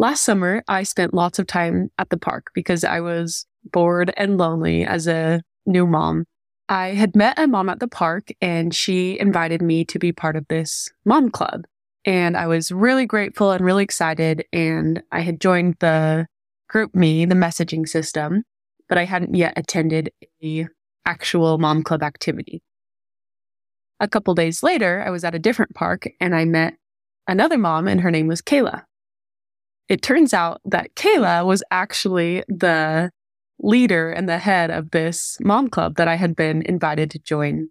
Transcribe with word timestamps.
Last 0.00 0.22
summer, 0.22 0.64
I 0.66 0.84
spent 0.84 1.12
lots 1.12 1.38
of 1.38 1.46
time 1.46 1.90
at 1.98 2.08
the 2.08 2.16
park 2.16 2.52
because 2.54 2.84
I 2.84 3.00
was 3.00 3.44
bored 3.70 4.14
and 4.16 4.38
lonely 4.38 4.82
as 4.82 5.06
a 5.06 5.42
new 5.66 5.86
mom. 5.86 6.24
I 6.70 6.94
had 6.94 7.14
met 7.14 7.38
a 7.38 7.46
mom 7.46 7.68
at 7.68 7.80
the 7.80 7.86
park 7.86 8.32
and 8.40 8.74
she 8.74 9.20
invited 9.20 9.60
me 9.60 9.84
to 9.84 9.98
be 9.98 10.10
part 10.10 10.36
of 10.36 10.48
this 10.48 10.90
mom 11.04 11.30
club. 11.30 11.66
And 12.06 12.34
I 12.34 12.46
was 12.46 12.72
really 12.72 13.04
grateful 13.04 13.50
and 13.50 13.62
really 13.62 13.84
excited. 13.84 14.46
And 14.54 15.02
I 15.12 15.20
had 15.20 15.38
joined 15.38 15.76
the 15.80 16.26
GroupMe, 16.72 17.28
the 17.28 17.34
messaging 17.34 17.86
system, 17.86 18.44
but 18.88 18.96
I 18.96 19.04
hadn't 19.04 19.34
yet 19.34 19.52
attended 19.58 20.12
a 20.42 20.66
actual 21.04 21.58
mom 21.58 21.82
club 21.82 22.02
activity. 22.02 22.62
A 24.00 24.08
couple 24.08 24.34
days 24.34 24.62
later, 24.62 25.04
I 25.06 25.10
was 25.10 25.24
at 25.24 25.34
a 25.34 25.38
different 25.38 25.74
park 25.74 26.08
and 26.22 26.34
I 26.34 26.46
met 26.46 26.72
another 27.28 27.58
mom 27.58 27.86
and 27.86 28.00
her 28.00 28.10
name 28.10 28.28
was 28.28 28.40
Kayla. 28.40 28.84
It 29.90 30.02
turns 30.02 30.32
out 30.32 30.60
that 30.64 30.94
Kayla 30.94 31.44
was 31.44 31.64
actually 31.72 32.44
the 32.46 33.10
leader 33.58 34.12
and 34.12 34.28
the 34.28 34.38
head 34.38 34.70
of 34.70 34.92
this 34.92 35.36
mom 35.40 35.68
club 35.68 35.96
that 35.96 36.06
I 36.06 36.14
had 36.14 36.36
been 36.36 36.62
invited 36.62 37.10
to 37.10 37.18
join. 37.18 37.70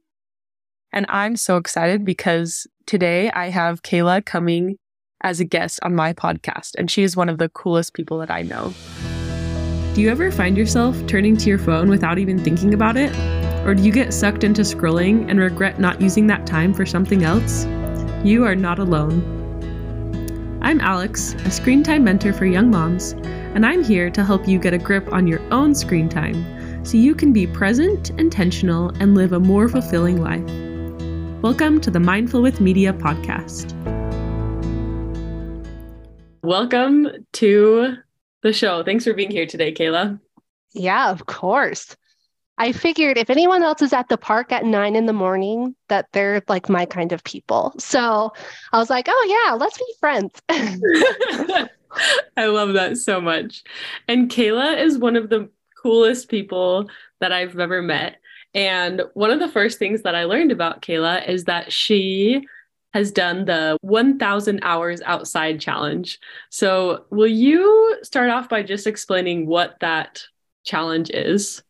And 0.92 1.06
I'm 1.08 1.38
so 1.38 1.56
excited 1.56 2.04
because 2.04 2.68
today 2.86 3.32
I 3.32 3.48
have 3.48 3.84
Kayla 3.84 4.26
coming 4.26 4.76
as 5.22 5.40
a 5.40 5.46
guest 5.46 5.80
on 5.82 5.96
my 5.96 6.12
podcast, 6.12 6.72
and 6.78 6.92
she 6.92 7.04
is 7.04 7.16
one 7.16 7.30
of 7.30 7.38
the 7.38 7.48
coolest 7.48 7.94
people 7.94 8.20
that 8.20 8.30
I 8.30 8.42
know. 8.42 8.74
Do 9.94 10.02
you 10.02 10.10
ever 10.10 10.30
find 10.30 10.58
yourself 10.58 10.98
turning 11.08 11.38
to 11.38 11.48
your 11.48 11.58
phone 11.58 11.90
without 11.90 12.20
even 12.20 12.38
thinking 12.38 12.74
about 12.74 12.98
it? 12.98 13.16
Or 13.66 13.74
do 13.74 13.82
you 13.82 13.94
get 13.94 14.14
sucked 14.14 14.44
into 14.44 14.64
scrolling 14.64 15.30
and 15.30 15.40
regret 15.40 15.80
not 15.80 16.02
using 16.02 16.28
that 16.28 16.46
time 16.46 16.74
for 16.74 16.86
something 16.86 17.24
else? 17.24 17.64
You 18.26 18.44
are 18.44 18.56
not 18.56 18.78
alone. 18.78 19.39
I'm 20.62 20.82
Alex, 20.82 21.36
a 21.46 21.52
screen 21.52 21.84
time 21.84 22.04
mentor 22.04 22.34
for 22.34 22.46
young 22.46 22.70
moms, 22.70 23.14
and 23.56 23.66
I'm 23.66 23.82
here 23.82 24.10
to 24.10 24.26
help 24.26 24.46
you 24.46 24.60
get 24.60 24.74
a 24.74 24.78
grip 24.78 25.08
on 25.14 25.26
your 25.26 25.40
own 25.54 25.74
screen 25.74 26.10
time 26.10 26.86
so 26.86 26.98
you 26.98 27.16
can 27.16 27.32
be 27.32 27.48
present, 27.48 28.10
intentional, 28.20 28.90
and 29.00 29.16
live 29.16 29.32
a 29.32 29.40
more 29.40 29.70
fulfilling 29.70 30.22
life. 30.22 30.44
Welcome 31.42 31.80
to 31.80 31.90
the 31.90 32.02
Mindful 32.02 32.42
with 32.42 32.60
Media 32.60 32.92
podcast. 32.92 33.74
Welcome 36.44 37.08
to 37.34 37.96
the 38.42 38.52
show. 38.52 38.84
Thanks 38.84 39.06
for 39.06 39.14
being 39.14 39.32
here 39.32 39.46
today, 39.46 39.74
Kayla. 39.74 40.20
Yeah, 40.74 41.10
of 41.10 41.26
course. 41.26 41.96
I 42.60 42.74
figured 42.74 43.18
if 43.18 43.30
anyone 43.30 43.64
else 43.64 43.82
is 43.82 43.94
at 43.94 44.10
the 44.10 44.18
park 44.18 44.52
at 44.52 44.66
nine 44.66 44.98
in 44.98 45.06
the 45.06 45.14
morning, 45.14 45.76
that 45.88 46.08
they're 46.12 46.44
like 46.50 46.68
my 46.68 46.86
kind 46.86 47.14
of 47.14 47.24
people. 47.24 47.74
So 47.80 48.34
I 48.74 48.78
was 48.78 48.90
like, 48.90 49.06
oh, 49.08 49.46
yeah, 49.48 49.54
let's 49.56 49.78
be 49.78 49.94
friends. 50.00 50.34
I 52.38 52.46
love 52.48 52.74
that 52.74 52.98
so 52.98 53.22
much. 53.22 53.64
And 54.10 54.30
Kayla 54.30 54.78
is 54.78 54.98
one 54.98 55.16
of 55.16 55.30
the 55.30 55.50
coolest 55.82 56.28
people 56.28 56.90
that 57.22 57.32
I've 57.32 57.58
ever 57.58 57.82
met. 57.82 58.18
And 58.54 59.04
one 59.14 59.32
of 59.32 59.40
the 59.40 59.48
first 59.48 59.80
things 59.80 60.02
that 60.02 60.16
I 60.16 60.26
learned 60.26 60.52
about 60.52 60.82
Kayla 60.82 61.28
is 61.30 61.46
that 61.46 61.72
she 61.72 62.46
has 62.94 63.12
done 63.12 63.46
the 63.46 63.78
1000 63.82 64.60
hours 64.64 65.02
outside 65.04 65.62
challenge. 65.62 66.20
So, 66.50 67.06
will 67.10 67.28
you 67.28 67.98
start 68.02 68.32
off 68.32 68.50
by 68.50 68.64
just 68.64 68.88
explaining 68.88 69.46
what 69.46 69.78
that 69.80 70.24
challenge 70.66 71.12
is? 71.12 71.62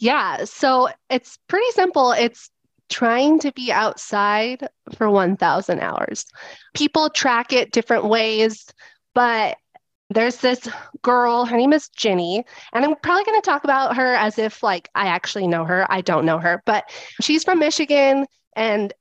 Yeah. 0.00 0.44
So 0.44 0.88
it's 1.10 1.38
pretty 1.46 1.70
simple. 1.72 2.12
It's 2.12 2.50
trying 2.88 3.38
to 3.40 3.52
be 3.52 3.70
outside 3.70 4.66
for 4.96 5.08
1,000 5.08 5.80
hours. 5.80 6.26
People 6.74 7.10
track 7.10 7.52
it 7.52 7.70
different 7.70 8.06
ways, 8.06 8.66
but 9.14 9.56
there's 10.08 10.38
this 10.38 10.68
girl, 11.02 11.44
her 11.44 11.56
name 11.56 11.72
is 11.72 11.88
Jenny, 11.90 12.44
and 12.72 12.84
I'm 12.84 12.96
probably 12.96 13.24
going 13.24 13.40
to 13.40 13.48
talk 13.48 13.62
about 13.62 13.94
her 13.96 14.14
as 14.14 14.38
if 14.38 14.62
like 14.62 14.88
I 14.96 15.06
actually 15.06 15.46
know 15.46 15.64
her. 15.64 15.86
I 15.88 16.00
don't 16.00 16.26
know 16.26 16.38
her, 16.38 16.62
but 16.66 16.90
she's 17.20 17.44
from 17.44 17.60
Michigan 17.60 18.26
and 18.56 18.92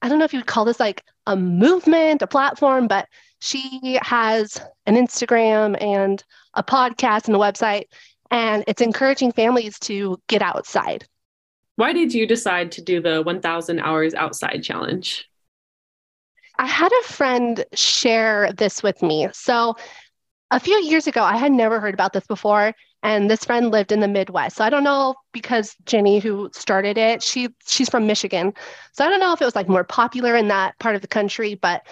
I 0.00 0.08
don't 0.08 0.18
know 0.18 0.24
if 0.24 0.32
you 0.32 0.40
would 0.40 0.46
call 0.46 0.64
this 0.64 0.80
like 0.80 1.04
a 1.28 1.36
movement, 1.36 2.22
a 2.22 2.26
platform, 2.26 2.88
but 2.88 3.06
she 3.40 4.00
has 4.02 4.60
an 4.86 4.96
Instagram 4.96 5.80
and 5.80 6.24
a 6.54 6.64
podcast 6.64 7.26
and 7.26 7.36
a 7.36 7.38
website 7.38 7.84
and 8.32 8.64
it's 8.66 8.80
encouraging 8.80 9.30
families 9.30 9.78
to 9.80 10.18
get 10.26 10.42
outside. 10.42 11.06
Why 11.76 11.92
did 11.92 12.12
you 12.12 12.26
decide 12.26 12.72
to 12.72 12.82
do 12.82 13.00
the 13.00 13.22
1000 13.22 13.78
hours 13.78 14.14
outside 14.14 14.62
challenge? 14.62 15.28
I 16.58 16.66
had 16.66 16.90
a 16.92 17.04
friend 17.04 17.64
share 17.74 18.52
this 18.52 18.82
with 18.82 19.02
me. 19.02 19.28
So, 19.32 19.76
a 20.50 20.60
few 20.60 20.76
years 20.82 21.06
ago, 21.06 21.22
I 21.22 21.38
had 21.38 21.50
never 21.50 21.80
heard 21.80 21.94
about 21.94 22.12
this 22.12 22.26
before, 22.26 22.74
and 23.02 23.30
this 23.30 23.44
friend 23.44 23.70
lived 23.70 23.90
in 23.90 24.00
the 24.00 24.08
Midwest. 24.08 24.56
So 24.56 24.64
I 24.64 24.70
don't 24.70 24.84
know 24.84 25.14
because 25.32 25.74
Jenny, 25.86 26.18
who 26.18 26.50
started 26.52 26.98
it, 26.98 27.22
she 27.22 27.48
she's 27.66 27.88
from 27.88 28.06
Michigan. 28.06 28.52
So 28.92 29.04
I 29.04 29.08
don't 29.08 29.20
know 29.20 29.32
if 29.32 29.40
it 29.40 29.46
was 29.46 29.56
like 29.56 29.68
more 29.68 29.84
popular 29.84 30.36
in 30.36 30.48
that 30.48 30.78
part 30.78 30.94
of 30.94 31.00
the 31.00 31.08
country, 31.08 31.54
but 31.54 31.86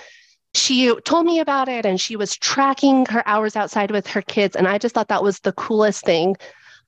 she 0.54 0.94
told 1.02 1.26
me 1.26 1.38
about 1.40 1.68
it 1.68 1.86
and 1.86 2.00
she 2.00 2.16
was 2.16 2.36
tracking 2.36 3.06
her 3.06 3.26
hours 3.26 3.54
outside 3.54 3.90
with 3.90 4.06
her 4.06 4.22
kids 4.22 4.56
and 4.56 4.66
i 4.66 4.78
just 4.78 4.94
thought 4.94 5.08
that 5.08 5.22
was 5.22 5.40
the 5.40 5.52
coolest 5.52 6.04
thing. 6.04 6.36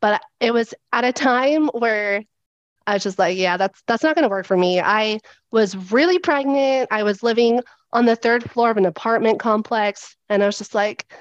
But 0.01 0.21
it 0.41 0.53
was 0.53 0.75
at 0.93 1.05
a 1.05 1.13
time 1.13 1.69
where 1.69 2.23
i 2.87 2.95
was 2.95 3.05
just 3.05 3.19
like 3.19 3.39
yeah 3.39 3.57
that's 3.57 3.81
that's 3.87 4.03
not 4.03 4.17
going 4.17 4.25
to 4.25 4.29
work 4.29 4.47
for 4.47 4.57
me. 4.57 4.81
I 4.81 5.21
was 5.53 5.93
really 5.93 6.19
pregnant. 6.19 6.89
I 6.91 7.05
was 7.05 7.23
living 7.23 7.61
on 7.93 8.07
the 8.07 8.17
third 8.17 8.51
floor 8.51 8.71
of 8.71 8.77
an 8.79 8.87
apartment 8.87 9.39
complex 9.39 10.17
and 10.29 10.43
i 10.43 10.47
was 10.47 10.59
just 10.59 10.75
like 10.75 11.13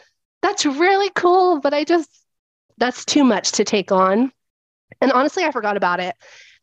that's 0.41 0.65
really 0.65 1.11
cool 1.15 1.59
but 1.59 1.73
i 1.73 1.83
just 1.83 2.09
that's 2.77 3.05
too 3.05 3.23
much 3.23 3.51
to 3.53 3.63
take 3.63 3.91
on. 3.91 4.31
And 4.99 5.11
honestly 5.11 5.43
i 5.43 5.51
forgot 5.51 5.77
about 5.77 5.99
it 5.99 6.15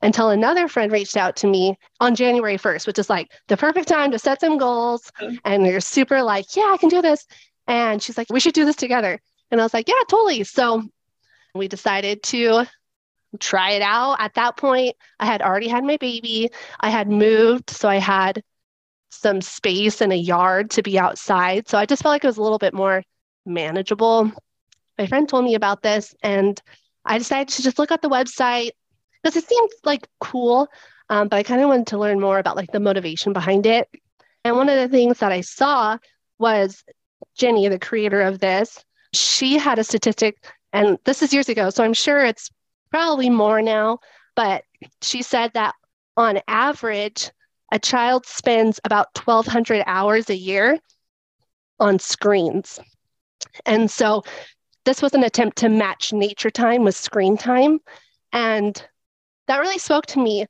until 0.02 0.30
another 0.30 0.68
friend 0.68 0.92
reached 0.92 1.16
out 1.16 1.36
to 1.36 1.46
me 1.46 1.76
on 2.00 2.14
January 2.14 2.56
1st, 2.56 2.86
which 2.86 2.98
is 2.98 3.10
like 3.10 3.32
the 3.48 3.56
perfect 3.56 3.88
time 3.88 4.10
to 4.12 4.18
set 4.18 4.40
some 4.40 4.58
goals. 4.58 5.10
And 5.44 5.66
you're 5.66 5.80
super 5.80 6.22
like, 6.22 6.56
yeah, 6.56 6.70
I 6.70 6.76
can 6.76 6.88
do 6.88 7.02
this. 7.02 7.26
And 7.66 8.02
she's 8.02 8.16
like, 8.16 8.28
we 8.30 8.40
should 8.40 8.54
do 8.54 8.64
this 8.64 8.76
together. 8.76 9.20
And 9.50 9.60
I 9.60 9.64
was 9.64 9.74
like, 9.74 9.88
yeah, 9.88 10.02
totally. 10.08 10.44
So 10.44 10.82
we 11.54 11.68
decided 11.68 12.22
to 12.24 12.64
try 13.40 13.72
it 13.72 13.82
out. 13.82 14.16
At 14.20 14.34
that 14.34 14.56
point, 14.56 14.96
I 15.18 15.26
had 15.26 15.42
already 15.42 15.68
had 15.68 15.84
my 15.84 15.96
baby. 15.96 16.50
I 16.80 16.90
had 16.90 17.08
moved. 17.08 17.70
So 17.70 17.88
I 17.88 17.96
had 17.96 18.42
some 19.10 19.40
space 19.40 20.00
and 20.00 20.12
a 20.12 20.16
yard 20.16 20.70
to 20.70 20.82
be 20.82 20.98
outside. 20.98 21.68
So 21.68 21.78
I 21.78 21.86
just 21.86 22.02
felt 22.02 22.12
like 22.12 22.24
it 22.24 22.28
was 22.28 22.36
a 22.36 22.42
little 22.42 22.58
bit 22.58 22.74
more 22.74 23.02
manageable. 23.44 24.30
My 24.98 25.06
friend 25.06 25.28
told 25.28 25.44
me 25.44 25.54
about 25.54 25.82
this 25.82 26.14
and 26.22 26.60
I 27.04 27.18
decided 27.18 27.48
to 27.48 27.62
just 27.62 27.78
look 27.78 27.90
at 27.90 28.02
the 28.02 28.10
website, 28.10 28.70
because 29.22 29.36
it 29.36 29.48
seemed 29.48 29.70
like 29.84 30.08
cool, 30.20 30.68
um, 31.08 31.28
but 31.28 31.36
I 31.36 31.42
kind 31.42 31.60
of 31.60 31.68
wanted 31.68 31.88
to 31.88 31.98
learn 31.98 32.20
more 32.20 32.38
about 32.38 32.56
like 32.56 32.70
the 32.72 32.80
motivation 32.80 33.32
behind 33.32 33.66
it. 33.66 33.88
And 34.44 34.56
one 34.56 34.68
of 34.68 34.76
the 34.76 34.88
things 34.88 35.18
that 35.18 35.32
I 35.32 35.40
saw 35.40 35.98
was 36.38 36.84
Jenny, 37.36 37.68
the 37.68 37.78
creator 37.78 38.22
of 38.22 38.38
this, 38.38 38.84
she 39.12 39.58
had 39.58 39.78
a 39.78 39.84
statistic, 39.84 40.36
and 40.72 40.98
this 41.04 41.22
is 41.22 41.32
years 41.32 41.48
ago, 41.48 41.70
so 41.70 41.84
I'm 41.84 41.94
sure 41.94 42.24
it's 42.24 42.50
probably 42.90 43.30
more 43.30 43.62
now, 43.62 43.98
but 44.36 44.64
she 45.02 45.22
said 45.22 45.52
that 45.54 45.74
on 46.16 46.40
average, 46.48 47.30
a 47.72 47.78
child 47.78 48.26
spends 48.26 48.80
about 48.84 49.08
1,200 49.24 49.82
hours 49.86 50.30
a 50.30 50.36
year 50.36 50.78
on 51.80 51.98
screens. 51.98 52.80
And 53.66 53.90
so 53.90 54.24
this 54.84 55.02
was 55.02 55.14
an 55.14 55.22
attempt 55.22 55.58
to 55.58 55.68
match 55.68 56.12
nature 56.12 56.50
time 56.50 56.82
with 56.82 56.96
screen 56.96 57.36
time. 57.36 57.78
And 58.32 58.82
that 59.48 59.58
really 59.58 59.78
spoke 59.78 60.06
to 60.06 60.20
me. 60.20 60.46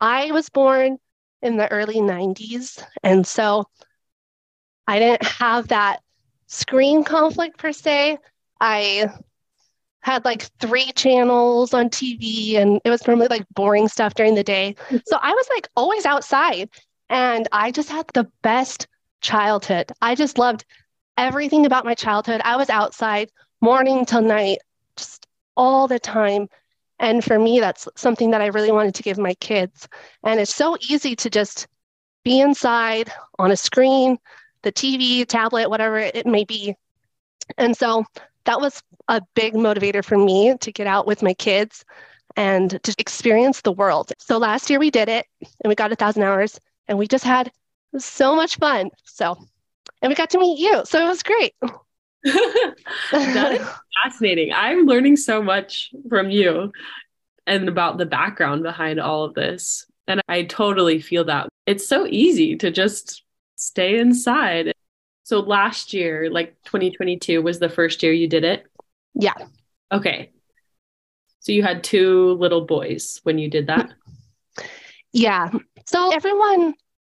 I 0.00 0.30
was 0.30 0.48
born 0.48 0.98
in 1.42 1.56
the 1.56 1.70
early 1.70 1.96
90s. 1.96 2.82
And 3.02 3.26
so 3.26 3.64
I 4.86 4.98
didn't 4.98 5.24
have 5.24 5.68
that 5.68 6.00
screen 6.46 7.04
conflict 7.04 7.58
per 7.58 7.72
se. 7.72 8.18
I 8.60 9.08
had 10.00 10.24
like 10.24 10.42
three 10.60 10.92
channels 10.92 11.74
on 11.74 11.88
TV 11.88 12.56
and 12.56 12.80
it 12.84 12.90
was 12.90 13.06
normally 13.06 13.28
like 13.28 13.46
boring 13.54 13.88
stuff 13.88 14.14
during 14.14 14.34
the 14.34 14.44
day. 14.44 14.74
Mm-hmm. 14.86 14.96
So 15.06 15.18
I 15.20 15.30
was 15.30 15.46
like 15.54 15.68
always 15.76 16.04
outside 16.04 16.68
and 17.08 17.48
I 17.52 17.70
just 17.70 17.88
had 17.88 18.06
the 18.14 18.28
best 18.42 18.88
childhood. 19.20 19.92
I 20.00 20.14
just 20.14 20.38
loved 20.38 20.64
everything 21.16 21.66
about 21.66 21.84
my 21.84 21.94
childhood. 21.94 22.40
I 22.44 22.56
was 22.56 22.70
outside 22.70 23.30
morning 23.60 24.04
till 24.04 24.22
night, 24.22 24.58
just 24.96 25.26
all 25.56 25.86
the 25.86 26.00
time. 26.00 26.48
And 27.02 27.22
for 27.22 27.36
me, 27.36 27.58
that's 27.58 27.88
something 27.96 28.30
that 28.30 28.40
I 28.40 28.46
really 28.46 28.70
wanted 28.70 28.94
to 28.94 29.02
give 29.02 29.18
my 29.18 29.34
kids. 29.34 29.88
And 30.22 30.38
it's 30.38 30.54
so 30.54 30.76
easy 30.88 31.16
to 31.16 31.28
just 31.28 31.66
be 32.24 32.40
inside 32.40 33.12
on 33.40 33.50
a 33.50 33.56
screen, 33.56 34.18
the 34.62 34.70
TV, 34.70 35.26
tablet, 35.26 35.68
whatever 35.68 35.98
it 35.98 36.24
may 36.26 36.44
be. 36.44 36.76
And 37.58 37.76
so 37.76 38.04
that 38.44 38.60
was 38.60 38.80
a 39.08 39.20
big 39.34 39.54
motivator 39.54 40.04
for 40.04 40.16
me 40.16 40.56
to 40.60 40.72
get 40.72 40.86
out 40.86 41.08
with 41.08 41.24
my 41.24 41.34
kids 41.34 41.84
and 42.36 42.80
to 42.84 42.94
experience 42.98 43.60
the 43.60 43.72
world. 43.72 44.12
So 44.18 44.38
last 44.38 44.70
year 44.70 44.78
we 44.78 44.90
did 44.90 45.08
it 45.08 45.26
and 45.40 45.68
we 45.68 45.74
got 45.74 45.90
a 45.90 45.96
thousand 45.96 46.22
hours 46.22 46.60
and 46.86 46.98
we 46.98 47.08
just 47.08 47.24
had 47.24 47.50
so 47.98 48.36
much 48.36 48.56
fun. 48.58 48.90
So, 49.04 49.36
and 50.00 50.08
we 50.08 50.14
got 50.14 50.30
to 50.30 50.38
meet 50.38 50.60
you. 50.60 50.82
So 50.84 51.04
it 51.04 51.08
was 51.08 51.24
great. 51.24 51.54
that 53.12 53.60
is 53.60 53.68
fascinating. 54.04 54.52
I'm 54.54 54.86
learning 54.86 55.16
so 55.16 55.42
much 55.42 55.92
from 56.08 56.30
you 56.30 56.72
and 57.46 57.68
about 57.68 57.98
the 57.98 58.06
background 58.06 58.62
behind 58.62 59.00
all 59.00 59.24
of 59.24 59.34
this. 59.34 59.86
And 60.06 60.20
I 60.28 60.44
totally 60.44 61.00
feel 61.00 61.24
that. 61.24 61.48
It's 61.66 61.86
so 61.86 62.06
easy 62.06 62.56
to 62.56 62.70
just 62.70 63.22
stay 63.56 63.98
inside. 63.98 64.72
So 65.24 65.40
last 65.40 65.92
year, 65.92 66.30
like 66.30 66.56
2022, 66.64 67.42
was 67.42 67.58
the 67.58 67.68
first 67.68 68.02
year 68.02 68.12
you 68.12 68.28
did 68.28 68.44
it? 68.44 68.66
Yeah. 69.14 69.34
Okay. 69.92 70.30
So 71.40 71.52
you 71.52 71.62
had 71.62 71.82
two 71.82 72.34
little 72.34 72.62
boys 72.62 73.20
when 73.24 73.38
you 73.38 73.48
did 73.48 73.66
that? 73.68 73.92
Yeah. 75.14 75.50
So 75.84 76.10
everyone 76.10 76.72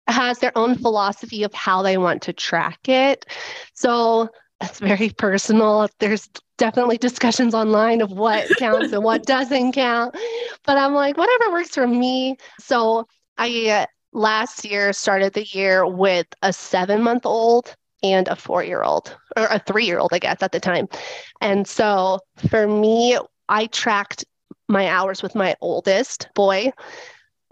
has 0.06 0.38
their 0.38 0.56
own 0.56 0.76
philosophy 0.76 1.42
of 1.42 1.52
how 1.52 1.82
they 1.82 1.98
want 1.98 2.22
to 2.22 2.32
track 2.32 2.88
it. 2.88 3.26
So 3.74 4.30
it's 4.62 4.78
very 4.78 5.10
personal. 5.10 5.88
There's 5.98 6.28
definitely 6.58 6.98
discussions 6.98 7.54
online 7.54 8.00
of 8.00 8.12
what 8.12 8.48
counts 8.58 8.92
and 8.92 9.04
what 9.04 9.24
doesn't 9.26 9.72
count. 9.72 10.16
But 10.64 10.78
I'm 10.78 10.94
like, 10.94 11.16
whatever 11.16 11.52
works 11.52 11.74
for 11.74 11.86
me. 11.86 12.36
So 12.60 13.06
I 13.38 13.68
uh, 13.68 13.86
last 14.12 14.64
year 14.64 14.92
started 14.92 15.32
the 15.32 15.44
year 15.46 15.86
with 15.86 16.26
a 16.42 16.52
seven 16.52 17.02
month 17.02 17.26
old 17.26 17.74
and 18.02 18.28
a 18.28 18.36
four 18.36 18.64
year 18.64 18.82
old, 18.82 19.16
or 19.36 19.46
a 19.46 19.58
three 19.60 19.86
year 19.86 19.98
old, 19.98 20.12
I 20.12 20.18
guess, 20.18 20.42
at 20.42 20.52
the 20.52 20.60
time. 20.60 20.88
And 21.40 21.66
so 21.66 22.20
for 22.48 22.66
me, 22.66 23.18
I 23.48 23.66
tracked 23.66 24.24
my 24.68 24.88
hours 24.88 25.22
with 25.22 25.34
my 25.34 25.54
oldest 25.60 26.28
boy 26.34 26.72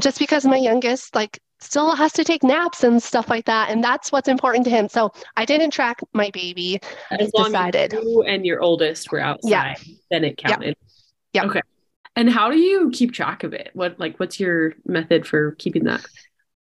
just 0.01 0.19
because 0.19 0.47
my 0.47 0.57
youngest, 0.57 1.15
like, 1.15 1.39
still 1.61 1.95
has 1.95 2.13
to 2.15 2.25
take 2.25 2.43
naps 2.43 2.85
and 2.85 3.03
stuff 3.03 3.29
like 3.29 3.45
that. 3.47 3.71
And 3.71 3.83
that's 3.83 4.11
what's 4.11 4.29
important 4.29 4.65
to 4.65 4.71
him. 4.71 4.89
So 4.89 5.13
I 5.37 5.45
didn't 5.45 5.71
track 5.71 6.01
my 6.13 6.31
baby. 6.31 6.81
As 7.11 7.31
long 7.35 7.47
decided. 7.47 7.95
as 7.95 8.05
you 8.05 8.23
and 8.23 8.45
your 8.45 8.61
oldest 8.61 9.11
were 9.13 9.21
outside, 9.21 9.51
yeah. 9.51 9.95
then 10.11 10.25
it 10.25 10.37
counted. 10.37 10.77
Yeah. 11.33 11.45
Okay. 11.45 11.61
And 12.17 12.31
how 12.31 12.51
do 12.51 12.59
you 12.59 12.91
keep 12.91 13.13
track 13.13 13.45
of 13.45 13.53
it? 13.53 13.71
What 13.75 13.99
like 14.01 14.19
what's 14.19 14.41
your 14.41 14.75
method 14.85 15.27
for 15.27 15.53
keeping 15.53 15.85
that? 15.85 16.05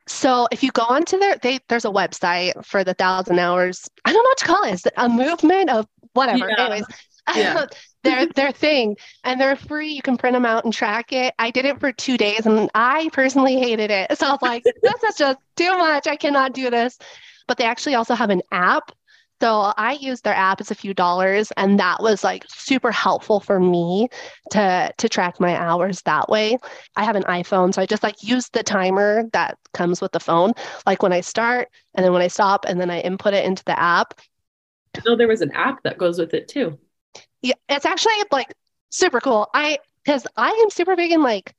So 0.08 0.48
if 0.52 0.64
you 0.64 0.72
go 0.72 0.84
onto 0.84 1.18
their 1.18 1.38
they 1.38 1.60
there's 1.68 1.86
a 1.86 1.90
website 1.90 2.66
for 2.66 2.84
the 2.84 2.94
thousand 2.94 3.40
hours. 3.40 3.90
I 4.06 4.14
don't 4.14 4.24
know 4.24 4.30
what 4.30 4.38
to 4.38 4.46
call 4.46 4.64
it. 4.64 4.70
it. 4.70 4.74
Is 4.74 4.86
it 4.86 4.94
a 4.98 5.10
movement 5.10 5.70
of 5.70 5.88
whatever? 6.14 6.50
Yeah. 6.50 6.66
Anyways. 6.66 6.86
Yeah. 7.36 7.66
their 8.04 8.26
their 8.28 8.52
thing 8.52 8.98
and 9.24 9.40
they're 9.40 9.56
free. 9.56 9.92
You 9.92 10.02
can 10.02 10.18
print 10.18 10.34
them 10.36 10.46
out 10.46 10.64
and 10.64 10.74
track 10.74 11.14
it. 11.14 11.34
I 11.40 11.52
did 11.52 11.66
it 11.66 11.80
for 11.80 11.92
two 11.92 12.18
days 12.18 12.46
and 12.46 12.70
i 12.74 13.10
personally 13.14 13.60
hated 13.60 13.92
it. 13.92 14.18
So 14.18 14.28
i 14.28 14.32
was 14.32 14.42
like 14.42 14.64
this 14.82 15.04
is 15.04 15.16
just 15.16 15.40
too 15.56 15.78
much. 15.78 16.08
I 16.08 16.16
cannot 16.16 16.54
do 16.54 16.70
this. 16.70 16.98
But 17.48 17.58
they 17.58 17.66
actually 17.66 17.96
also 17.96 18.16
have 18.16 18.30
an 18.30 18.42
app. 18.52 18.92
So 19.42 19.74
i 19.78 19.94
used 19.94 20.24
their 20.24 20.36
app 20.36 20.62
it's 20.62 20.72
a 20.72 20.76
few 20.76 20.94
dollars 20.94 21.52
and 21.58 21.80
that 21.80 22.02
was 22.02 22.24
like 22.24 22.44
super 22.48 22.92
helpful 22.92 23.40
for 23.40 23.60
me 23.60 24.10
to 24.52 24.94
to 24.98 25.10
track 25.10 25.40
my 25.40 25.56
hours 25.56 26.02
that 26.04 26.30
way. 26.30 26.58
I 26.96 27.04
have 27.04 27.16
an 27.16 27.24
iphone 27.24 27.74
so 27.74 27.82
i 27.82 27.86
just 27.86 28.04
like 28.04 28.24
use 28.24 28.50
the 28.50 28.64
timer 28.64 29.24
that 29.34 29.58
comes 29.74 30.02
with 30.02 30.12
the 30.12 30.20
phone. 30.20 30.54
Like 30.86 31.04
when 31.04 31.14
i 31.14 31.22
start 31.22 31.70
and 31.96 32.04
then 32.04 32.14
when 32.14 32.22
i 32.22 32.28
stop 32.28 32.66
and 32.68 32.80
then 32.80 32.90
i 32.90 33.00
input 33.00 33.34
it 33.34 33.46
into 33.46 33.64
the 33.66 33.80
app. 33.80 34.20
No 35.06 35.16
there 35.16 35.28
was 35.28 35.42
an 35.42 35.52
app 35.52 35.84
that 35.84 35.98
goes 35.98 36.20
with 36.20 36.34
it 36.34 36.48
too 36.48 36.78
yeah, 37.42 37.54
it's 37.70 37.86
actually 37.86 38.14
like 38.32 38.54
super 38.90 39.20
cool. 39.20 39.50
I 39.54 39.80
because 40.04 40.26
I 40.38 40.50
am 40.50 40.70
super 40.70 40.96
big 40.96 41.12
in 41.12 41.24
like 41.24 41.56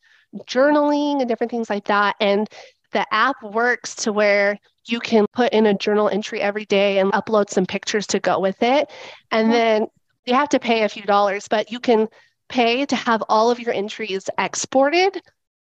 journaling 0.46 1.20
and 1.20 1.28
different 1.28 1.50
things 1.50 1.70
like 1.70 1.84
that. 1.86 2.16
And 2.20 2.48
the 2.92 3.06
app 3.12 3.42
works 3.42 3.94
to 3.96 4.12
where 4.12 4.58
you 4.86 5.00
can 5.00 5.26
put 5.32 5.52
in 5.52 5.66
a 5.66 5.74
journal 5.74 6.08
entry 6.08 6.40
every 6.40 6.64
day 6.66 6.98
and 6.98 7.12
upload 7.12 7.50
some 7.50 7.66
pictures 7.66 8.06
to 8.08 8.20
go 8.20 8.38
with 8.38 8.62
it. 8.62 8.90
And 9.30 9.44
mm-hmm. 9.44 9.52
then 9.52 9.86
you 10.26 10.34
have 10.34 10.48
to 10.50 10.58
pay 10.58 10.82
a 10.82 10.88
few 10.88 11.02
dollars, 11.02 11.48
but 11.48 11.70
you 11.70 11.80
can 11.80 12.08
pay 12.48 12.84
to 12.86 12.96
have 12.96 13.22
all 13.28 13.50
of 13.50 13.60
your 13.60 13.72
entries 13.72 14.28
exported 14.38 15.20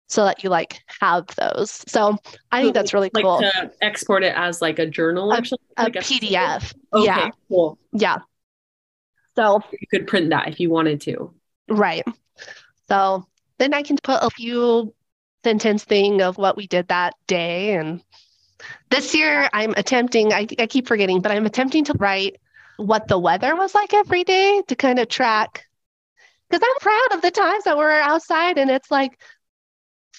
so 0.09 0.25
that 0.25 0.43
you 0.43 0.51
like 0.51 0.81
have 1.01 1.27
those. 1.37 1.85
So 1.87 2.17
I 2.51 2.63
think 2.63 2.75
that's 2.75 2.93
really 2.93 3.11
like 3.15 3.23
cool. 3.23 3.39
To 3.39 3.71
export 3.81 4.25
it 4.25 4.35
as 4.35 4.61
like 4.61 4.79
a 4.81 4.87
journal, 4.87 5.33
actually, 5.33 5.61
a, 5.77 5.85
like 5.85 5.97
a 5.97 6.01
PDF. 6.01 6.75
Okay, 6.93 7.05
yeah. 7.05 7.31
cool. 7.49 7.79
Yeah. 7.93 8.19
So 9.37 9.63
you 9.73 9.87
could 9.91 10.07
print 10.07 10.31
that 10.31 10.49
if 10.49 10.61
you 10.61 10.71
wanted 10.71 11.01
to. 11.03 11.33
Right. 11.69 12.05
So 12.89 13.27
then 13.59 13.75
I 13.75 13.83
can 13.83 13.97
put 14.03 14.23
a 14.23 14.31
few 14.31 14.95
sentence 15.45 15.85
thing 15.85 16.21
of 16.21 16.39
what 16.39 16.57
we 16.57 16.67
did 16.67 16.89
that 16.89 17.15
day. 17.27 17.75
And 17.75 18.03
this 18.91 19.15
year 19.15 19.49
I'm 19.53 19.73
attempting, 19.77 20.33
I, 20.33 20.47
I 20.59 20.67
keep 20.67 20.87
forgetting, 20.87 21.21
but 21.21 21.33
I'm 21.33 21.47
attempting 21.47 21.85
to 21.85 21.95
write 21.99 22.37
what 22.77 23.09
the 23.09 23.19
weather 23.19 23.55
was 23.57 23.75
like 23.75 23.95
every 23.95 24.25
day 24.25 24.63
to 24.69 24.75
kind 24.75 24.99
of 24.99 25.09
track. 25.09 25.67
Because 26.49 26.67
I'm 26.69 26.81
proud 26.81 27.17
of 27.17 27.23
the 27.23 27.31
times 27.31 27.65
that 27.65 27.79
we're 27.79 27.91
outside 27.91 28.59
and 28.59 28.71
it's 28.71 28.91
like 28.91 29.21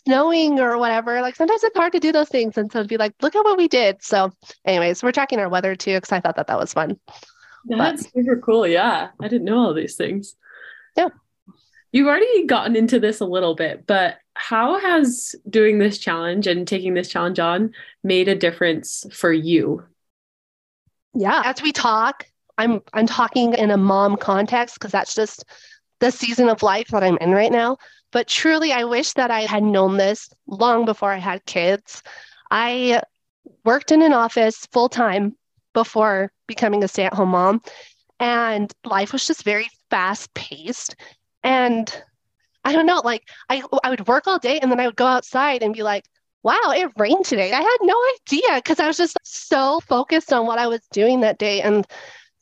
snowing 0.07 0.59
or 0.59 0.77
whatever. 0.77 1.21
Like 1.21 1.35
sometimes 1.35 1.63
it's 1.63 1.77
hard 1.77 1.93
to 1.93 1.99
do 1.99 2.11
those 2.11 2.29
things. 2.29 2.57
And 2.57 2.71
so 2.71 2.83
to 2.83 2.87
be 2.87 2.97
like, 2.97 3.13
look 3.21 3.35
at 3.35 3.43
what 3.43 3.57
we 3.57 3.67
did. 3.67 4.01
So, 4.01 4.31
anyways, 4.65 5.03
we're 5.03 5.11
tracking 5.11 5.39
our 5.39 5.49
weather 5.49 5.75
too, 5.75 5.95
because 5.97 6.11
I 6.11 6.19
thought 6.19 6.37
that 6.37 6.47
that 6.47 6.57
was 6.57 6.73
fun. 6.73 6.99
That's 7.65 8.03
but, 8.03 8.13
super 8.13 8.37
cool. 8.37 8.67
Yeah. 8.67 9.09
I 9.19 9.27
didn't 9.27 9.45
know 9.45 9.59
all 9.59 9.73
these 9.73 9.95
things. 9.95 10.35
Yeah. 10.95 11.09
You've 11.91 12.07
already 12.07 12.45
gotten 12.45 12.75
into 12.75 12.99
this 12.99 13.19
a 13.19 13.25
little 13.25 13.55
bit, 13.55 13.85
but 13.85 14.17
how 14.33 14.79
has 14.79 15.35
doing 15.49 15.77
this 15.77 15.97
challenge 15.97 16.47
and 16.47 16.67
taking 16.67 16.93
this 16.93 17.09
challenge 17.09 17.39
on 17.39 17.73
made 18.03 18.27
a 18.27 18.35
difference 18.35 19.05
for 19.11 19.31
you? 19.31 19.83
Yeah. 21.13 21.41
As 21.43 21.61
we 21.61 21.71
talk, 21.71 22.25
I'm 22.57 22.81
I'm 22.93 23.07
talking 23.07 23.53
in 23.53 23.71
a 23.71 23.77
mom 23.77 24.17
context 24.17 24.75
because 24.75 24.91
that's 24.91 25.15
just 25.15 25.45
the 25.99 26.11
season 26.11 26.49
of 26.49 26.63
life 26.63 26.87
that 26.89 27.03
I'm 27.03 27.17
in 27.17 27.31
right 27.31 27.51
now. 27.51 27.77
But 28.11 28.27
truly, 28.27 28.73
I 28.73 28.83
wish 28.83 29.13
that 29.13 29.31
I 29.31 29.41
had 29.41 29.63
known 29.63 29.97
this 29.97 30.29
long 30.47 30.85
before 30.85 31.11
I 31.11 31.17
had 31.17 31.45
kids. 31.45 32.03
I 32.49 33.01
worked 33.63 33.91
in 33.91 34.01
an 34.01 34.13
office 34.13 34.67
full 34.71 34.89
time 34.89 35.35
before 35.73 36.31
becoming 36.47 36.83
a 36.83 36.87
stay 36.87 37.05
at 37.05 37.13
home 37.13 37.29
mom. 37.29 37.61
And 38.19 38.71
life 38.85 39.13
was 39.13 39.25
just 39.25 39.43
very 39.43 39.67
fast 39.89 40.33
paced. 40.33 40.95
And 41.43 42.03
I 42.63 42.73
don't 42.73 42.85
know, 42.85 43.01
like 43.03 43.23
I, 43.49 43.63
I 43.83 43.89
would 43.89 44.07
work 44.07 44.27
all 44.27 44.39
day 44.39 44.59
and 44.59 44.71
then 44.71 44.79
I 44.79 44.85
would 44.85 44.95
go 44.95 45.07
outside 45.07 45.63
and 45.63 45.73
be 45.73 45.83
like, 45.83 46.05
wow, 46.43 46.71
it 46.75 46.91
rained 46.97 47.25
today. 47.25 47.51
I 47.51 47.61
had 47.61 47.77
no 47.81 47.95
idea 48.19 48.55
because 48.55 48.79
I 48.79 48.87
was 48.87 48.97
just 48.97 49.17
so 49.23 49.79
focused 49.81 50.33
on 50.33 50.45
what 50.45 50.59
I 50.59 50.67
was 50.67 50.81
doing 50.91 51.21
that 51.21 51.37
day. 51.37 51.61
And 51.61 51.85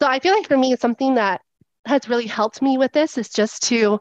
so 0.02 0.08
I 0.08 0.20
feel 0.20 0.34
like 0.34 0.48
for 0.48 0.58
me, 0.58 0.76
something 0.76 1.16
that 1.16 1.42
has 1.86 2.08
really 2.08 2.28
helped 2.28 2.62
me 2.62 2.78
with 2.78 2.94
this 2.94 3.18
is 3.18 3.30
just 3.30 3.64
to 3.64 4.00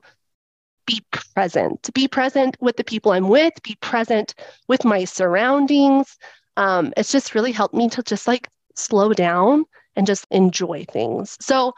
be 0.87 1.03
present, 1.35 1.93
be 1.95 2.09
present 2.09 2.57
with 2.61 2.77
the 2.77 2.85
people 2.85 3.13
I'm 3.13 3.29
with, 3.29 3.53
be 3.63 3.77
present 3.81 4.35
with 4.69 4.85
my 4.85 5.05
surroundings. 5.05 6.17
Um, 6.57 6.93
it's 6.97 7.13
just 7.13 7.35
really 7.35 7.53
helped 7.53 7.75
me 7.75 7.89
to 7.91 8.03
just 8.03 8.27
like 8.27 8.49
slow 8.79 9.13
down 9.13 9.65
and 9.97 10.07
just 10.07 10.27
enjoy 10.31 10.85
things. 10.91 11.37
So 11.41 11.75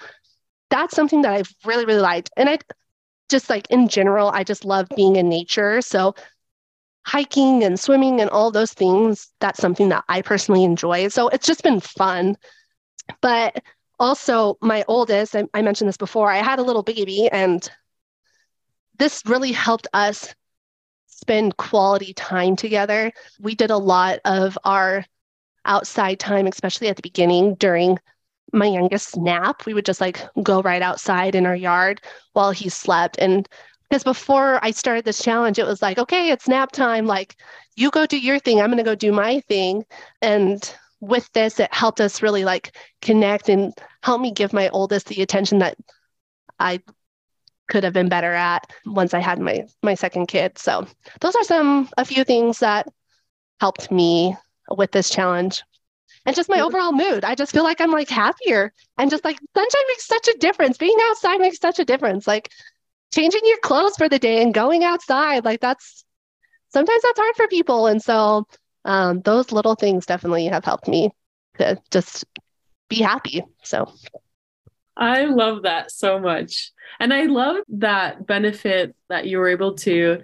that's 0.71 0.95
something 0.95 1.23
that 1.23 1.33
I've 1.33 1.55
really, 1.65 1.85
really 1.85 2.01
liked. 2.01 2.31
And 2.37 2.49
I 2.49 2.59
just 3.29 3.51
like 3.51 3.71
in 3.71 3.89
general, 3.89 4.29
I 4.29 4.45
just 4.45 4.65
love 4.65 4.89
being 4.95 5.17
in 5.17 5.29
nature. 5.29 5.81
So 5.81 6.15
hiking 7.07 7.65
and 7.65 7.79
swimming 7.79 8.21
and 8.21 8.31
all 8.31 8.51
those 8.51 8.73
things, 8.73 9.29
that's 9.41 9.61
something 9.61 9.89
that 9.89 10.05
I 10.09 10.23
personally 10.23 10.65
enjoy. 10.65 11.09
So 11.09 11.29
it's 11.29 11.47
just 11.47 11.63
been 11.63 11.81
fun. 11.81 12.37
But 13.21 13.63
also, 13.99 14.57
my 14.61 14.85
oldest, 14.89 15.35
I, 15.35 15.45
I 15.55 15.63
mentioned 15.63 15.89
this 15.89 15.97
before, 15.97 16.31
I 16.31 16.39
had 16.39 16.59
a 16.59 16.63
little 16.63 16.83
baby, 16.83 17.29
and 17.31 17.69
this 18.99 19.23
really 19.27 19.53
helped 19.53 19.89
us 19.93 20.35
spend 21.07 21.57
quality 21.57 22.15
time 22.15 22.57
together. 22.57 23.13
We 23.41 23.55
did 23.55 23.71
a 23.71 23.77
lot 23.77 24.21
of 24.25 24.59
our 24.65 25.05
outside 25.65 26.19
time, 26.19 26.47
especially 26.47 26.89
at 26.89 26.97
the 26.97 27.03
beginning 27.03 27.55
during 27.57 27.99
my 28.53 28.67
youngest 28.67 29.17
nap. 29.17 29.67
We 29.67 29.75
would 29.75 29.85
just 29.85 30.01
like 30.01 30.23
go 30.43 30.63
right 30.63 30.83
outside 30.83 31.35
in 31.35 31.47
our 31.47 31.57
yard 31.57 32.01
while 32.33 32.51
he 32.51 32.69
slept. 32.69 33.17
And 33.19 33.49
because 33.89 34.05
before 34.05 34.65
I 34.65 34.71
started 34.71 35.05
this 35.05 35.23
challenge, 35.23 35.59
it 35.59 35.67
was 35.67 35.83
like, 35.83 35.99
okay, 35.99 36.31
it's 36.31 36.49
nap 36.49 36.73
time. 36.73 37.07
Like, 37.07 37.37
you 37.77 37.91
go 37.91 38.07
do 38.07 38.19
your 38.19 38.39
thing. 38.39 38.61
I'm 38.61 38.69
going 38.69 38.79
to 38.79 38.85
go 38.85 38.95
do 38.95 39.13
my 39.13 39.41
thing. 39.41 39.85
And 40.23 40.73
with 41.01 41.31
this, 41.33 41.59
it 41.59 41.73
helped 41.73 42.01
us 42.01 42.23
really 42.23 42.45
like 42.45 42.77
connect 43.03 43.49
and 43.49 43.73
help 44.03 44.21
me 44.21 44.33
give 44.33 44.53
my 44.53 44.69
oldest 44.69 45.07
the 45.07 45.23
attention 45.23 45.59
that 45.59 45.77
I 46.59 46.81
could 47.69 47.85
have 47.85 47.93
been 47.93 48.09
better 48.09 48.33
at 48.33 48.71
once 48.85 49.15
I 49.15 49.21
had 49.21 49.39
my 49.39 49.65
my 49.83 49.95
second 49.95 50.27
kid. 50.27 50.59
So 50.59 50.87
those 51.21 51.37
are 51.37 51.45
some 51.45 51.89
a 51.97 52.05
few 52.05 52.25
things 52.25 52.59
that 52.59 52.89
helped 53.61 53.91
me 53.91 54.37
with 54.71 54.93
this 54.93 55.11
challenge 55.11 55.63
and 56.27 56.37
just 56.37 56.49
my 56.49 56.61
overall 56.61 56.93
mood. 56.93 57.25
I 57.25 57.35
just 57.35 57.53
feel 57.53 57.65
like 57.65 57.81
I'm 57.81 57.93
like 57.93 58.09
happier 58.09 58.73
and 58.99 59.11
just 59.11 59.25
like 59.25 59.39
sunshine 59.55 59.83
makes 59.89 60.07
such 60.07 60.29
a 60.29 60.39
difference. 60.39 60.77
Being 60.77 60.99
outside 61.03 61.39
makes 61.41 61.59
such 61.59 61.79
a 61.79 61.85
difference. 61.85 62.27
Like 62.27 62.51
changing 63.13 63.43
your 63.45 63.59
clothes 63.59 63.97
for 63.97 64.09
the 64.09 64.19
day 64.19 64.43
and 64.43 64.55
going 64.55 64.85
outside, 64.85 65.45
like 65.45 65.61
that's 65.61 66.05
sometimes 66.69 67.03
that's 67.03 67.19
hard 67.19 67.37
for 67.37 67.49
people. 67.49 67.87
And 67.87 68.03
so 68.03 68.47
um, 68.85 69.21
those 69.23 69.53
little 69.53 69.75
things 69.75 70.07
definitely 70.07 70.47
have 70.47 70.65
helped 70.65 70.89
me 70.89 71.11
to 71.59 71.81
just 71.91 72.25
be 72.89 72.97
happy. 72.97 73.43
So 73.63 73.93
I 74.97 75.25
love 75.25 75.63
that 75.63 75.91
so 75.91 76.19
much. 76.19 76.73
And 76.99 77.15
I 77.15 77.25
love 77.25 77.57
that 77.69 78.27
benefit 78.27 78.95
that 79.09 79.27
you 79.27 79.39
were 79.39 79.49
able 79.49 79.75
to 79.77 80.21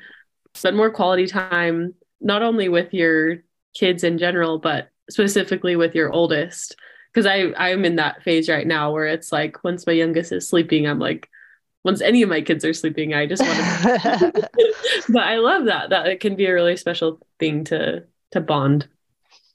spend 0.55 0.77
more 0.77 0.91
quality 0.91 1.27
time, 1.27 1.95
not 2.21 2.43
only 2.43 2.69
with 2.69 2.93
your 2.93 3.39
kids 3.79 4.05
in 4.05 4.19
general, 4.19 4.59
but 4.59 4.89
specifically 5.11 5.77
with 5.77 5.95
your 5.95 6.13
oldest. 6.13 6.77
Because 7.13 7.27
I 7.27 7.53
I'm 7.57 7.85
in 7.85 7.97
that 7.97 8.23
phase 8.23 8.49
right 8.49 8.67
now 8.67 8.93
where 8.93 9.07
it's 9.07 9.33
like 9.33 9.65
once 9.65 9.87
my 9.87 9.93
youngest 9.93 10.33
is 10.33 10.49
sleeping, 10.49 10.87
I'm 10.87 10.99
like, 10.99 11.29
once 11.85 12.01
any 12.01 12.23
of 12.23 12.29
my 12.29 12.41
kids 12.41 12.65
are 12.65 12.75
sleeping, 12.75 13.15
I 13.15 13.27
just 13.27 13.43
want 13.43 13.57
to. 13.57 14.51
but 15.09 15.23
I 15.23 15.37
love 15.37 15.67
that 15.67 15.91
that 15.91 16.07
it 16.09 16.21
can 16.21 16.37
be 16.37 16.47
a 16.47 16.55
really 16.55 16.77
special 16.77 17.21
thing 17.39 17.65
to 17.65 18.05
to 18.33 18.41
bond. 18.41 18.89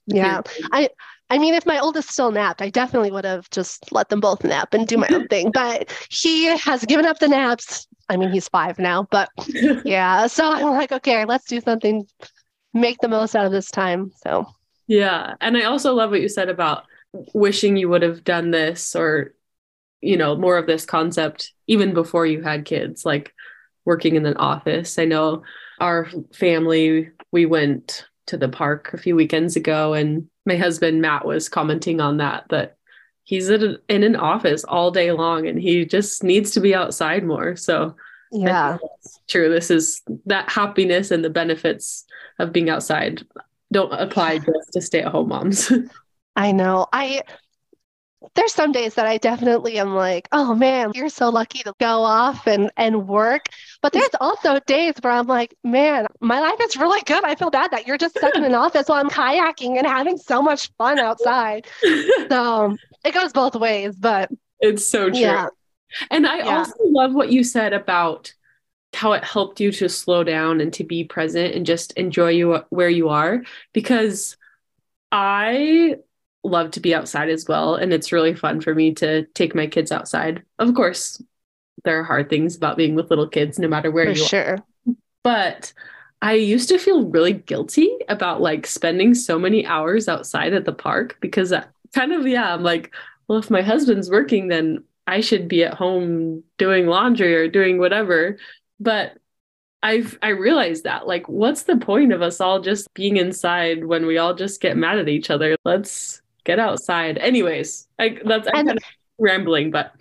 Yeah, 0.08 0.42
I 0.72 0.90
I 1.32 1.38
mean, 1.38 1.54
if 1.54 1.66
my 1.66 1.80
oldest 1.80 2.10
still 2.10 2.30
napped, 2.30 2.62
I 2.62 2.70
definitely 2.70 3.10
would 3.10 3.24
have 3.24 3.50
just 3.52 3.90
let 3.94 4.10
them 4.10 4.20
both 4.20 4.44
nap 4.44 4.74
and 4.74 4.86
do 4.86 4.98
my 4.98 5.08
own 5.12 5.28
thing. 5.30 5.52
But 5.54 5.90
he 6.10 6.46
has 6.46 6.84
given 6.84 7.06
up 7.06 7.20
the 7.20 7.30
naps. 7.30 7.88
I 8.10 8.18
mean, 8.18 8.32
he's 8.32 8.50
five 8.50 8.78
now, 8.78 9.08
but 9.10 9.30
yeah. 9.86 10.28
So 10.28 10.52
I'm 10.52 10.72
like, 10.72 10.92
okay, 10.92 11.24
let's 11.24 11.46
do 11.46 11.62
something, 11.62 12.06
make 12.74 12.98
the 13.00 13.08
most 13.08 13.36
out 13.36 13.46
of 13.46 13.52
this 13.52 13.70
time. 13.72 14.12
So 14.24 14.46
yeah. 14.88 15.36
And 15.40 15.58
I 15.58 15.64
also 15.64 15.94
love 15.94 16.12
what 16.12 16.22
you 16.22 16.30
said 16.30 16.50
about 16.50 16.84
wishing 17.34 17.78
you 17.78 17.90
would 17.90 18.02
have 18.02 18.24
done 18.24 18.52
this 18.52 18.96
or, 18.96 19.34
you 20.02 20.18
know, 20.18 20.36
more 20.36 20.58
of 20.58 20.68
this 20.68 20.86
concept 20.86 21.54
even 21.68 21.94
before 21.94 22.26
you 22.26 22.42
had 22.42 22.66
kids, 22.66 23.06
like 23.06 23.34
working 23.86 24.16
in 24.16 24.26
an 24.26 24.38
office. 24.38 25.00
I 25.00 25.06
know 25.06 25.44
our 25.80 26.10
family, 26.34 27.10
we 27.32 27.46
went 27.46 28.06
to 28.28 28.38
the 28.38 28.50
park 28.50 28.94
a 28.94 28.98
few 28.98 29.16
weekends 29.16 29.56
ago 29.56 29.94
and 29.94 30.28
my 30.46 30.56
husband 30.56 31.02
Matt 31.02 31.26
was 31.26 31.50
commenting 31.50 32.00
on 32.02 32.18
that 32.18 32.46
that 32.50 32.78
he's 33.24 33.50
in, 33.50 33.78
an 33.90 34.16
office 34.16 34.64
all 34.64 34.92
day 34.92 35.12
long 35.12 35.48
and 35.48 35.60
he 35.60 35.86
just 35.86 36.24
needs 36.24 36.52
to 36.52 36.60
be 36.60 36.76
outside 36.76 37.24
more. 37.24 37.56
So 37.56 37.96
yeah, 38.32 38.78
true. 39.28 39.50
This 39.50 39.72
is 39.72 40.02
that 40.26 40.50
happiness 40.50 41.12
and 41.12 41.24
the 41.24 41.30
benefits 41.30 42.06
of 42.40 42.52
being 42.52 42.70
outside 42.70 43.26
don't 43.72 43.92
apply 43.94 44.38
just 44.40 44.74
to 44.74 44.82
stay 44.82 45.02
at 45.02 45.12
home 45.12 45.30
moms. 45.30 45.72
I 46.36 46.52
know. 46.52 46.88
I 46.94 47.24
there's 48.36 48.54
some 48.54 48.72
days 48.72 48.94
that 48.96 49.08
I 49.08 49.18
definitely 49.18 49.80
am 49.80 49.96
like, 49.96 50.28
oh 50.32 50.54
man, 50.54 50.92
you're 50.94 51.10
so 51.10 51.30
lucky 51.30 51.60
to 51.64 51.74
go 51.80 52.04
off 52.04 52.48
and 52.48 52.72
and 52.78 53.08
work. 53.08 53.46
But 53.82 53.94
there's 53.94 54.10
also 54.20 54.60
days 54.68 54.94
where 55.02 55.14
I'm 55.14 55.28
like, 55.28 55.56
man, 55.64 56.08
my 56.20 56.40
life 56.40 56.60
is 56.62 56.78
really 56.78 57.02
good. 57.06 57.24
I 57.24 57.36
feel 57.36 57.50
bad 57.50 57.72
that 57.72 57.88
you're 57.88 57.98
just 57.98 58.18
stuck 58.18 58.36
in 58.36 58.44
an 58.44 58.56
office 58.66 58.88
while 58.88 59.00
I'm 59.00 59.10
kayaking 59.10 59.78
and 59.78 59.88
having 59.88 60.18
so 60.18 60.42
much 60.42 60.72
fun 60.78 61.00
outside. 61.00 61.68
so 62.30 62.78
it 63.04 63.14
goes 63.14 63.34
both 63.34 63.56
ways, 63.56 63.96
but 63.96 64.30
it's 64.60 64.88
so 64.88 65.10
true. 65.10 65.20
Yeah. 65.20 65.48
And 66.10 66.28
I 66.28 66.38
yeah. 66.38 66.58
also 66.58 66.76
love 66.86 67.14
what 67.14 67.32
you 67.32 67.44
said 67.44 67.74
about 67.74 68.34
how 68.94 69.14
it 69.14 69.24
helped 69.24 69.60
you 69.60 69.72
to 69.72 69.88
slow 69.88 70.24
down 70.24 70.60
and 70.62 70.74
to 70.74 70.84
be 70.84 71.04
present 71.04 71.56
and 71.56 71.66
just 71.66 71.94
enjoy 71.94 72.30
you 72.30 72.60
where 72.70 72.90
you 72.90 73.10
are 73.10 73.42
because 73.74 74.36
I 75.12 75.96
love 76.44 76.72
to 76.72 76.80
be 76.80 76.94
outside 76.94 77.30
as 77.30 77.48
well 77.48 77.76
and 77.76 77.94
it's 77.94 78.12
really 78.12 78.34
fun 78.34 78.62
for 78.62 78.74
me 78.74 78.94
to 78.96 79.26
take 79.28 79.56
my 79.56 79.68
kids 79.68 79.92
outside. 79.92 80.44
Of 80.60 80.74
course, 80.74 81.22
there 81.84 82.00
are 82.00 82.04
hard 82.04 82.30
things 82.30 82.56
about 82.56 82.78
being 82.78 82.96
with 82.96 83.10
little 83.10 83.28
kids 83.28 83.60
no 83.60 83.68
matter 83.68 83.92
where 83.92 84.06
for 84.06 84.12
you 84.12 84.26
sure. 84.26 84.58
are. 84.88 84.96
But 85.24 85.74
I 86.22 86.34
used 86.34 86.70
to 86.70 86.78
feel 86.78 87.08
really 87.08 87.34
guilty 87.34 87.90
about 88.10 88.42
like 88.42 88.68
spending 88.68 89.14
so 89.14 89.40
many 89.40 89.66
hours 89.66 90.08
outside 90.08 90.54
at 90.54 90.66
the 90.66 90.74
park 90.74 91.18
because 91.22 91.52
uh, 91.52 91.64
kind 91.94 92.12
of 92.12 92.28
yeah, 92.28 92.54
I'm 92.54 92.64
like, 92.64 92.94
well 93.28 93.40
if 93.40 93.50
my 93.50 93.62
husband's 93.62 94.10
working 94.10 94.50
then 94.50 94.84
I 95.08 95.22
should 95.22 95.48
be 95.48 95.64
at 95.64 95.74
home 95.74 96.44
doing 96.58 96.88
laundry 96.88 97.36
or 97.36 97.48
doing 97.48 97.80
whatever 97.80 98.38
but 98.80 99.18
I've 99.84 100.18
I 100.22 100.30
realized 100.30 100.84
that 100.84 101.08
like 101.08 101.28
what's 101.28 101.64
the 101.64 101.78
point 101.78 102.12
of 102.12 102.22
us 102.22 102.42
all 102.42 102.60
just 102.60 102.94
being 102.94 103.18
inside 103.18 103.86
when 103.86 104.06
we 104.06 104.18
all 104.18 104.34
just 104.34 104.62
get 104.62 104.78
mad 104.78 105.00
at 105.00 105.10
each 105.10 105.30
other? 105.30 105.56
Let's 105.66 106.22
get 106.44 106.60
outside. 106.60 107.18
Anyways, 107.18 107.88
I 107.98 108.18
that's 108.26 108.48
I'm 108.48 108.54
kind 108.54 108.72
of 108.72 108.78
rambling, 109.18 109.72
but 109.72 109.94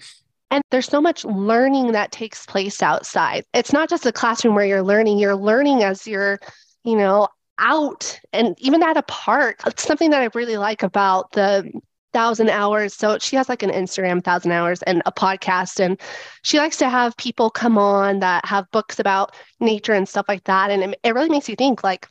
and 0.50 0.62
there's 0.70 0.86
so 0.86 1.00
much 1.00 1.24
learning 1.24 1.92
that 1.92 2.12
takes 2.12 2.44
place 2.44 2.82
outside. 2.82 3.44
It's 3.54 3.72
not 3.72 3.88
just 3.88 4.04
a 4.04 4.12
classroom 4.12 4.54
where 4.54 4.66
you're 4.66 4.82
learning, 4.82 5.18
you're 5.18 5.36
learning 5.36 5.82
as 5.82 6.06
you're, 6.06 6.40
you 6.84 6.96
know, 6.96 7.28
out 7.58 8.18
and 8.32 8.56
even 8.58 8.82
at 8.82 8.96
a 8.96 9.02
park. 9.02 9.60
It's 9.66 9.84
something 9.84 10.10
that 10.10 10.22
I 10.22 10.28
really 10.34 10.56
like 10.56 10.82
about 10.82 11.32
the 11.32 11.70
thousand 12.12 12.50
hours. 12.50 12.94
So 12.94 13.18
she 13.18 13.36
has 13.36 13.48
like 13.48 13.62
an 13.62 13.70
Instagram 13.70 14.22
thousand 14.22 14.52
hours 14.52 14.82
and 14.82 15.02
a 15.06 15.12
podcast. 15.12 15.80
And 15.80 16.00
she 16.42 16.58
likes 16.58 16.76
to 16.78 16.88
have 16.88 17.16
people 17.16 17.50
come 17.50 17.78
on 17.78 18.20
that 18.20 18.44
have 18.44 18.70
books 18.70 18.98
about 18.98 19.34
nature 19.60 19.92
and 19.92 20.08
stuff 20.08 20.26
like 20.28 20.44
that. 20.44 20.70
And 20.70 20.82
it, 20.82 21.00
it 21.02 21.14
really 21.14 21.30
makes 21.30 21.48
you 21.48 21.56
think 21.56 21.82
like, 21.84 22.08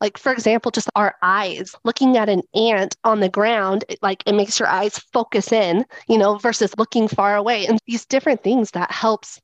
like 0.00 0.16
for 0.16 0.32
example, 0.32 0.70
just 0.70 0.88
our 0.94 1.14
eyes 1.22 1.74
looking 1.84 2.16
at 2.16 2.28
an 2.28 2.42
ant 2.54 2.96
on 3.04 3.20
the 3.20 3.28
ground, 3.28 3.84
it, 3.88 3.98
like 4.02 4.22
it 4.26 4.34
makes 4.34 4.58
your 4.58 4.68
eyes 4.68 4.98
focus 5.12 5.52
in, 5.52 5.84
you 6.08 6.18
know, 6.18 6.38
versus 6.38 6.72
looking 6.78 7.08
far 7.08 7.36
away. 7.36 7.66
And 7.66 7.78
these 7.86 8.06
different 8.06 8.42
things 8.42 8.70
that 8.72 8.92
helps 8.92 9.40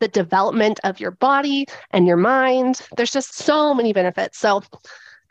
the 0.00 0.08
development 0.08 0.80
of 0.84 1.00
your 1.00 1.12
body 1.12 1.66
and 1.90 2.06
your 2.06 2.16
mind. 2.16 2.80
There's 2.96 3.12
just 3.12 3.36
so 3.36 3.74
many 3.74 3.92
benefits. 3.92 4.38
So 4.38 4.62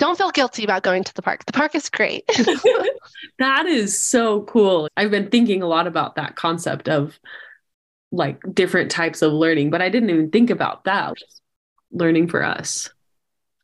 don't 0.03 0.17
feel 0.17 0.31
guilty 0.31 0.65
about 0.65 0.83
going 0.83 1.01
to 1.01 1.13
the 1.13 1.21
park. 1.21 1.45
The 1.45 1.53
park 1.53 1.75
is 1.75 1.89
great. 1.89 2.25
that 3.39 3.65
is 3.65 3.97
so 3.97 4.41
cool. 4.41 4.89
I've 4.97 5.11
been 5.11 5.29
thinking 5.29 5.61
a 5.61 5.65
lot 5.65 5.87
about 5.87 6.15
that 6.15 6.35
concept 6.35 6.89
of 6.89 7.17
like 8.11 8.41
different 8.53 8.91
types 8.91 9.21
of 9.21 9.31
learning, 9.31 9.69
but 9.69 9.81
I 9.81 9.87
didn't 9.87 10.09
even 10.09 10.29
think 10.29 10.49
about 10.49 10.83
that. 10.83 11.13
Learning 11.93 12.27
for 12.27 12.43
us. 12.43 12.89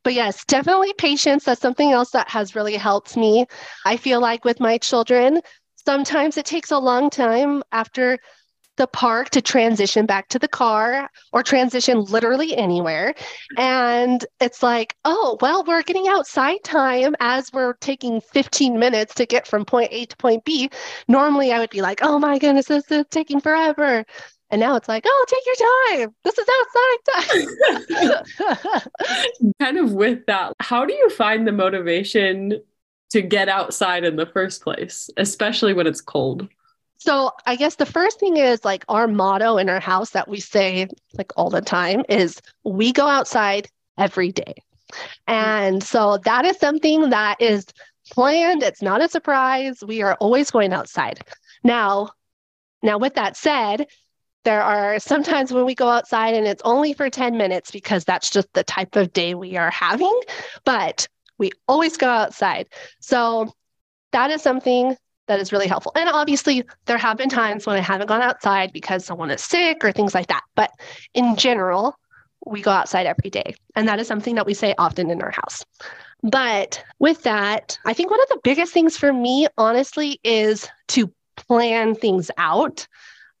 But 0.02 0.14
yes, 0.14 0.46
definitely 0.46 0.94
patience. 0.94 1.44
That's 1.44 1.60
something 1.60 1.90
else 1.92 2.10
that 2.12 2.30
has 2.30 2.54
really 2.54 2.76
helped 2.76 3.18
me. 3.18 3.44
I 3.84 3.98
feel 3.98 4.20
like 4.20 4.42
with 4.46 4.60
my 4.60 4.78
children, 4.78 5.42
sometimes 5.84 6.38
it 6.38 6.46
takes 6.46 6.70
a 6.70 6.78
long 6.78 7.10
time 7.10 7.62
after 7.70 8.18
the 8.80 8.86
park 8.86 9.28
to 9.28 9.42
transition 9.42 10.06
back 10.06 10.28
to 10.28 10.38
the 10.38 10.48
car 10.48 11.10
or 11.34 11.42
transition 11.42 12.02
literally 12.04 12.56
anywhere. 12.56 13.14
And 13.58 14.24
it's 14.40 14.62
like, 14.62 14.96
oh, 15.04 15.36
well, 15.42 15.64
we're 15.64 15.82
getting 15.82 16.08
outside 16.08 16.64
time 16.64 17.14
as 17.20 17.52
we're 17.52 17.74
taking 17.74 18.22
15 18.22 18.78
minutes 18.78 19.14
to 19.16 19.26
get 19.26 19.46
from 19.46 19.66
point 19.66 19.90
A 19.92 20.06
to 20.06 20.16
point 20.16 20.46
B. 20.46 20.70
Normally 21.08 21.52
I 21.52 21.58
would 21.58 21.68
be 21.68 21.82
like, 21.82 21.98
oh 22.00 22.18
my 22.18 22.38
goodness, 22.38 22.68
this 22.68 22.90
is 22.90 23.04
taking 23.10 23.38
forever. 23.38 24.06
And 24.48 24.60
now 24.60 24.76
it's 24.76 24.88
like, 24.88 25.04
oh, 25.06 25.26
take 25.28 25.44
your 25.44 26.08
time. 26.08 26.14
This 26.24 26.38
is 26.38 26.48
outside 26.58 26.98
time. 28.64 29.52
kind 29.60 29.76
of 29.76 29.92
with 29.92 30.24
that, 30.24 30.54
how 30.58 30.86
do 30.86 30.94
you 30.94 31.10
find 31.10 31.46
the 31.46 31.52
motivation 31.52 32.62
to 33.10 33.20
get 33.20 33.50
outside 33.50 34.04
in 34.04 34.16
the 34.16 34.24
first 34.24 34.62
place, 34.62 35.10
especially 35.18 35.74
when 35.74 35.86
it's 35.86 36.00
cold? 36.00 36.48
So 37.00 37.32
I 37.46 37.56
guess 37.56 37.76
the 37.76 37.86
first 37.86 38.20
thing 38.20 38.36
is 38.36 38.62
like 38.62 38.84
our 38.88 39.08
motto 39.08 39.56
in 39.56 39.70
our 39.70 39.80
house 39.80 40.10
that 40.10 40.28
we 40.28 40.38
say 40.38 40.86
like 41.16 41.32
all 41.34 41.48
the 41.48 41.62
time 41.62 42.04
is 42.10 42.40
we 42.62 42.92
go 42.92 43.06
outside 43.06 43.68
every 43.96 44.32
day. 44.32 44.54
And 45.26 45.82
so 45.82 46.18
that 46.24 46.44
is 46.44 46.58
something 46.58 47.08
that 47.10 47.40
is 47.40 47.64
planned. 48.10 48.62
It's 48.62 48.82
not 48.82 49.00
a 49.00 49.08
surprise. 49.08 49.82
We 49.82 50.02
are 50.02 50.14
always 50.16 50.50
going 50.50 50.74
outside. 50.74 51.20
Now, 51.64 52.10
now 52.82 52.98
with 52.98 53.14
that 53.14 53.34
said, 53.34 53.86
there 54.44 54.62
are 54.62 54.98
sometimes 54.98 55.52
when 55.52 55.64
we 55.64 55.74
go 55.74 55.88
outside 55.88 56.34
and 56.34 56.46
it's 56.46 56.62
only 56.66 56.92
for 56.92 57.08
10 57.08 57.38
minutes 57.38 57.70
because 57.70 58.04
that's 58.04 58.28
just 58.28 58.52
the 58.52 58.64
type 58.64 58.96
of 58.96 59.12
day 59.14 59.34
we 59.34 59.56
are 59.56 59.70
having, 59.70 60.20
but 60.66 61.08
we 61.38 61.50
always 61.66 61.96
go 61.96 62.08
outside. 62.08 62.68
So 63.00 63.54
that 64.12 64.30
is 64.30 64.42
something 64.42 64.96
that 65.30 65.38
is 65.38 65.52
really 65.52 65.68
helpful. 65.68 65.92
And 65.94 66.08
obviously, 66.08 66.64
there 66.86 66.98
have 66.98 67.16
been 67.16 67.28
times 67.28 67.64
when 67.64 67.76
I 67.76 67.80
haven't 67.80 68.08
gone 68.08 68.20
outside 68.20 68.72
because 68.72 69.04
someone 69.04 69.30
is 69.30 69.40
sick 69.40 69.84
or 69.84 69.92
things 69.92 70.12
like 70.12 70.26
that. 70.26 70.42
But 70.56 70.72
in 71.14 71.36
general, 71.36 71.94
we 72.44 72.60
go 72.60 72.72
outside 72.72 73.06
every 73.06 73.30
day. 73.30 73.54
And 73.76 73.86
that 73.86 74.00
is 74.00 74.08
something 74.08 74.34
that 74.34 74.44
we 74.44 74.54
say 74.54 74.74
often 74.76 75.08
in 75.08 75.22
our 75.22 75.30
house. 75.30 75.64
But 76.24 76.82
with 76.98 77.22
that, 77.22 77.78
I 77.84 77.94
think 77.94 78.10
one 78.10 78.20
of 78.20 78.28
the 78.28 78.40
biggest 78.42 78.72
things 78.72 78.96
for 78.96 79.12
me, 79.12 79.46
honestly, 79.56 80.18
is 80.24 80.68
to 80.88 81.12
plan 81.36 81.94
things 81.94 82.32
out. 82.36 82.88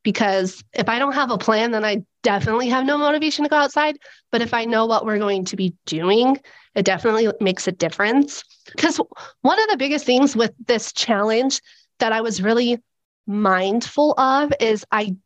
Because 0.04 0.62
if 0.72 0.88
I 0.88 1.00
don't 1.00 1.12
have 1.12 1.32
a 1.32 1.38
plan, 1.38 1.72
then 1.72 1.84
I 1.84 2.04
definitely 2.22 2.68
have 2.68 2.86
no 2.86 2.98
motivation 2.98 3.42
to 3.42 3.50
go 3.50 3.56
outside. 3.56 3.98
But 4.30 4.42
if 4.42 4.54
I 4.54 4.64
know 4.64 4.86
what 4.86 5.04
we're 5.04 5.18
going 5.18 5.44
to 5.46 5.56
be 5.56 5.74
doing, 5.86 6.38
it 6.76 6.84
definitely 6.84 7.28
makes 7.40 7.66
a 7.66 7.72
difference. 7.72 8.44
Because 8.70 9.00
one 9.42 9.60
of 9.60 9.68
the 9.68 9.76
biggest 9.76 10.06
things 10.06 10.36
with 10.36 10.52
this 10.66 10.92
challenge 10.92 11.60
that 12.00 12.12
I 12.12 12.20
was 12.20 12.42
really 12.42 12.78
mindful 13.26 14.12
of 14.18 14.52
is 14.60 14.84
I 14.90 15.16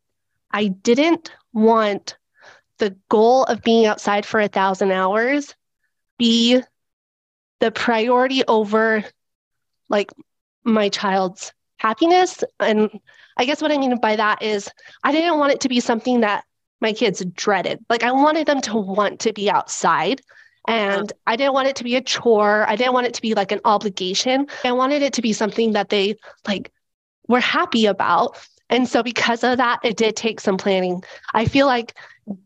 I 0.51 0.67
didn't 0.67 1.31
want 1.53 2.17
the 2.77 2.95
goal 3.09 3.43
of 3.45 3.63
being 3.63 3.85
outside 3.85 4.25
for 4.25 4.39
a 4.39 4.47
thousand 4.47 4.91
hours 4.91 5.55
be 6.17 6.61
the 7.59 7.71
priority 7.71 8.43
over 8.47 9.03
like 9.89 10.11
my 10.63 10.89
child's 10.89 11.53
happiness 11.77 12.43
and 12.59 12.89
I 13.37 13.45
guess 13.45 13.61
what 13.61 13.71
I 13.71 13.77
mean 13.77 13.97
by 13.99 14.15
that 14.15 14.41
is 14.41 14.69
I 15.03 15.11
didn't 15.11 15.39
want 15.39 15.53
it 15.53 15.61
to 15.61 15.69
be 15.69 15.79
something 15.79 16.21
that 16.21 16.45
my 16.81 16.93
kids 16.93 17.23
dreaded. 17.33 17.83
Like 17.89 18.03
I 18.03 18.11
wanted 18.11 18.47
them 18.47 18.61
to 18.61 18.77
want 18.77 19.21
to 19.21 19.33
be 19.33 19.49
outside. 19.49 20.21
Uh-huh. 20.67 20.99
And 20.99 21.13
I 21.27 21.35
didn't 21.35 21.53
want 21.53 21.67
it 21.67 21.75
to 21.77 21.83
be 21.83 21.95
a 21.95 22.01
chore. 22.01 22.67
I 22.67 22.75
didn't 22.75 22.93
want 22.93 23.07
it 23.07 23.13
to 23.15 23.21
be 23.21 23.33
like 23.33 23.51
an 23.51 23.61
obligation. 23.65 24.47
I 24.63 24.71
wanted 24.71 25.01
it 25.01 25.13
to 25.13 25.21
be 25.21 25.33
something 25.33 25.73
that 25.73 25.89
they 25.89 26.15
like 26.47 26.71
were 27.27 27.39
happy 27.39 27.85
about. 27.85 28.37
And 28.69 28.87
so 28.87 29.03
because 29.03 29.43
of 29.43 29.57
that, 29.57 29.79
it 29.83 29.95
did 29.95 30.15
take 30.15 30.39
some 30.39 30.57
planning. 30.57 31.03
I 31.33 31.45
feel 31.45 31.67
like 31.67 31.95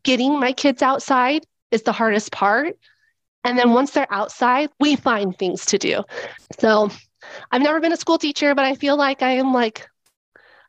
getting 0.04 0.40
my 0.40 0.52
kids 0.52 0.82
outside 0.82 1.46
is 1.72 1.84
the 1.84 1.94
hardest 1.94 2.32
part. 2.32 2.78
And 3.46 3.58
then 3.58 3.72
once 3.72 3.92
they're 3.92 4.12
outside, 4.12 4.70
we 4.80 4.98
find 4.98 5.38
things 5.38 5.66
to 5.68 5.78
do. 5.78 6.04
So 6.60 6.90
I've 7.52 7.62
never 7.62 7.80
been 7.80 7.94
a 7.94 7.98
school 7.98 8.18
teacher, 8.18 8.54
but 8.54 8.66
I 8.66 8.76
feel 8.76 8.98
like 8.98 9.22
I 9.22 9.32
am 9.32 9.54
like 9.54 9.88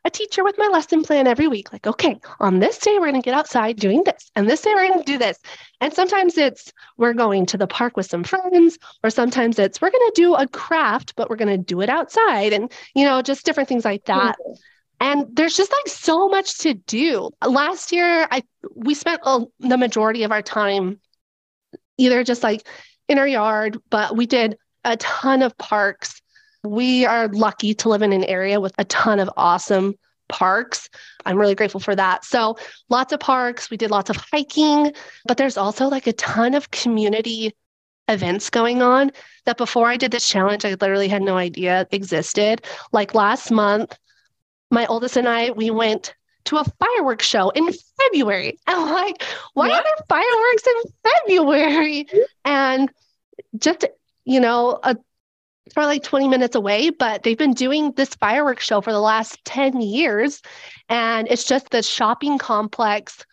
a 0.03 0.09
teacher 0.09 0.43
with 0.43 0.57
my 0.57 0.67
lesson 0.67 1.03
plan 1.03 1.27
every 1.27 1.47
week. 1.47 1.71
Like, 1.71 1.85
okay, 1.85 2.19
on 2.39 2.59
this 2.59 2.77
day, 2.79 2.93
we're 2.93 3.11
going 3.11 3.21
to 3.21 3.25
get 3.25 3.33
outside 3.33 3.77
doing 3.77 4.03
this. 4.03 4.31
And 4.35 4.49
this 4.49 4.61
day, 4.61 4.73
we're 4.73 4.87
going 4.87 5.03
to 5.03 5.11
do 5.11 5.17
this. 5.17 5.37
And 5.79 5.93
sometimes 5.93 6.37
it's 6.37 6.71
we're 6.97 7.13
going 7.13 7.45
to 7.47 7.57
the 7.57 7.67
park 7.67 7.97
with 7.97 8.07
some 8.07 8.23
friends, 8.23 8.77
or 9.03 9.09
sometimes 9.09 9.59
it's 9.59 9.79
we're 9.79 9.91
going 9.91 10.11
to 10.11 10.21
do 10.21 10.35
a 10.35 10.47
craft, 10.47 11.13
but 11.15 11.29
we're 11.29 11.35
going 11.35 11.55
to 11.55 11.63
do 11.63 11.81
it 11.81 11.89
outside. 11.89 12.53
And, 12.53 12.71
you 12.95 13.05
know, 13.05 13.21
just 13.21 13.45
different 13.45 13.69
things 13.69 13.85
like 13.85 14.05
that. 14.05 14.37
Mm-hmm. 14.39 14.53
And 15.01 15.35
there's 15.35 15.57
just 15.57 15.71
like 15.71 15.87
so 15.87 16.29
much 16.29 16.59
to 16.59 16.75
do. 16.75 17.31
Last 17.45 17.91
year, 17.91 18.27
I 18.29 18.43
we 18.75 18.93
spent 18.93 19.21
a, 19.23 19.45
the 19.59 19.77
majority 19.77 20.23
of 20.23 20.31
our 20.31 20.43
time 20.43 20.99
either 21.97 22.23
just 22.23 22.43
like 22.43 22.67
in 23.07 23.17
our 23.17 23.27
yard, 23.27 23.79
but 23.89 24.15
we 24.15 24.25
did 24.27 24.57
a 24.83 24.97
ton 24.97 25.41
of 25.41 25.57
parks 25.57 26.21
we 26.63 27.05
are 27.05 27.27
lucky 27.29 27.73
to 27.75 27.89
live 27.89 28.01
in 28.01 28.13
an 28.13 28.23
area 28.23 28.59
with 28.59 28.73
a 28.77 28.85
ton 28.85 29.19
of 29.19 29.29
awesome 29.37 29.95
parks. 30.29 30.89
I'm 31.25 31.37
really 31.37 31.55
grateful 31.55 31.79
for 31.79 31.95
that. 31.95 32.23
So, 32.23 32.57
lots 32.89 33.13
of 33.13 33.19
parks. 33.19 33.69
We 33.69 33.77
did 33.77 33.91
lots 33.91 34.09
of 34.09 34.15
hiking, 34.15 34.93
but 35.25 35.37
there's 35.37 35.57
also 35.57 35.87
like 35.87 36.07
a 36.07 36.13
ton 36.13 36.53
of 36.53 36.71
community 36.71 37.53
events 38.07 38.49
going 38.49 38.81
on 38.81 39.11
that 39.45 39.57
before 39.57 39.87
I 39.87 39.97
did 39.97 40.11
this 40.11 40.27
challenge, 40.27 40.65
I 40.65 40.71
literally 40.71 41.07
had 41.07 41.21
no 41.21 41.37
idea 41.37 41.87
existed. 41.91 42.63
Like 42.91 43.13
last 43.13 43.51
month, 43.51 43.97
my 44.69 44.85
oldest 44.87 45.17
and 45.17 45.27
I, 45.27 45.51
we 45.51 45.69
went 45.71 46.15
to 46.45 46.57
a 46.57 46.65
fireworks 46.79 47.25
show 47.25 47.49
in 47.51 47.69
February. 47.99 48.57
I'm 48.67 48.89
like, 48.91 49.23
why 49.53 49.67
what? 49.67 49.79
are 49.79 49.83
there 49.83 50.05
fireworks 50.07 50.67
in 50.67 50.91
February? 51.27 52.07
And 52.45 52.91
just, 53.57 53.85
you 54.25 54.39
know, 54.39 54.79
a 54.83 54.95
it's 55.65 55.73
probably 55.73 55.95
like 55.95 56.03
20 56.03 56.27
minutes 56.27 56.55
away, 56.55 56.89
but 56.89 57.23
they've 57.23 57.37
been 57.37 57.53
doing 57.53 57.91
this 57.91 58.15
fireworks 58.15 58.65
show 58.65 58.81
for 58.81 58.91
the 58.91 58.99
last 58.99 59.43
10 59.45 59.81
years. 59.81 60.41
And 60.89 61.27
it's 61.29 61.45
just 61.45 61.69
the 61.69 61.83
shopping 61.83 62.37
complex 62.37 63.25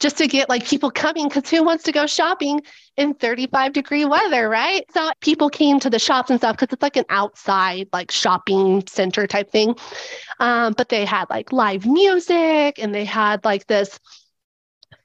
just 0.00 0.18
to 0.18 0.26
get 0.26 0.48
like 0.48 0.66
people 0.66 0.90
coming 0.90 1.28
because 1.28 1.48
who 1.48 1.64
wants 1.64 1.84
to 1.84 1.92
go 1.92 2.06
shopping 2.06 2.60
in 2.96 3.14
35 3.14 3.72
degree 3.72 4.04
weather, 4.04 4.48
right? 4.48 4.84
So 4.92 5.10
people 5.20 5.48
came 5.48 5.80
to 5.80 5.90
the 5.90 5.98
shops 5.98 6.30
and 6.30 6.38
stuff 6.38 6.56
because 6.56 6.72
it's 6.72 6.82
like 6.82 6.96
an 6.96 7.04
outside 7.08 7.88
like 7.92 8.10
shopping 8.10 8.84
center 8.88 9.26
type 9.26 9.50
thing. 9.50 9.76
Um, 10.40 10.74
but 10.76 10.88
they 10.88 11.04
had 11.04 11.30
like 11.30 11.52
live 11.52 11.86
music 11.86 12.78
and 12.78 12.94
they 12.94 13.04
had 13.04 13.44
like 13.44 13.66
this 13.66 13.98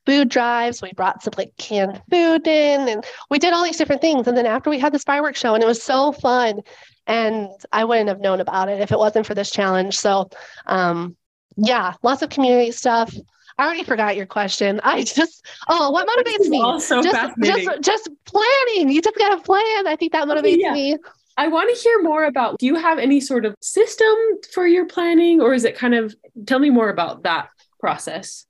food 0.10 0.28
drives. 0.28 0.82
We 0.82 0.92
brought 0.94 1.22
some 1.22 1.34
like 1.38 1.56
canned 1.58 2.02
food 2.10 2.48
in 2.48 2.90
and 2.90 3.06
we 3.30 3.38
did 3.38 3.54
all 3.54 3.64
these 3.64 3.78
different 3.78 4.02
things. 4.02 4.28
And 4.28 4.36
then 4.36 4.48
after 4.48 4.72
we 4.72 4.80
had 4.80 4.92
this 4.92 5.04
fireworks 5.04 5.40
show, 5.40 5.54
and 5.54 5.64
it 5.64 5.68
was 5.68 5.84
so 5.84 6.12
fun. 6.12 6.62
And 7.06 7.50
I 7.72 7.84
wouldn't 7.84 8.10
have 8.10 8.20
known 8.20 8.40
about 8.40 8.70
it 8.70 8.82
if 8.82 8.92
it 8.92 8.98
wasn't 8.98 9.28
for 9.28 9.36
this 9.36 9.52
challenge. 9.52 9.96
So, 9.96 10.32
um, 10.66 11.16
yeah, 11.58 11.94
lots 12.02 12.24
of 12.24 12.32
community 12.32 12.72
stuff. 12.72 13.14
I 13.60 13.66
already 13.66 13.84
forgot 13.84 14.16
your 14.16 14.26
question. 14.26 14.82
I 14.84 15.04
just, 15.16 15.46
oh, 15.68 15.92
what 15.92 16.08
motivates 16.08 16.50
me? 16.50 16.60
Also 16.60 17.04
just, 17.04 17.16
fascinating. 17.16 17.66
Just, 17.66 17.82
just 17.84 18.10
planning. 18.26 18.90
You 18.90 19.04
just 19.04 19.18
got 19.18 19.36
to 19.36 19.44
plan. 19.44 19.86
I 19.86 19.96
think 19.96 20.14
that 20.14 20.28
motivates 20.28 20.58
yeah. 20.58 20.74
me. 20.74 20.98
I 21.38 21.50
want 21.50 21.76
to 21.76 21.80
hear 21.80 22.02
more 22.02 22.26
about 22.26 22.58
do 22.58 22.66
you 22.66 22.76
have 22.76 22.98
any 22.98 23.22
sort 23.22 23.46
of 23.46 23.56
system 23.62 24.16
for 24.54 24.66
your 24.66 24.88
planning 24.88 25.40
or 25.40 25.54
is 25.54 25.66
it 25.66 25.78
kind 25.78 25.94
of 25.94 26.16
tell 26.48 26.58
me 26.58 26.72
more 26.72 26.90
about 26.90 27.24
that 27.24 27.50
process? 27.80 28.48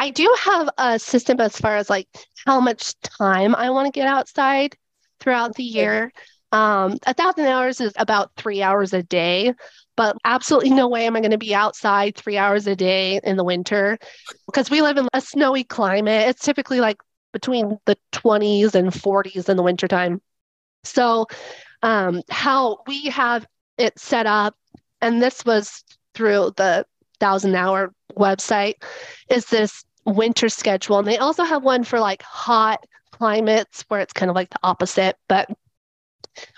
I 0.00 0.08
do 0.08 0.34
have 0.40 0.70
a 0.78 0.98
system 0.98 1.40
as 1.40 1.58
far 1.58 1.76
as 1.76 1.90
like 1.90 2.08
how 2.46 2.58
much 2.58 2.98
time 3.02 3.54
I 3.54 3.68
want 3.68 3.84
to 3.84 3.92
get 3.92 4.06
outside 4.06 4.74
throughout 5.20 5.56
the 5.56 5.62
year. 5.62 6.10
Um, 6.52 6.96
a 7.06 7.12
thousand 7.12 7.44
hours 7.44 7.82
is 7.82 7.92
about 7.96 8.30
three 8.34 8.62
hours 8.62 8.94
a 8.94 9.02
day, 9.02 9.52
but 9.98 10.16
absolutely 10.24 10.70
no 10.70 10.88
way 10.88 11.04
am 11.04 11.16
I 11.16 11.20
going 11.20 11.32
to 11.32 11.38
be 11.38 11.54
outside 11.54 12.16
three 12.16 12.38
hours 12.38 12.66
a 12.66 12.74
day 12.74 13.20
in 13.22 13.36
the 13.36 13.44
winter 13.44 13.98
because 14.46 14.70
we 14.70 14.80
live 14.80 14.96
in 14.96 15.06
a 15.12 15.20
snowy 15.20 15.64
climate. 15.64 16.30
It's 16.30 16.42
typically 16.42 16.80
like 16.80 16.96
between 17.34 17.78
the 17.84 17.98
20s 18.12 18.74
and 18.74 18.88
40s 18.88 19.50
in 19.50 19.58
the 19.58 19.62
wintertime. 19.62 20.22
So, 20.82 21.26
um, 21.82 22.22
how 22.30 22.78
we 22.86 23.04
have 23.10 23.46
it 23.76 23.98
set 23.98 24.26
up, 24.26 24.56
and 25.02 25.22
this 25.22 25.44
was 25.44 25.84
through 26.14 26.52
the 26.56 26.86
thousand 27.20 27.54
hour 27.54 27.92
website, 28.16 28.76
is 29.28 29.44
this 29.44 29.84
winter 30.04 30.48
schedule. 30.48 30.98
And 30.98 31.08
they 31.08 31.18
also 31.18 31.44
have 31.44 31.62
one 31.62 31.84
for 31.84 32.00
like 32.00 32.22
hot 32.22 32.84
climates 33.10 33.84
where 33.88 34.00
it's 34.00 34.12
kind 34.12 34.30
of 34.30 34.34
like 34.34 34.50
the 34.50 34.60
opposite. 34.62 35.16
But 35.28 35.48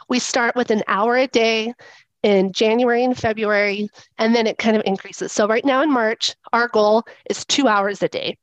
we 0.08 0.18
start 0.18 0.56
with 0.56 0.70
an 0.70 0.82
hour 0.86 1.16
a 1.16 1.26
day 1.26 1.74
in 2.22 2.52
January 2.52 3.02
and 3.02 3.18
February, 3.18 3.88
and 4.18 4.34
then 4.34 4.46
it 4.46 4.58
kind 4.58 4.76
of 4.76 4.82
increases. 4.86 5.32
So 5.32 5.48
right 5.48 5.64
now 5.64 5.82
in 5.82 5.90
March, 5.90 6.36
our 6.52 6.68
goal 6.68 7.04
is 7.28 7.44
two 7.44 7.66
hours 7.66 8.02
a 8.02 8.08
day. 8.08 8.38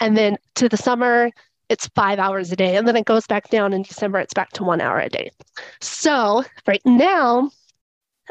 And 0.00 0.16
then 0.16 0.38
to 0.56 0.68
the 0.68 0.76
summer, 0.76 1.30
it's 1.68 1.86
five 1.94 2.18
hours 2.18 2.50
a 2.50 2.56
day. 2.56 2.76
And 2.76 2.86
then 2.86 2.96
it 2.96 3.04
goes 3.04 3.26
back 3.26 3.48
down 3.48 3.72
in 3.72 3.82
December, 3.82 4.18
it's 4.18 4.34
back 4.34 4.50
to 4.54 4.64
one 4.64 4.80
hour 4.80 4.98
a 4.98 5.08
day. 5.08 5.30
So 5.80 6.44
right 6.66 6.82
now, 6.84 7.50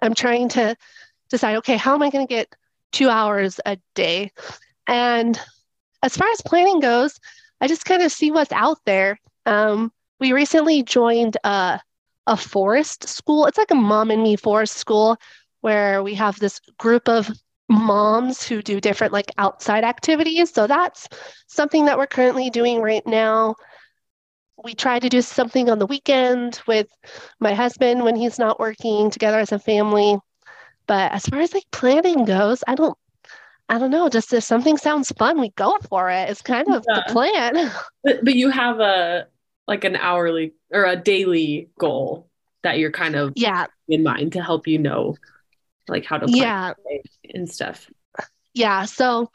I'm 0.02 0.13
trying 0.13 0.50
to 0.50 0.76
decide 1.30 1.56
okay, 1.58 1.78
how 1.78 1.95
am 1.95 2.02
I 2.02 2.10
going 2.10 2.28
to 2.28 2.34
get 2.34 2.54
two 2.91 3.10
hours 3.10 3.60
a 3.65 3.78
day? 3.95 4.32
And 4.88 5.39
as 6.03 6.17
far 6.17 6.27
as 6.29 6.41
planning 6.41 6.79
goes, 6.79 7.19
I 7.59 7.67
just 7.67 7.85
kind 7.85 8.01
of 8.01 8.11
see 8.11 8.31
what's 8.31 8.51
out 8.51 8.79
there. 8.85 9.19
Um, 9.45 9.91
we 10.19 10.33
recently 10.33 10.83
joined 10.83 11.37
a, 11.43 11.79
a 12.27 12.37
forest 12.37 13.07
school. 13.07 13.45
It's 13.45 13.57
like 13.57 13.71
a 13.71 13.75
mom 13.75 14.11
and 14.11 14.23
me 14.23 14.35
forest 14.35 14.77
school 14.77 15.17
where 15.61 16.03
we 16.03 16.15
have 16.15 16.39
this 16.39 16.59
group 16.77 17.07
of 17.07 17.29
moms 17.69 18.45
who 18.45 18.61
do 18.61 18.81
different 18.81 19.13
like 19.13 19.31
outside 19.37 19.83
activities. 19.83 20.51
So 20.53 20.67
that's 20.67 21.07
something 21.47 21.85
that 21.85 21.97
we're 21.97 22.07
currently 22.07 22.49
doing 22.49 22.81
right 22.81 23.05
now. 23.05 23.55
We 24.63 24.73
try 24.75 24.99
to 24.99 25.09
do 25.09 25.21
something 25.21 25.69
on 25.69 25.79
the 25.79 25.87
weekend 25.87 26.61
with 26.67 26.87
my 27.39 27.53
husband 27.53 28.03
when 28.03 28.15
he's 28.15 28.37
not 28.37 28.59
working 28.59 29.09
together 29.09 29.39
as 29.39 29.51
a 29.51 29.59
family. 29.59 30.17
But 30.87 31.11
as 31.13 31.25
far 31.25 31.39
as 31.39 31.53
like 31.53 31.69
planning 31.71 32.25
goes, 32.25 32.63
I 32.67 32.75
don't 32.75 32.97
I 33.71 33.77
don't 33.77 33.89
know, 33.89 34.10
just 34.10 34.34
if 34.34 34.43
something 34.43 34.75
sounds 34.75 35.13
fun, 35.13 35.39
we 35.39 35.51
go 35.51 35.77
for 35.88 36.10
it. 36.10 36.29
It's 36.29 36.41
kind 36.41 36.67
of 36.67 36.86
yeah. 36.89 36.95
the 36.95 37.13
plan. 37.13 37.71
But, 38.03 38.25
but 38.25 38.36
you 38.36 38.49
have 38.49 38.79
a 38.81 39.27
like 39.67 39.86
an 39.86 39.95
hourly 39.95 40.53
or 40.71 40.84
a 40.84 40.97
daily 40.97 41.69
goal 41.79 42.27
that 42.63 42.79
you're 42.79 42.91
kind 42.91 43.15
of 43.15 43.34
yeah 43.36 43.67
in 43.88 44.03
mind 44.03 44.34
to 44.34 44.43
help 44.43 44.67
you 44.67 44.79
know 44.79 45.15
like 45.88 46.03
how 46.03 46.17
to 46.17 46.25
yeah 46.29 46.73
and 47.34 47.49
stuff. 47.49 47.89
Yeah. 48.53 48.84
So 48.86 49.31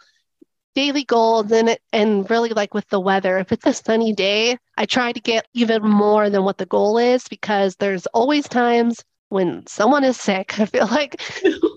daily 0.74 1.04
goal 1.04 1.42
then 1.42 1.68
it, 1.68 1.80
and 1.94 2.28
really 2.28 2.50
like 2.50 2.74
with 2.74 2.86
the 2.88 3.00
weather 3.00 3.38
if 3.38 3.50
it's 3.50 3.64
a 3.64 3.72
sunny 3.72 4.12
day 4.12 4.58
i 4.76 4.84
try 4.84 5.10
to 5.10 5.20
get 5.20 5.46
even 5.54 5.82
more 5.82 6.28
than 6.28 6.44
what 6.44 6.58
the 6.58 6.66
goal 6.66 6.98
is 6.98 7.26
because 7.28 7.76
there's 7.76 8.04
always 8.08 8.46
times 8.46 9.02
when 9.30 9.66
someone 9.66 10.04
is 10.04 10.18
sick 10.18 10.60
i 10.60 10.66
feel 10.66 10.86
like 10.88 11.18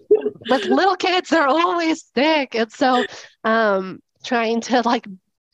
with 0.50 0.66
little 0.66 0.96
kids, 0.96 1.30
they're 1.30 1.48
always 1.48 2.06
sick. 2.16 2.56
And 2.56 2.72
so 2.72 3.06
um 3.44 4.02
trying 4.24 4.62
to 4.62 4.82
like 4.82 5.08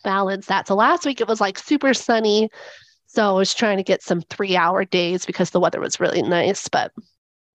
balance 0.04 0.48
that. 0.48 0.68
So 0.68 0.76
last 0.76 1.06
week 1.06 1.22
it 1.22 1.28
was 1.28 1.42
like 1.42 1.58
super 1.58 1.94
sunny. 1.94 2.50
So 3.08 3.30
I 3.30 3.38
was 3.38 3.54
trying 3.54 3.78
to 3.78 3.84
get 3.84 4.04
some 4.04 4.22
three 4.22 4.56
hour 4.56 4.86
days 4.86 5.26
because 5.26 5.50
the 5.50 5.60
weather 5.60 5.80
was 5.80 6.00
really 6.00 6.22
nice. 6.22 6.68
But 6.68 6.92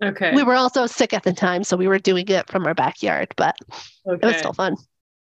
okay. 0.02 0.34
We 0.34 0.42
were 0.42 0.54
also 0.54 0.86
sick 0.86 1.12
at 1.12 1.22
the 1.22 1.32
time. 1.32 1.64
So 1.64 1.76
we 1.76 1.88
were 1.88 1.98
doing 1.98 2.28
it 2.28 2.48
from 2.48 2.66
our 2.66 2.74
backyard, 2.74 3.32
but 3.36 3.56
okay. 4.06 4.18
it 4.22 4.26
was 4.26 4.36
still 4.36 4.52
fun. 4.52 4.76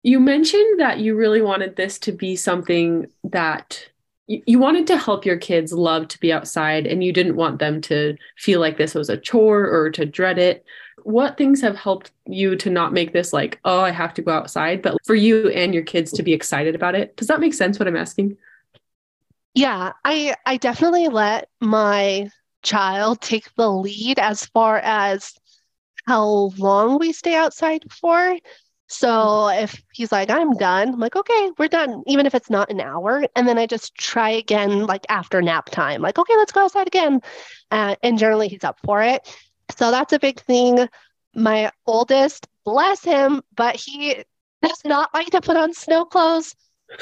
You 0.02 0.20
mentioned 0.20 0.80
that 0.80 1.00
you 1.00 1.16
really 1.16 1.40
wanted 1.40 1.76
this 1.76 1.98
to 2.00 2.12
be 2.12 2.36
something 2.36 3.06
that 3.24 3.88
you, 4.26 4.42
you 4.46 4.58
wanted 4.58 4.86
to 4.88 4.98
help 4.98 5.24
your 5.24 5.38
kids 5.38 5.72
love 5.72 6.08
to 6.08 6.20
be 6.20 6.32
outside 6.32 6.86
and 6.86 7.02
you 7.02 7.12
didn't 7.12 7.36
want 7.36 7.58
them 7.58 7.80
to 7.82 8.16
feel 8.36 8.60
like 8.60 8.76
this 8.76 8.94
was 8.94 9.08
a 9.08 9.16
chore 9.16 9.66
or 9.66 9.90
to 9.90 10.04
dread 10.04 10.38
it 10.38 10.64
what 11.04 11.36
things 11.36 11.60
have 11.60 11.76
helped 11.76 12.10
you 12.26 12.56
to 12.56 12.70
not 12.70 12.92
make 12.92 13.12
this 13.12 13.32
like, 13.32 13.60
oh, 13.64 13.80
I 13.80 13.90
have 13.90 14.14
to 14.14 14.22
go 14.22 14.32
outside, 14.32 14.82
but 14.82 14.96
for 15.04 15.14
you 15.14 15.48
and 15.50 15.74
your 15.74 15.82
kids 15.82 16.10
to 16.12 16.22
be 16.22 16.32
excited 16.32 16.74
about 16.74 16.94
it? 16.94 17.16
Does 17.16 17.28
that 17.28 17.40
make 17.40 17.54
sense 17.54 17.78
what 17.78 17.86
I'm 17.86 17.96
asking? 17.96 18.36
Yeah, 19.54 19.92
I 20.04 20.34
I 20.44 20.56
definitely 20.56 21.08
let 21.08 21.48
my 21.60 22.30
child 22.62 23.20
take 23.20 23.54
the 23.54 23.70
lead 23.70 24.18
as 24.18 24.46
far 24.46 24.78
as 24.78 25.34
how 26.06 26.52
long 26.58 26.98
we 26.98 27.12
stay 27.12 27.34
outside 27.34 27.84
for. 27.92 28.36
So 28.86 29.48
if 29.48 29.82
he's 29.92 30.12
like, 30.12 30.30
I'm 30.30 30.52
done, 30.54 30.88
I'm 30.90 31.00
like, 31.00 31.16
okay, 31.16 31.50
we're 31.58 31.68
done, 31.68 32.02
even 32.06 32.26
if 32.26 32.34
it's 32.34 32.50
not 32.50 32.70
an 32.70 32.80
hour. 32.80 33.24
And 33.34 33.48
then 33.48 33.58
I 33.58 33.66
just 33.66 33.94
try 33.94 34.30
again, 34.30 34.86
like 34.86 35.06
after 35.08 35.40
nap 35.40 35.70
time, 35.70 36.02
like, 36.02 36.18
okay, 36.18 36.36
let's 36.36 36.52
go 36.52 36.64
outside 36.64 36.86
again. 36.86 37.20
Uh, 37.70 37.96
and 38.02 38.18
generally 38.18 38.48
he's 38.48 38.64
up 38.64 38.78
for 38.84 39.02
it. 39.02 39.26
So 39.76 39.90
that's 39.90 40.12
a 40.12 40.18
big 40.18 40.40
thing. 40.40 40.88
My 41.34 41.70
oldest, 41.86 42.46
bless 42.64 43.04
him, 43.04 43.42
but 43.56 43.76
he 43.76 44.24
does 44.62 44.82
not 44.84 45.12
like 45.14 45.30
to 45.30 45.40
put 45.40 45.56
on 45.56 45.74
snow 45.74 46.04
clothes 46.04 46.54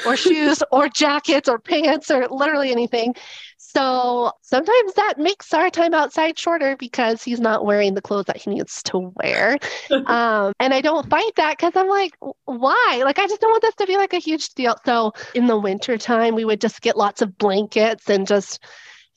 or 0.05 0.17
shoes 0.17 0.63
or 0.71 0.89
jackets 0.89 1.47
or 1.47 1.59
pants 1.59 2.09
or 2.09 2.27
literally 2.29 2.71
anything. 2.71 3.15
So 3.57 4.31
sometimes 4.41 4.93
that 4.93 5.15
makes 5.17 5.51
our 5.53 5.69
time 5.69 5.95
outside 5.95 6.37
shorter 6.37 6.75
because 6.77 7.23
he's 7.23 7.39
not 7.39 7.65
wearing 7.65 7.95
the 7.95 8.01
clothes 8.01 8.25
that 8.25 8.37
he 8.37 8.51
needs 8.51 8.83
to 8.83 9.11
wear. 9.15 9.57
um, 10.05 10.53
and 10.59 10.73
I 10.73 10.81
don't 10.81 11.09
fight 11.09 11.31
that 11.37 11.57
because 11.57 11.73
I'm 11.75 11.87
like, 11.87 12.15
why? 12.45 13.01
Like, 13.03 13.17
I 13.17 13.27
just 13.27 13.41
don't 13.41 13.49
want 13.49 13.63
this 13.63 13.75
to 13.75 13.87
be 13.87 13.97
like 13.97 14.13
a 14.13 14.19
huge 14.19 14.49
deal. 14.49 14.75
So 14.85 15.13
in 15.33 15.47
the 15.47 15.57
wintertime, 15.57 16.35
we 16.35 16.45
would 16.45 16.61
just 16.61 16.81
get 16.81 16.97
lots 16.97 17.23
of 17.23 17.37
blankets 17.37 18.09
and 18.09 18.27
just 18.27 18.63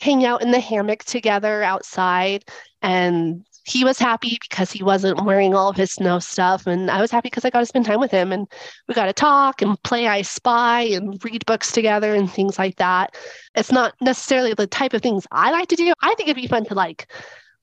hang 0.00 0.24
out 0.24 0.42
in 0.42 0.50
the 0.50 0.60
hammock 0.60 1.04
together 1.04 1.62
outside 1.62 2.44
and 2.86 3.44
he 3.64 3.82
was 3.84 3.98
happy 3.98 4.38
because 4.40 4.70
he 4.70 4.84
wasn't 4.84 5.24
wearing 5.24 5.52
all 5.52 5.68
of 5.68 5.76
his 5.76 5.92
snow 5.92 6.20
stuff. 6.20 6.68
And 6.68 6.88
I 6.88 7.00
was 7.00 7.10
happy 7.10 7.26
because 7.26 7.44
I 7.44 7.50
got 7.50 7.58
to 7.58 7.66
spend 7.66 7.84
time 7.84 7.98
with 7.98 8.12
him 8.12 8.30
and 8.30 8.46
we 8.86 8.94
got 8.94 9.06
to 9.06 9.12
talk 9.12 9.60
and 9.60 9.82
play 9.82 10.06
I 10.06 10.22
Spy 10.22 10.82
and 10.82 11.22
read 11.24 11.44
books 11.46 11.72
together 11.72 12.14
and 12.14 12.30
things 12.30 12.60
like 12.60 12.76
that. 12.76 13.16
It's 13.56 13.72
not 13.72 13.94
necessarily 14.00 14.54
the 14.54 14.68
type 14.68 14.94
of 14.94 15.02
things 15.02 15.26
I 15.32 15.50
like 15.50 15.68
to 15.70 15.76
do. 15.76 15.92
I 16.00 16.14
think 16.14 16.28
it'd 16.28 16.40
be 16.40 16.46
fun 16.46 16.64
to 16.66 16.74
like 16.74 17.12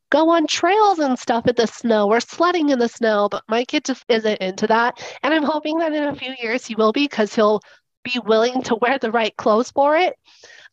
go 0.09 0.29
on 0.29 0.45
trails 0.45 0.99
and 0.99 1.17
stuff 1.17 1.47
in 1.47 1.55
the 1.55 1.67
snow 1.67 2.09
or 2.09 2.19
sledding 2.19 2.67
in 2.67 2.79
the 2.79 2.89
snow, 2.89 3.29
but 3.31 3.43
my 3.47 3.63
kid 3.63 3.85
just 3.85 4.03
isn't 4.09 4.41
into 4.41 4.67
that. 4.67 5.01
And 5.23 5.33
I'm 5.33 5.43
hoping 5.43 5.77
that 5.77 5.93
in 5.93 6.03
a 6.03 6.15
few 6.15 6.35
years 6.41 6.65
he 6.65 6.75
will 6.75 6.91
be 6.91 7.05
because 7.05 7.33
he'll 7.33 7.61
be 8.03 8.19
willing 8.25 8.61
to 8.63 8.75
wear 8.75 8.99
the 8.99 9.11
right 9.11 9.35
clothes 9.37 9.71
for 9.71 9.95
it. 9.95 10.15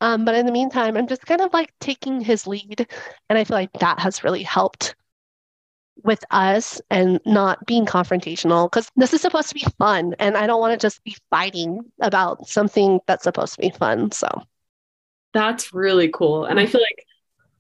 Um, 0.00 0.24
but 0.24 0.34
in 0.34 0.46
the 0.46 0.52
meantime, 0.52 0.96
I'm 0.96 1.06
just 1.06 1.26
kind 1.26 1.40
of 1.40 1.52
like 1.52 1.72
taking 1.80 2.20
his 2.20 2.46
lead. 2.46 2.86
And 3.28 3.38
I 3.38 3.44
feel 3.44 3.56
like 3.56 3.72
that 3.74 3.98
has 4.00 4.24
really 4.24 4.42
helped 4.42 4.94
with 6.02 6.24
us 6.30 6.80
and 6.90 7.20
not 7.26 7.66
being 7.66 7.84
confrontational 7.84 8.70
because 8.70 8.90
this 8.96 9.12
is 9.12 9.20
supposed 9.20 9.48
to 9.48 9.54
be 9.54 9.66
fun 9.78 10.14
and 10.18 10.36
I 10.36 10.46
don't 10.46 10.60
want 10.60 10.72
to 10.72 10.82
just 10.82 11.04
be 11.04 11.14
fighting 11.28 11.80
about 12.00 12.48
something 12.48 13.00
that's 13.06 13.24
supposed 13.24 13.54
to 13.54 13.60
be 13.60 13.70
fun. 13.70 14.10
So 14.10 14.28
that's 15.34 15.74
really 15.74 16.08
cool. 16.08 16.46
And 16.46 16.58
I 16.58 16.66
feel 16.66 16.80
like 16.80 17.04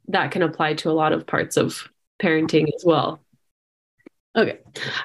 that 0.08 0.30
can 0.30 0.42
apply 0.42 0.74
to 0.74 0.90
a 0.90 0.92
lot 0.92 1.12
of 1.12 1.26
parts 1.26 1.56
of 1.56 1.88
parenting 2.22 2.68
as 2.74 2.82
well. 2.84 3.20
Okay. 4.36 4.58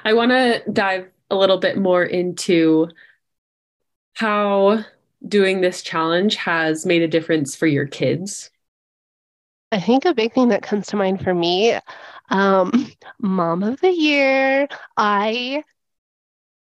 I 0.04 0.14
want 0.14 0.30
to 0.30 0.62
dive 0.72 1.08
a 1.30 1.36
little 1.36 1.58
bit 1.58 1.76
more 1.76 2.04
into 2.04 2.88
how 4.14 4.84
doing 5.28 5.60
this 5.60 5.82
challenge 5.82 6.36
has 6.36 6.86
made 6.86 7.02
a 7.02 7.08
difference 7.08 7.54
for 7.56 7.66
your 7.66 7.86
kids. 7.86 8.50
I 9.72 9.80
think 9.80 10.04
a 10.04 10.14
big 10.14 10.32
thing 10.32 10.48
that 10.48 10.62
comes 10.62 10.86
to 10.88 10.96
mind 10.96 11.22
for 11.22 11.34
me 11.34 11.78
um, 12.28 12.90
mom 13.20 13.62
of 13.62 13.80
the 13.80 13.90
year. 13.90 14.68
I 14.96 15.64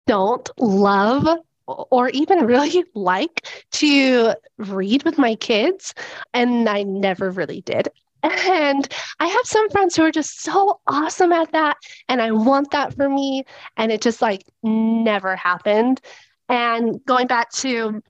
don't 0.06 0.48
love 0.58 1.26
or 1.66 2.08
even 2.10 2.38
really 2.46 2.84
like 2.94 3.46
to 3.72 4.34
read 4.56 5.04
with 5.04 5.18
my 5.18 5.34
kids, 5.34 5.94
and 6.32 6.68
I 6.68 6.82
never 6.82 7.30
really 7.30 7.60
did. 7.60 7.88
And 8.22 8.88
I 9.20 9.26
have 9.26 9.44
some 9.44 9.70
friends 9.70 9.94
who 9.94 10.02
are 10.02 10.10
just 10.10 10.40
so 10.40 10.80
awesome 10.88 11.32
at 11.32 11.52
that. 11.52 11.76
And 12.08 12.20
I 12.20 12.32
want 12.32 12.72
that 12.72 12.94
for 12.94 13.08
me. 13.08 13.44
And 13.76 13.92
it 13.92 14.00
just 14.00 14.20
like 14.20 14.42
never 14.62 15.36
happened. 15.36 16.00
And 16.48 16.98
going 17.04 17.28
back 17.28 17.52
to 17.52 18.02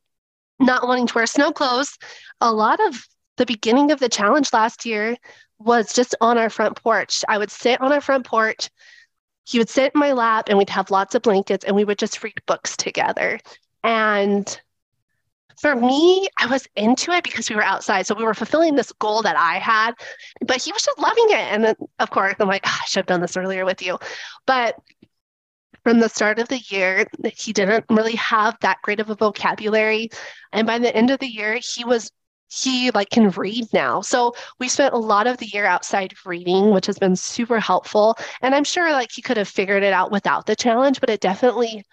not 0.58 0.86
wanting 0.86 1.06
to 1.06 1.14
wear 1.14 1.26
snow 1.26 1.52
clothes, 1.52 1.96
a 2.40 2.52
lot 2.52 2.80
of 2.86 3.06
the 3.36 3.46
beginning 3.46 3.90
of 3.90 4.00
the 4.00 4.08
challenge 4.08 4.52
last 4.52 4.84
year 4.84 5.16
was 5.58 5.92
just 5.92 6.14
on 6.20 6.38
our 6.38 6.50
front 6.50 6.80
porch. 6.82 7.24
I 7.28 7.38
would 7.38 7.50
sit 7.50 7.80
on 7.80 7.92
our 7.92 8.00
front 8.00 8.26
porch. 8.26 8.70
He 9.44 9.58
would 9.58 9.68
sit 9.68 9.92
in 9.94 10.00
my 10.00 10.12
lap 10.12 10.48
and 10.48 10.58
we'd 10.58 10.70
have 10.70 10.90
lots 10.90 11.14
of 11.14 11.22
blankets 11.22 11.64
and 11.64 11.74
we 11.74 11.84
would 11.84 11.98
just 11.98 12.22
read 12.22 12.40
books 12.46 12.76
together. 12.76 13.40
And 13.82 14.60
for 15.60 15.74
me, 15.74 16.28
I 16.38 16.46
was 16.46 16.68
into 16.76 17.10
it 17.12 17.24
because 17.24 17.50
we 17.50 17.56
were 17.56 17.64
outside. 17.64 18.06
So 18.06 18.14
we 18.14 18.24
were 18.24 18.34
fulfilling 18.34 18.76
this 18.76 18.92
goal 18.92 19.22
that 19.22 19.36
I 19.36 19.58
had, 19.58 19.92
but 20.46 20.62
he 20.62 20.70
was 20.70 20.82
just 20.82 20.98
loving 20.98 21.30
it. 21.30 21.52
And 21.52 21.64
then, 21.64 21.74
of 21.98 22.10
course, 22.10 22.34
I'm 22.38 22.48
like, 22.48 22.64
oh, 22.66 22.78
I 22.80 22.84
should 22.86 23.00
have 23.00 23.06
done 23.06 23.20
this 23.20 23.36
earlier 23.36 23.64
with 23.64 23.82
you. 23.82 23.98
But 24.46 24.76
from 25.88 26.00
the 26.00 26.08
start 26.10 26.38
of 26.38 26.48
the 26.48 26.58
year, 26.68 27.06
he 27.34 27.50
didn't 27.50 27.86
really 27.88 28.16
have 28.16 28.58
that 28.60 28.76
great 28.82 29.00
of 29.00 29.08
a 29.08 29.14
vocabulary. 29.14 30.10
And 30.52 30.66
by 30.66 30.78
the 30.78 30.94
end 30.94 31.08
of 31.08 31.18
the 31.18 31.26
year, 31.26 31.58
he 31.62 31.82
was 31.82 32.12
he 32.50 32.90
like 32.90 33.08
can 33.08 33.30
read 33.30 33.64
now. 33.72 34.02
So 34.02 34.34
we 34.60 34.68
spent 34.68 34.92
a 34.92 34.98
lot 34.98 35.26
of 35.26 35.38
the 35.38 35.46
year 35.46 35.64
outside 35.64 36.12
reading, 36.26 36.72
which 36.72 36.84
has 36.84 36.98
been 36.98 37.16
super 37.16 37.58
helpful. 37.58 38.18
And 38.42 38.54
I'm 38.54 38.64
sure 38.64 38.92
like 38.92 39.10
he 39.10 39.22
could 39.22 39.38
have 39.38 39.48
figured 39.48 39.82
it 39.82 39.94
out 39.94 40.12
without 40.12 40.44
the 40.44 40.54
challenge, 40.54 41.00
but 41.00 41.08
it 41.08 41.20
definitely 41.20 41.86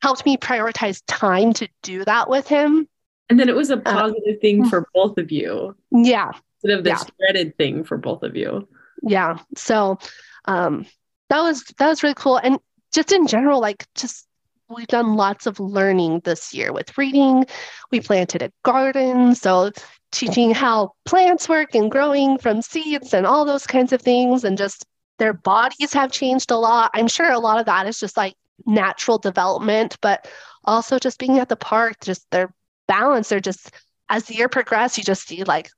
helped 0.00 0.26
me 0.26 0.36
prioritize 0.36 1.00
time 1.06 1.52
to 1.52 1.68
do 1.84 2.04
that 2.04 2.28
with 2.28 2.48
him. 2.48 2.88
And 3.30 3.38
then 3.38 3.48
it 3.48 3.54
was 3.54 3.70
a 3.70 3.76
uh, 3.76 3.82
positive 3.82 4.36
uh, 4.36 4.40
thing 4.40 4.68
for 4.68 4.88
both 4.94 5.16
of 5.16 5.30
you. 5.30 5.76
Yeah. 5.92 6.32
Instead 6.56 6.76
of 6.76 6.82
this 6.82 7.04
yeah. 7.04 7.14
dreaded 7.20 7.56
thing 7.56 7.84
for 7.84 7.98
both 7.98 8.24
of 8.24 8.34
you. 8.34 8.66
Yeah. 9.00 9.38
So 9.54 10.00
um 10.46 10.86
that 11.28 11.40
was 11.40 11.62
that 11.78 11.88
was 11.88 12.02
really 12.02 12.16
cool. 12.16 12.36
And 12.36 12.58
just 12.92 13.12
in 13.12 13.26
general, 13.26 13.60
like 13.60 13.86
just 13.94 14.26
we've 14.68 14.86
done 14.86 15.16
lots 15.16 15.46
of 15.46 15.60
learning 15.60 16.20
this 16.24 16.54
year 16.54 16.72
with 16.72 16.96
reading. 16.96 17.44
We 17.90 18.00
planted 18.00 18.42
a 18.42 18.52
garden, 18.62 19.34
so 19.34 19.70
teaching 20.12 20.52
how 20.52 20.92
plants 21.04 21.48
work 21.48 21.74
and 21.74 21.90
growing 21.90 22.38
from 22.38 22.62
seeds 22.62 23.14
and 23.14 23.26
all 23.26 23.44
those 23.44 23.66
kinds 23.66 23.92
of 23.92 24.02
things 24.02 24.44
and 24.44 24.58
just 24.58 24.84
their 25.18 25.32
bodies 25.32 25.92
have 25.92 26.12
changed 26.12 26.50
a 26.50 26.56
lot. 26.56 26.90
I'm 26.94 27.08
sure 27.08 27.30
a 27.30 27.38
lot 27.38 27.58
of 27.58 27.66
that 27.66 27.86
is 27.86 27.98
just 27.98 28.16
like 28.16 28.34
natural 28.66 29.18
development, 29.18 29.96
but 30.00 30.28
also 30.64 30.98
just 30.98 31.18
being 31.18 31.38
at 31.38 31.48
the 31.48 31.56
park, 31.56 31.96
just 32.02 32.30
their 32.30 32.52
balance, 32.86 33.28
they're 33.28 33.40
just 33.40 33.70
as 34.08 34.24
the 34.24 34.34
year 34.34 34.48
progressed, 34.48 34.98
you 34.98 35.04
just 35.04 35.26
see 35.26 35.44
like 35.44 35.70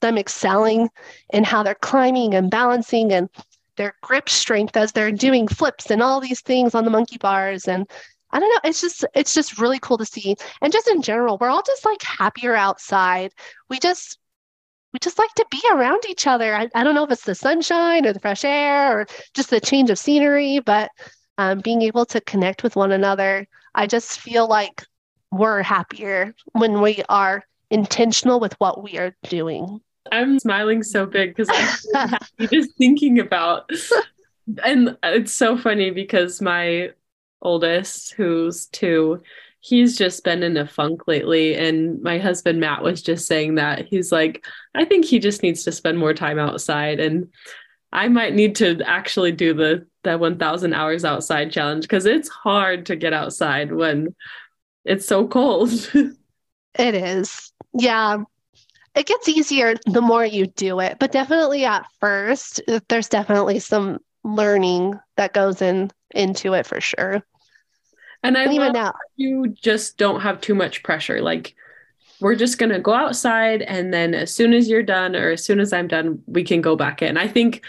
them 0.00 0.18
excelling 0.18 0.88
in 1.32 1.44
how 1.44 1.62
they're 1.62 1.74
climbing 1.74 2.34
and 2.34 2.50
balancing 2.50 3.12
and 3.12 3.28
their 3.76 3.94
grip 4.02 4.28
strength 4.28 4.76
as 4.76 4.92
they're 4.92 5.12
doing 5.12 5.48
flips 5.48 5.90
and 5.90 6.02
all 6.02 6.20
these 6.20 6.40
things 6.40 6.74
on 6.74 6.84
the 6.84 6.90
monkey 6.90 7.18
bars 7.18 7.68
and 7.68 7.88
I 8.30 8.40
don't 8.40 8.50
know. 8.50 8.68
It's 8.68 8.80
just 8.80 9.04
it's 9.14 9.34
just 9.34 9.58
really 9.58 9.78
cool 9.78 9.98
to 9.98 10.04
see. 10.04 10.36
And 10.60 10.72
just 10.72 10.88
in 10.88 11.00
general, 11.00 11.38
we're 11.40 11.48
all 11.48 11.62
just 11.64 11.84
like 11.84 12.02
happier 12.02 12.54
outside. 12.54 13.32
We 13.70 13.78
just 13.78 14.18
we 14.92 14.98
just 14.98 15.18
like 15.18 15.32
to 15.34 15.46
be 15.50 15.62
around 15.70 16.04
each 16.08 16.26
other. 16.26 16.54
I, 16.54 16.68
I 16.74 16.82
don't 16.82 16.94
know 16.94 17.04
if 17.04 17.10
it's 17.10 17.24
the 17.24 17.34
sunshine 17.34 18.06
or 18.06 18.12
the 18.12 18.20
fresh 18.20 18.44
air 18.44 18.98
or 18.98 19.06
just 19.34 19.50
the 19.50 19.60
change 19.60 19.90
of 19.90 19.98
scenery, 19.98 20.60
but 20.60 20.90
um, 21.38 21.60
being 21.60 21.82
able 21.82 22.06
to 22.06 22.20
connect 22.22 22.62
with 22.62 22.76
one 22.76 22.92
another, 22.92 23.46
I 23.74 23.86
just 23.86 24.20
feel 24.20 24.48
like 24.48 24.82
we're 25.30 25.62
happier 25.62 26.34
when 26.52 26.80
we 26.80 27.02
are 27.08 27.44
intentional 27.70 28.40
with 28.40 28.54
what 28.54 28.82
we 28.82 28.98
are 28.98 29.14
doing. 29.24 29.80
I'm 30.12 30.38
smiling 30.38 30.82
so 30.82 31.06
big 31.06 31.34
because 31.34 31.48
I'm 31.94 32.48
just 32.48 32.76
thinking 32.76 33.18
about, 33.18 33.70
and 34.64 34.96
it's 35.02 35.32
so 35.32 35.56
funny 35.56 35.90
because 35.90 36.40
my 36.40 36.90
oldest, 37.42 38.14
who's 38.14 38.66
two, 38.66 39.22
he's 39.60 39.96
just 39.96 40.22
been 40.22 40.42
in 40.42 40.56
a 40.56 40.66
funk 40.66 41.08
lately. 41.08 41.56
And 41.56 42.00
my 42.02 42.18
husband, 42.18 42.60
Matt, 42.60 42.82
was 42.82 43.02
just 43.02 43.26
saying 43.26 43.56
that 43.56 43.86
he's 43.86 44.12
like, 44.12 44.46
I 44.74 44.84
think 44.84 45.04
he 45.04 45.18
just 45.18 45.42
needs 45.42 45.64
to 45.64 45.72
spend 45.72 45.98
more 45.98 46.14
time 46.14 46.38
outside. 46.38 47.00
And 47.00 47.28
I 47.92 48.08
might 48.08 48.34
need 48.34 48.54
to 48.56 48.80
actually 48.84 49.32
do 49.32 49.54
the, 49.54 49.86
the 50.04 50.18
1000 50.18 50.72
hours 50.72 51.04
outside 51.04 51.50
challenge 51.50 51.82
because 51.82 52.06
it's 52.06 52.28
hard 52.28 52.86
to 52.86 52.96
get 52.96 53.12
outside 53.12 53.72
when 53.72 54.14
it's 54.84 55.06
so 55.06 55.26
cold. 55.26 55.70
it 56.78 56.94
is. 56.94 57.52
Yeah. 57.74 58.18
It 58.96 59.06
gets 59.06 59.28
easier 59.28 59.74
the 59.84 60.00
more 60.00 60.24
you 60.24 60.46
do 60.46 60.80
it, 60.80 60.96
but 60.98 61.12
definitely 61.12 61.64
at 61.66 61.86
first, 62.00 62.62
there's 62.88 63.08
definitely 63.08 63.58
some 63.58 63.98
learning 64.24 64.98
that 65.16 65.34
goes 65.34 65.62
in 65.62 65.90
into 66.14 66.54
it 66.54 66.66
for 66.66 66.80
sure. 66.80 67.22
And 68.22 68.36
I 68.36 68.52
even 68.52 68.72
now 68.72 68.94
you 69.16 69.48
just 69.48 69.98
don't 69.98 70.20
have 70.20 70.40
too 70.40 70.54
much 70.54 70.82
pressure. 70.82 71.20
Like 71.20 71.54
we're 72.20 72.34
just 72.34 72.58
gonna 72.58 72.80
go 72.80 72.94
outside 72.94 73.62
and 73.62 73.92
then 73.92 74.14
as 74.14 74.34
soon 74.34 74.54
as 74.54 74.68
you're 74.68 74.82
done 74.82 75.14
or 75.14 75.30
as 75.30 75.44
soon 75.44 75.60
as 75.60 75.72
I'm 75.72 75.88
done, 75.88 76.22
we 76.26 76.42
can 76.42 76.62
go 76.62 76.74
back 76.74 77.02
in. 77.02 77.18
I 77.18 77.28
think 77.28 77.62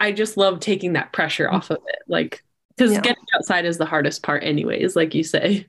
I 0.00 0.12
just 0.12 0.36
love 0.36 0.60
taking 0.60 0.94
that 0.94 1.12
pressure 1.12 1.50
off 1.50 1.70
of 1.70 1.78
it. 1.86 2.00
Like 2.08 2.42
because 2.76 2.92
yeah. 2.92 3.00
getting 3.00 3.24
outside 3.36 3.64
is 3.64 3.78
the 3.78 3.86
hardest 3.86 4.22
part 4.22 4.42
anyways, 4.42 4.96
like 4.96 5.14
you 5.14 5.22
say. 5.22 5.66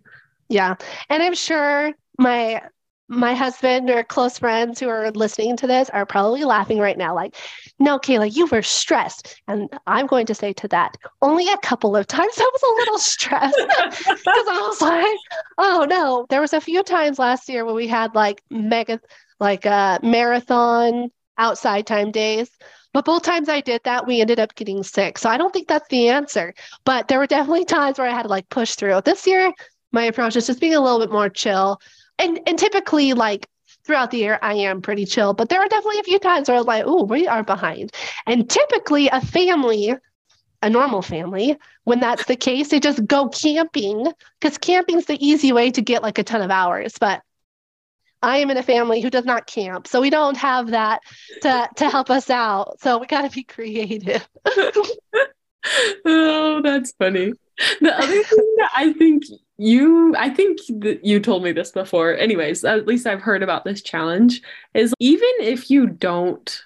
Yeah. 0.49 0.75
And 1.09 1.21
I'm 1.21 1.35
sure 1.35 1.93
my 2.17 2.61
my 3.11 3.33
husband 3.33 3.89
or 3.89 4.05
close 4.05 4.39
friends 4.39 4.79
who 4.79 4.87
are 4.87 5.11
listening 5.11 5.57
to 5.57 5.67
this 5.67 5.89
are 5.89 6.05
probably 6.05 6.45
laughing 6.45 6.79
right 6.79 6.97
now, 6.97 7.13
like, 7.13 7.35
no, 7.77 7.99
Kayla, 7.99 8.33
you 8.33 8.45
were 8.45 8.61
stressed. 8.61 9.41
And 9.49 9.69
I'm 9.85 10.07
going 10.07 10.25
to 10.27 10.33
say 10.33 10.53
to 10.53 10.67
that, 10.69 10.95
only 11.21 11.49
a 11.49 11.57
couple 11.57 11.97
of 11.97 12.07
times 12.07 12.33
I 12.37 12.49
was 12.53 12.63
a 12.63 12.79
little 12.79 12.97
stressed 12.97 13.57
because 13.89 14.47
I 14.47 14.65
was 14.65 14.81
like, 14.81 15.17
oh 15.57 15.85
no. 15.89 16.25
There 16.29 16.39
was 16.39 16.53
a 16.53 16.61
few 16.61 16.83
times 16.83 17.19
last 17.19 17.49
year 17.49 17.65
where 17.65 17.75
we 17.75 17.85
had 17.85 18.15
like 18.15 18.41
mega, 18.49 19.01
like 19.41 19.65
uh, 19.65 19.99
marathon 20.01 21.09
outside 21.37 21.85
time 21.85 22.11
days. 22.11 22.49
But 22.93 23.03
both 23.03 23.23
times 23.23 23.49
I 23.49 23.59
did 23.59 23.81
that, 23.83 24.07
we 24.07 24.21
ended 24.21 24.39
up 24.39 24.55
getting 24.55 24.83
sick. 24.83 25.17
So 25.17 25.29
I 25.29 25.37
don't 25.37 25.51
think 25.51 25.67
that's 25.67 25.87
the 25.89 26.07
answer. 26.07 26.53
But 26.85 27.09
there 27.09 27.19
were 27.19 27.27
definitely 27.27 27.65
times 27.65 27.97
where 27.97 28.07
I 28.07 28.13
had 28.13 28.23
to 28.23 28.29
like 28.29 28.47
push 28.47 28.75
through. 28.75 29.01
This 29.01 29.27
year, 29.27 29.51
my 29.91 30.03
approach 30.03 30.37
is 30.37 30.47
just 30.47 30.61
being 30.61 30.75
a 30.75 30.81
little 30.81 30.99
bit 30.99 31.11
more 31.11 31.29
chill. 31.29 31.81
And 32.21 32.39
and 32.47 32.57
typically 32.57 33.13
like 33.13 33.47
throughout 33.83 34.11
the 34.11 34.19
year 34.19 34.39
I 34.41 34.53
am 34.53 34.81
pretty 34.81 35.05
chill, 35.05 35.33
but 35.33 35.49
there 35.49 35.59
are 35.59 35.67
definitely 35.67 35.99
a 35.99 36.03
few 36.03 36.19
times 36.19 36.47
where 36.47 36.55
I 36.55 36.59
was 36.59 36.67
like, 36.67 36.83
oh, 36.85 37.03
we 37.03 37.27
are 37.27 37.43
behind. 37.43 37.91
And 38.27 38.49
typically 38.49 39.07
a 39.07 39.21
family, 39.21 39.95
a 40.61 40.69
normal 40.69 41.01
family, 41.01 41.57
when 41.83 41.99
that's 41.99 42.25
the 42.25 42.35
case, 42.35 42.69
they 42.69 42.79
just 42.79 43.05
go 43.07 43.27
camping 43.29 44.11
because 44.39 44.57
camping's 44.57 45.05
the 45.05 45.25
easy 45.25 45.51
way 45.51 45.71
to 45.71 45.81
get 45.81 46.03
like 46.03 46.19
a 46.19 46.23
ton 46.23 46.41
of 46.41 46.51
hours. 46.51 46.93
But 46.99 47.21
I 48.21 48.37
am 48.37 48.51
in 48.51 48.57
a 48.57 48.63
family 48.63 49.01
who 49.01 49.09
does 49.09 49.25
not 49.25 49.47
camp, 49.47 49.87
so 49.87 49.99
we 49.99 50.11
don't 50.11 50.37
have 50.37 50.71
that 50.71 51.01
to 51.41 51.69
to 51.77 51.89
help 51.89 52.11
us 52.11 52.29
out. 52.29 52.79
So 52.79 52.99
we 52.99 53.07
got 53.07 53.23
to 53.23 53.31
be 53.31 53.43
creative. 53.43 54.27
oh, 56.05 56.61
that's 56.63 56.91
funny. 56.93 57.33
The 57.79 57.97
other 57.97 58.23
thing 58.23 58.55
that 58.57 58.69
I 58.75 58.93
think 58.93 59.23
you 59.61 60.15
i 60.17 60.27
think 60.27 60.59
that 60.69 61.05
you 61.05 61.19
told 61.19 61.43
me 61.43 61.51
this 61.51 61.71
before 61.71 62.17
anyways 62.17 62.65
at 62.65 62.87
least 62.87 63.05
i've 63.05 63.21
heard 63.21 63.43
about 63.43 63.63
this 63.63 63.81
challenge 63.83 64.41
is 64.73 64.91
even 64.99 65.29
if 65.39 65.69
you 65.69 65.85
don't 65.85 66.63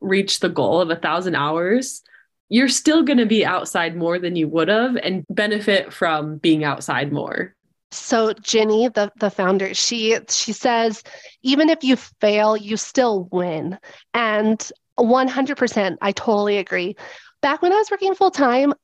reach 0.00 0.40
the 0.40 0.48
goal 0.48 0.80
of 0.80 0.88
a 0.88 0.96
thousand 0.96 1.34
hours 1.34 2.02
you're 2.48 2.68
still 2.68 3.02
going 3.02 3.18
to 3.18 3.26
be 3.26 3.44
outside 3.44 3.96
more 3.96 4.18
than 4.18 4.34
you 4.34 4.48
would 4.48 4.68
have 4.68 4.96
and 4.96 5.26
benefit 5.28 5.92
from 5.92 6.38
being 6.38 6.64
outside 6.64 7.12
more 7.12 7.54
so 7.92 8.32
Jenny, 8.32 8.88
the, 8.88 9.12
the 9.20 9.30
founder, 9.30 9.72
she 9.72 10.18
she 10.28 10.52
says, 10.52 11.04
even 11.42 11.70
if 11.70 11.84
you 11.84 11.94
fail, 12.20 12.56
you 12.56 12.76
still 12.76 13.28
win. 13.30 13.78
And 14.12 14.58
100%, 14.98 15.96
I 16.02 16.12
totally 16.12 16.58
agree. 16.58 16.96
Back 17.42 17.62
when 17.62 17.72
I 17.72 17.76
was 17.76 17.90
working 17.90 18.14
full 18.14 18.32
time, 18.32 18.74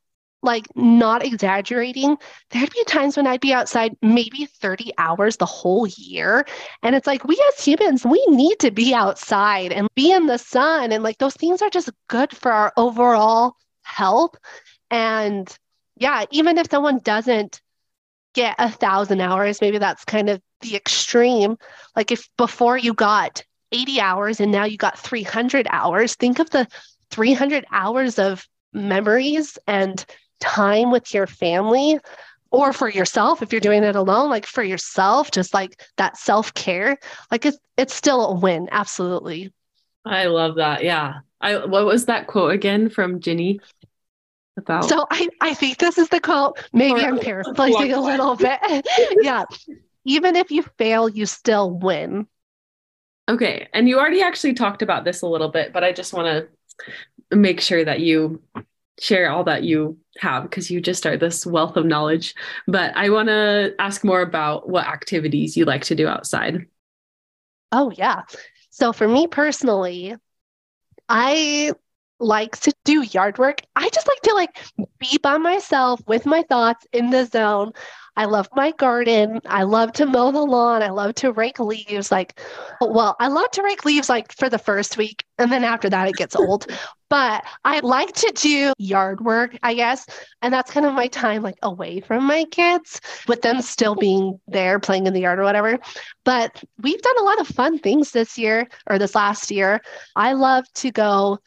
like 0.42 0.66
not 0.74 1.24
exaggerating, 1.24 2.16
there'd 2.50 2.72
be 2.72 2.84
times 2.84 3.16
when 3.16 3.26
I'd 3.26 3.40
be 3.40 3.52
outside 3.52 3.96
maybe 4.02 4.46
30 4.46 4.92
hours 4.98 5.36
the 5.36 5.46
whole 5.46 5.86
year. 5.86 6.44
And 6.82 6.94
it's 6.94 7.06
like, 7.06 7.24
we 7.24 7.40
as 7.52 7.64
humans, 7.64 8.04
we 8.04 8.24
need 8.28 8.58
to 8.58 8.70
be 8.70 8.92
outside 8.92 9.72
and 9.72 9.88
be 9.94 10.12
in 10.12 10.26
the 10.26 10.38
sun. 10.38 10.92
And 10.92 11.02
like 11.02 11.18
those 11.18 11.34
things 11.34 11.62
are 11.62 11.70
just 11.70 11.90
good 12.08 12.36
for 12.36 12.52
our 12.52 12.72
overall 12.76 13.54
health. 13.82 14.34
And 14.90 15.56
yeah, 15.96 16.24
even 16.30 16.58
if 16.58 16.70
someone 16.70 16.98
doesn't 16.98 17.60
get 18.34 18.56
a 18.58 18.70
thousand 18.70 19.20
hours, 19.20 19.60
maybe 19.60 19.78
that's 19.78 20.04
kind 20.04 20.28
of 20.28 20.40
the 20.60 20.74
extreme. 20.74 21.56
Like 21.94 22.10
if 22.10 22.28
before 22.36 22.76
you 22.76 22.94
got 22.94 23.44
80 23.70 24.00
hours 24.00 24.40
and 24.40 24.50
now 24.50 24.64
you 24.64 24.76
got 24.76 24.98
300 24.98 25.66
hours, 25.70 26.14
think 26.16 26.38
of 26.38 26.50
the 26.50 26.66
300 27.10 27.64
hours 27.70 28.18
of 28.18 28.46
memories 28.72 29.58
and 29.66 30.04
time 30.42 30.90
with 30.90 31.14
your 31.14 31.26
family 31.26 31.98
or 32.50 32.72
for 32.72 32.90
yourself 32.90 33.42
if 33.42 33.50
you're 33.50 33.60
doing 33.60 33.82
it 33.84 33.96
alone 33.96 34.28
like 34.28 34.44
for 34.44 34.62
yourself 34.62 35.30
just 35.30 35.54
like 35.54 35.82
that 35.96 36.16
self-care 36.18 36.98
like 37.30 37.46
it's 37.46 37.58
it's 37.76 37.94
still 37.94 38.26
a 38.26 38.34
win 38.38 38.68
absolutely. 38.70 39.52
I 40.04 40.26
love 40.26 40.56
that. 40.56 40.82
Yeah. 40.82 41.20
I 41.40 41.64
what 41.64 41.86
was 41.86 42.06
that 42.06 42.26
quote 42.26 42.52
again 42.52 42.90
from 42.90 43.20
Jenny? 43.20 43.60
About 44.58 44.84
so 44.84 45.06
i 45.10 45.28
i 45.40 45.54
think 45.54 45.78
this 45.78 45.96
is 45.96 46.10
the 46.10 46.20
quote 46.20 46.58
maybe 46.74 47.00
i'm 47.00 47.18
paraphrasing 47.28 47.92
a 47.92 48.00
little 48.00 48.36
bit. 48.36 48.60
Yeah. 49.22 49.44
Even 50.04 50.36
if 50.36 50.50
you 50.50 50.62
fail 50.76 51.08
you 51.08 51.24
still 51.26 51.70
win. 51.70 52.26
Okay. 53.30 53.68
And 53.72 53.88
you 53.88 53.98
already 53.98 54.20
actually 54.20 54.54
talked 54.54 54.82
about 54.82 55.04
this 55.04 55.22
a 55.22 55.26
little 55.26 55.48
bit 55.48 55.72
but 55.72 55.84
i 55.84 55.92
just 55.92 56.12
want 56.12 56.26
to 56.26 57.36
make 57.36 57.60
sure 57.60 57.82
that 57.82 58.00
you 58.00 58.42
share 59.00 59.30
all 59.30 59.44
that 59.44 59.64
you 59.64 59.98
have 60.18 60.44
because 60.44 60.70
you 60.70 60.80
just 60.80 61.06
are 61.06 61.16
this 61.16 61.46
wealth 61.46 61.76
of 61.76 61.86
knowledge. 61.86 62.34
But 62.66 62.96
I 62.96 63.10
want 63.10 63.28
to 63.28 63.74
ask 63.78 64.04
more 64.04 64.20
about 64.20 64.68
what 64.68 64.86
activities 64.86 65.56
you 65.56 65.64
like 65.64 65.84
to 65.84 65.94
do 65.94 66.06
outside. 66.06 66.66
Oh, 67.70 67.90
yeah. 67.90 68.22
So 68.70 68.92
for 68.92 69.08
me 69.08 69.26
personally, 69.26 70.14
I 71.08 71.72
like 72.18 72.58
to 72.60 72.72
do 72.84 73.02
yard 73.02 73.38
work. 73.38 73.60
I 73.76 73.88
just 73.88 74.06
like 74.06 74.20
to 74.22 74.34
like 74.34 74.58
be 74.98 75.18
by 75.22 75.38
myself 75.38 76.00
with 76.06 76.24
my 76.24 76.42
thoughts 76.42 76.86
in 76.92 77.10
the 77.10 77.26
zone. 77.26 77.72
I 78.16 78.26
love 78.26 78.48
my 78.54 78.72
garden. 78.72 79.40
I 79.46 79.62
love 79.62 79.92
to 79.94 80.06
mow 80.06 80.30
the 80.32 80.42
lawn. 80.42 80.82
I 80.82 80.90
love 80.90 81.14
to 81.16 81.32
rake 81.32 81.58
leaves. 81.58 82.12
Like, 82.12 82.40
well, 82.80 83.16
I 83.18 83.28
love 83.28 83.50
to 83.52 83.62
rake 83.62 83.84
leaves 83.84 84.08
like 84.08 84.32
for 84.32 84.50
the 84.50 84.58
first 84.58 84.98
week. 84.98 85.24
And 85.38 85.50
then 85.50 85.64
after 85.64 85.88
that, 85.88 86.08
it 86.08 86.16
gets 86.16 86.36
old. 86.36 86.66
But 87.08 87.44
I 87.64 87.80
like 87.80 88.12
to 88.14 88.32
do 88.34 88.72
yard 88.78 89.20
work, 89.22 89.56
I 89.62 89.74
guess. 89.74 90.06
And 90.42 90.52
that's 90.52 90.70
kind 90.70 90.86
of 90.86 90.94
my 90.94 91.08
time 91.08 91.42
like 91.42 91.58
away 91.62 92.00
from 92.00 92.24
my 92.24 92.44
kids 92.44 93.00
with 93.28 93.42
them 93.42 93.62
still 93.62 93.94
being 93.94 94.40
there 94.46 94.78
playing 94.78 95.06
in 95.06 95.14
the 95.14 95.20
yard 95.20 95.38
or 95.38 95.44
whatever. 95.44 95.78
But 96.24 96.62
we've 96.82 97.02
done 97.02 97.18
a 97.18 97.24
lot 97.24 97.40
of 97.40 97.48
fun 97.48 97.78
things 97.78 98.12
this 98.12 98.38
year 98.38 98.68
or 98.86 98.98
this 98.98 99.14
last 99.14 99.50
year. 99.50 99.80
I 100.16 100.34
love 100.34 100.64
to 100.74 100.90
go 100.90 101.38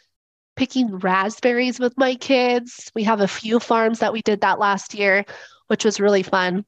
picking 0.56 0.98
raspberries 1.00 1.80
with 1.80 1.98
my 1.98 2.16
kids. 2.16 2.92
We 2.96 3.04
have 3.04 3.22
a 3.22 3.28
few 3.28 3.60
farms 3.60 4.00
that 4.00 4.14
we 4.14 4.22
did 4.22 4.42
that 4.42 4.60
last 4.60 4.94
year, 4.94 5.26
which 5.68 5.86
was 5.86 6.00
really 6.00 6.24
fun. 6.24 6.66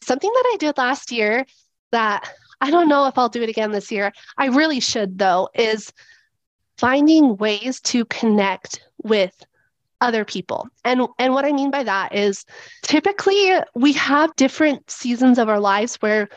Something 0.00 0.30
that 0.32 0.50
I 0.54 0.56
did 0.58 0.78
last 0.78 1.12
year 1.12 1.44
that 1.92 2.30
I 2.60 2.70
don't 2.70 2.88
know 2.88 3.06
if 3.06 3.16
I'll 3.18 3.28
do 3.28 3.42
it 3.42 3.48
again 3.48 3.72
this 3.72 3.90
year. 3.90 4.12
I 4.36 4.46
really 4.46 4.80
should, 4.80 5.18
though, 5.18 5.48
is 5.54 5.92
finding 6.78 7.36
ways 7.36 7.80
to 7.80 8.04
connect 8.06 8.80
with 9.02 9.34
other 10.00 10.24
people. 10.24 10.68
And 10.84 11.06
and 11.18 11.34
what 11.34 11.44
I 11.44 11.52
mean 11.52 11.70
by 11.70 11.82
that 11.84 12.14
is 12.14 12.44
typically 12.82 13.52
we 13.74 13.92
have 13.94 14.34
different 14.36 14.90
seasons 14.90 15.38
of 15.38 15.48
our 15.48 15.60
lives 15.60 15.96
where 15.96 16.28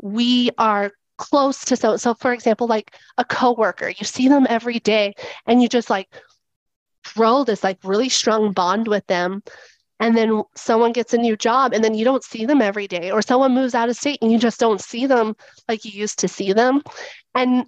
we 0.00 0.50
are 0.58 0.92
close 1.16 1.64
to 1.64 1.76
so 1.76 1.96
so 1.96 2.14
for 2.14 2.32
example 2.32 2.68
like 2.68 2.94
a 3.18 3.24
coworker 3.24 3.88
you 3.88 4.04
see 4.04 4.28
them 4.28 4.46
every 4.48 4.78
day 4.78 5.12
and 5.46 5.60
you 5.60 5.68
just 5.68 5.90
like 5.90 6.08
grow 7.16 7.42
this 7.42 7.64
like 7.64 7.78
really 7.82 8.08
strong 8.08 8.52
bond 8.52 8.86
with 8.86 9.04
them 9.08 9.42
and 10.00 10.16
then 10.16 10.42
someone 10.54 10.92
gets 10.92 11.12
a 11.14 11.18
new 11.18 11.36
job 11.36 11.72
and 11.72 11.82
then 11.82 11.94
you 11.94 12.04
don't 12.04 12.24
see 12.24 12.46
them 12.46 12.62
every 12.62 12.86
day 12.86 13.10
or 13.10 13.22
someone 13.22 13.54
moves 13.54 13.74
out 13.74 13.88
of 13.88 13.96
state 13.96 14.18
and 14.22 14.30
you 14.30 14.38
just 14.38 14.60
don't 14.60 14.80
see 14.80 15.06
them 15.06 15.34
like 15.68 15.84
you 15.84 15.90
used 15.90 16.18
to 16.20 16.28
see 16.28 16.52
them. 16.52 16.82
And 17.34 17.66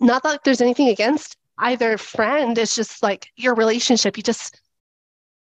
not 0.00 0.22
that 0.22 0.44
there's 0.44 0.60
anything 0.60 0.88
against 0.88 1.36
either 1.58 1.96
friend 1.98 2.58
it's 2.58 2.74
just 2.74 3.02
like 3.02 3.28
your 3.36 3.54
relationship 3.54 4.16
you 4.16 4.22
just 4.22 4.60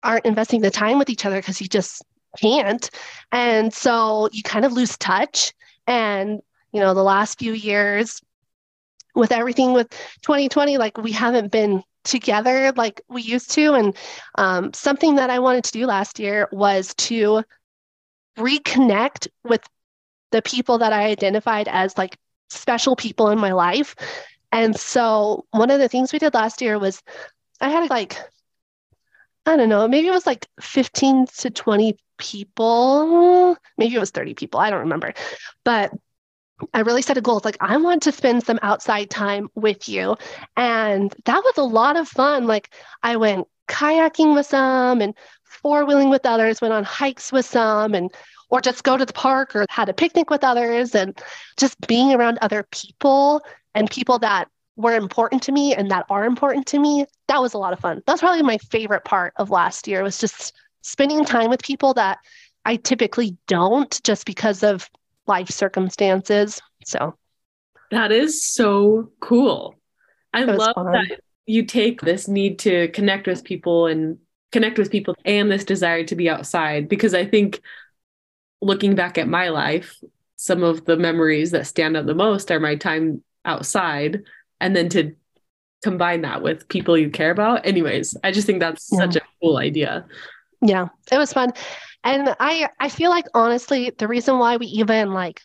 aren't 0.03 0.27
investing 0.27 0.61
the 0.61 0.71
time 0.71 0.99
with 0.99 1.09
each 1.09 1.25
other 1.25 1.37
because 1.37 1.61
you 1.61 1.69
just 1.69 2.03
can't. 2.39 2.91
And 3.31 3.73
so 3.73 4.29
you 4.33 4.43
kind 4.43 4.65
of 4.65 4.73
lose 4.73 4.97
touch 4.99 5.53
and 5.87 6.41
you 6.73 6.81
know 6.81 6.95
the 6.95 7.03
last 7.03 7.39
few 7.39 7.53
years 7.53 8.21
with 9.15 9.33
everything 9.33 9.73
with 9.73 9.91
2020 10.23 10.79
like 10.79 10.97
we 10.99 11.13
haven't 11.13 11.53
been 11.53 11.83
together 12.05 12.73
like 12.77 13.01
we 13.09 13.23
used 13.23 13.51
to 13.53 13.75
and 13.75 13.97
um, 14.37 14.73
something 14.73 15.17
that 15.17 15.31
i 15.31 15.39
wanted 15.39 15.65
to 15.65 15.73
do 15.73 15.87
last 15.87 16.19
year 16.19 16.49
was 16.53 16.95
to 16.95 17.43
reconnect 18.39 19.29
with 19.45 19.63
the 20.31 20.43
people 20.43 20.79
that 20.79 20.93
i 20.93 21.05
identified 21.05 21.69
as 21.69 21.97
like 21.97 22.17
special 22.51 22.97
people 22.97 23.29
in 23.29 23.39
my 23.39 23.53
life 23.53 23.95
and 24.53 24.79
so 24.79 25.47
one 25.51 25.71
of 25.71 25.81
the 25.81 25.89
things 25.89 26.13
we 26.13 26.19
did 26.19 26.35
last 26.35 26.61
year 26.61 26.79
was 26.79 27.03
I 27.61 27.71
had 27.71 27.89
like, 27.89 28.17
I 29.47 29.57
don't 29.57 29.69
know, 29.69 29.89
maybe 29.89 30.09
it 30.09 30.13
was 30.13 30.27
like 30.27 30.47
15 30.61 31.27
to 31.39 31.51
20 31.51 31.97
people. 32.19 33.57
Maybe 33.79 33.95
it 33.95 34.01
was 34.01 34.11
30 34.11 34.35
people. 34.35 34.61
I 34.61 34.71
don't 34.71 34.81
remember. 34.81 35.15
But 35.65 35.93
I 36.75 36.81
really 36.81 37.03
set 37.03 37.19
a 37.19 37.21
goal. 37.21 37.39
It's 37.39 37.45
like, 37.45 37.57
I 37.61 37.77
want 37.77 38.03
to 38.03 38.13
spend 38.13 38.45
some 38.45 38.59
outside 38.63 39.11
time 39.11 39.49
with 39.55 39.89
you. 39.89 40.17
And 40.57 41.15
that 41.25 41.43
was 41.43 41.59
a 41.59 41.63
lot 41.63 41.97
of 41.97 42.09
fun. 42.09 42.47
Like, 42.47 42.73
I 43.03 43.17
went 43.17 43.47
kayaking 43.69 44.35
with 44.35 44.47
some 44.47 45.01
and 45.01 45.15
four 45.45 45.85
wheeling 45.85 46.11
with 46.11 46.27
others, 46.27 46.61
went 46.61 46.75
on 46.75 46.85
hikes 46.85 47.33
with 47.33 47.47
some, 47.47 47.95
and 47.95 48.11
or 48.53 48.61
just 48.61 48.85
go 48.85 48.99
to 48.99 49.07
the 49.07 49.13
park 49.15 49.57
or 49.57 49.65
had 49.71 49.89
a 49.89 49.95
picnic 49.95 50.29
with 50.29 50.45
others 50.45 50.95
and 50.95 51.19
just 51.57 51.81
being 51.87 52.13
around 52.13 52.39
other 52.43 52.65
people 52.71 53.43
and 53.75 53.91
people 53.91 54.19
that 54.19 54.47
were 54.77 54.95
important 54.95 55.43
to 55.43 55.53
me 55.53 55.75
and 55.75 55.91
that 55.91 56.05
are 56.11 56.27
important 56.27 56.67
to 56.67 56.79
me 56.79 57.07
that 57.29 57.41
was 57.41 57.55
a 57.55 57.59
lot 57.59 57.73
of 57.73 57.81
fun 57.81 58.03
that's 58.07 58.21
probably 58.21 58.43
my 58.43 58.59
favorite 58.59 59.05
part 59.05 59.33
of 59.37 59.51
last 59.51 59.89
year 59.89 60.03
was 60.03 60.19
just 60.19 60.55
spending 60.83 61.25
time 61.25 61.51
with 61.51 61.63
people 61.63 61.95
that 61.95 62.19
i 62.65 62.77
typically 62.77 63.37
don't 63.49 64.03
just 64.05 64.27
because 64.27 64.63
of 64.63 64.89
life 65.27 65.51
circumstances. 65.51 66.61
So 66.85 67.17
that 67.91 68.13
is 68.13 68.45
so 68.45 69.11
cool. 69.21 69.77
I 70.33 70.45
love 70.45 70.75
fun. 70.75 70.93
that 70.93 71.21
you 71.47 71.65
take 71.65 72.01
this 72.01 72.29
need 72.29 72.59
to 72.61 72.89
connect 72.89 73.27
with 73.27 73.45
people 73.45 73.87
and 73.87 74.19
connect 74.51 74.79
with 74.79 74.91
people 74.91 75.15
and 75.25 75.51
this 75.51 75.65
desire 75.65 76.05
to 76.05 76.15
be 76.15 76.29
outside 76.29 76.89
because 76.89 77.15
I 77.15 77.25
think 77.25 77.61
looking 78.61 78.95
back 78.95 79.19
at 79.19 79.29
my 79.29 79.49
life, 79.49 79.97
some 80.37 80.63
of 80.63 80.85
the 80.85 80.97
memories 80.97 81.51
that 81.51 81.67
stand 81.67 81.97
out 81.97 82.07
the 82.07 82.15
most 82.15 82.51
are 82.51 82.61
my 82.61 82.77
time 82.77 83.23
outside 83.45 84.23
and 84.61 84.75
then 84.75 84.89
to 84.91 85.15
combine 85.83 86.23
that 86.23 86.43
with 86.43 86.69
people 86.69 86.97
you 86.97 87.11
care 87.11 87.31
about. 87.31 87.67
Anyways, 87.67 88.17
I 88.23 88.31
just 88.31 88.47
think 88.47 88.61
that's 88.61 88.89
yeah. 88.93 88.99
such 88.99 89.17
a 89.17 89.23
cool 89.41 89.59
idea. 89.59 90.07
Yeah, 90.61 90.89
it 91.11 91.19
was 91.19 91.33
fun. 91.33 91.53
And 92.05 92.35
I 92.41 92.69
I 92.81 92.89
feel 92.89 93.11
like 93.11 93.27
honestly, 93.35 93.91
the 93.91 94.09
reason 94.09 94.39
why 94.39 94.57
we 94.57 94.67
even 94.67 95.13
like 95.13 95.43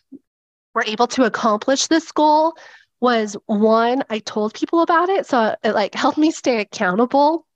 were 0.74 0.84
able 0.84 1.06
to 1.08 1.24
accomplish 1.24 1.86
this 1.86 2.12
goal 2.12 2.56
was 3.00 3.36
one, 3.46 4.02
I 4.10 4.18
told 4.18 4.54
people 4.54 4.82
about 4.82 5.08
it. 5.08 5.26
So 5.26 5.54
it 5.62 5.72
like 5.72 5.94
helped 5.94 6.18
me 6.18 6.30
stay 6.30 6.60
accountable. 6.60 7.46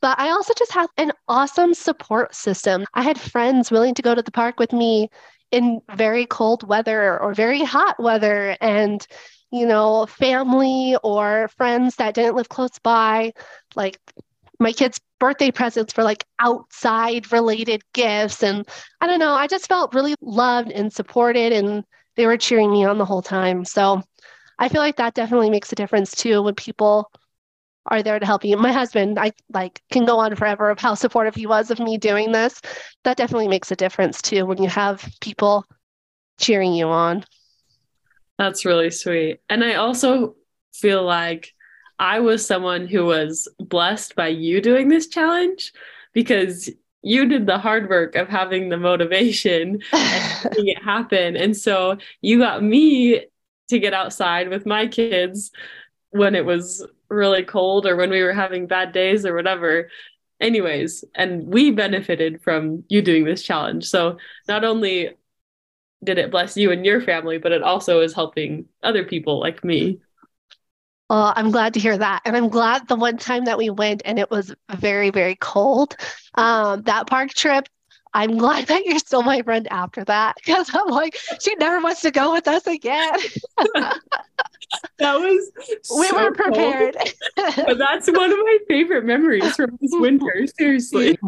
But 0.00 0.18
I 0.18 0.30
also 0.30 0.54
just 0.56 0.72
had 0.72 0.88
an 0.96 1.12
awesome 1.28 1.74
support 1.74 2.34
system. 2.34 2.86
I 2.94 3.02
had 3.02 3.20
friends 3.20 3.70
willing 3.70 3.94
to 3.96 4.02
go 4.02 4.14
to 4.14 4.22
the 4.22 4.30
park 4.30 4.58
with 4.58 4.72
me 4.72 5.10
in 5.50 5.80
very 5.94 6.26
cold 6.26 6.66
weather 6.66 7.20
or 7.20 7.34
very 7.34 7.62
hot 7.64 8.00
weather. 8.00 8.56
And 8.60 9.06
you 9.52 9.66
know, 9.66 10.06
family 10.06 10.96
or 11.02 11.48
friends 11.56 11.96
that 11.96 12.14
didn't 12.14 12.36
live 12.36 12.48
close 12.48 12.78
by. 12.82 13.32
Like 13.74 13.98
my 14.60 14.72
kids' 14.72 15.00
birthday 15.20 15.52
presents 15.52 15.92
for 15.92 16.02
like 16.02 16.24
outside 16.40 17.30
related 17.30 17.82
gifts. 17.92 18.42
And 18.42 18.66
I 19.00 19.06
don't 19.06 19.20
know, 19.20 19.32
I 19.32 19.46
just 19.46 19.68
felt 19.68 19.94
really 19.94 20.16
loved 20.20 20.72
and 20.72 20.92
supported, 20.92 21.52
and 21.52 21.84
they 22.16 22.26
were 22.26 22.36
cheering 22.36 22.72
me 22.72 22.84
on 22.84 22.98
the 22.98 23.04
whole 23.04 23.22
time. 23.22 23.64
So 23.64 24.02
I 24.58 24.68
feel 24.68 24.80
like 24.80 24.96
that 24.96 25.14
definitely 25.14 25.50
makes 25.50 25.70
a 25.70 25.76
difference 25.76 26.14
too 26.14 26.42
when 26.42 26.54
people 26.54 27.10
are 27.86 28.02
there 28.02 28.18
to 28.18 28.26
help 28.26 28.44
you. 28.44 28.56
My 28.56 28.72
husband, 28.72 29.18
I 29.18 29.32
like 29.52 29.80
can 29.90 30.04
go 30.04 30.18
on 30.18 30.34
forever 30.36 30.70
of 30.70 30.78
how 30.78 30.94
supportive 30.94 31.34
he 31.34 31.46
was 31.46 31.70
of 31.70 31.78
me 31.78 31.96
doing 31.96 32.32
this. 32.32 32.60
That 33.04 33.16
definitely 33.16 33.48
makes 33.48 33.70
a 33.70 33.76
difference 33.76 34.20
too 34.20 34.44
when 34.46 34.62
you 34.62 34.68
have 34.68 35.08
people 35.20 35.64
cheering 36.38 36.74
you 36.74 36.88
on. 36.88 37.24
That's 38.38 38.64
really 38.64 38.90
sweet. 38.90 39.40
And 39.48 39.62
I 39.62 39.74
also 39.74 40.36
feel 40.74 41.02
like 41.02 41.52
I 42.00 42.18
was 42.20 42.44
someone 42.44 42.88
who 42.88 43.04
was 43.04 43.46
blessed 43.58 44.16
by 44.16 44.28
you 44.28 44.62
doing 44.62 44.88
this 44.88 45.06
challenge 45.06 45.72
because 46.14 46.70
you 47.02 47.28
did 47.28 47.46
the 47.46 47.58
hard 47.58 47.90
work 47.90 48.16
of 48.16 48.26
having 48.26 48.70
the 48.70 48.78
motivation 48.78 49.82
and 49.92 50.44
making 50.44 50.68
it 50.68 50.82
happen. 50.82 51.36
And 51.36 51.54
so 51.54 51.98
you 52.22 52.38
got 52.38 52.62
me 52.62 53.26
to 53.68 53.78
get 53.78 53.92
outside 53.92 54.48
with 54.48 54.64
my 54.64 54.86
kids 54.86 55.50
when 56.08 56.34
it 56.34 56.46
was 56.46 56.84
really 57.10 57.44
cold 57.44 57.86
or 57.86 57.96
when 57.96 58.10
we 58.10 58.22
were 58.22 58.32
having 58.32 58.66
bad 58.66 58.92
days 58.92 59.26
or 59.26 59.34
whatever. 59.34 59.90
Anyways, 60.40 61.04
and 61.14 61.46
we 61.48 61.70
benefited 61.70 62.42
from 62.42 62.82
you 62.88 63.02
doing 63.02 63.24
this 63.24 63.42
challenge. 63.42 63.86
So 63.86 64.16
not 64.48 64.64
only 64.64 65.10
did 66.02 66.16
it 66.16 66.30
bless 66.30 66.56
you 66.56 66.72
and 66.72 66.86
your 66.86 67.02
family, 67.02 67.36
but 67.36 67.52
it 67.52 67.62
also 67.62 68.00
is 68.00 68.14
helping 68.14 68.64
other 68.82 69.04
people 69.04 69.38
like 69.38 69.62
me. 69.62 70.00
Well, 71.10 71.32
I'm 71.34 71.50
glad 71.50 71.74
to 71.74 71.80
hear 71.80 71.98
that. 71.98 72.22
And 72.24 72.36
I'm 72.36 72.48
glad 72.48 72.86
the 72.86 72.94
one 72.94 73.18
time 73.18 73.44
that 73.46 73.58
we 73.58 73.68
went 73.68 74.00
and 74.04 74.16
it 74.16 74.30
was 74.30 74.54
very, 74.76 75.10
very 75.10 75.34
cold. 75.34 75.96
Um, 76.36 76.82
that 76.82 77.08
park 77.08 77.30
trip, 77.30 77.68
I'm 78.14 78.38
glad 78.38 78.66
that 78.68 78.84
you're 78.86 79.00
still 79.00 79.22
my 79.22 79.42
friend 79.42 79.66
after 79.72 80.04
that 80.04 80.36
because 80.36 80.70
I'm 80.72 80.86
like, 80.86 81.18
she 81.40 81.52
never 81.56 81.80
wants 81.80 82.02
to 82.02 82.12
go 82.12 82.32
with 82.32 82.46
us 82.46 82.64
again. 82.68 83.18
that 83.74 85.18
was 85.18 85.50
we 85.98 86.06
so 86.06 86.14
were 86.14 86.30
prepared. 86.30 86.96
but 87.36 87.76
that's 87.76 88.08
one 88.08 88.30
of 88.30 88.38
my 88.38 88.58
favorite 88.68 89.04
memories 89.04 89.56
from 89.56 89.76
this 89.80 89.90
winter. 89.92 90.46
Seriously. 90.56 91.18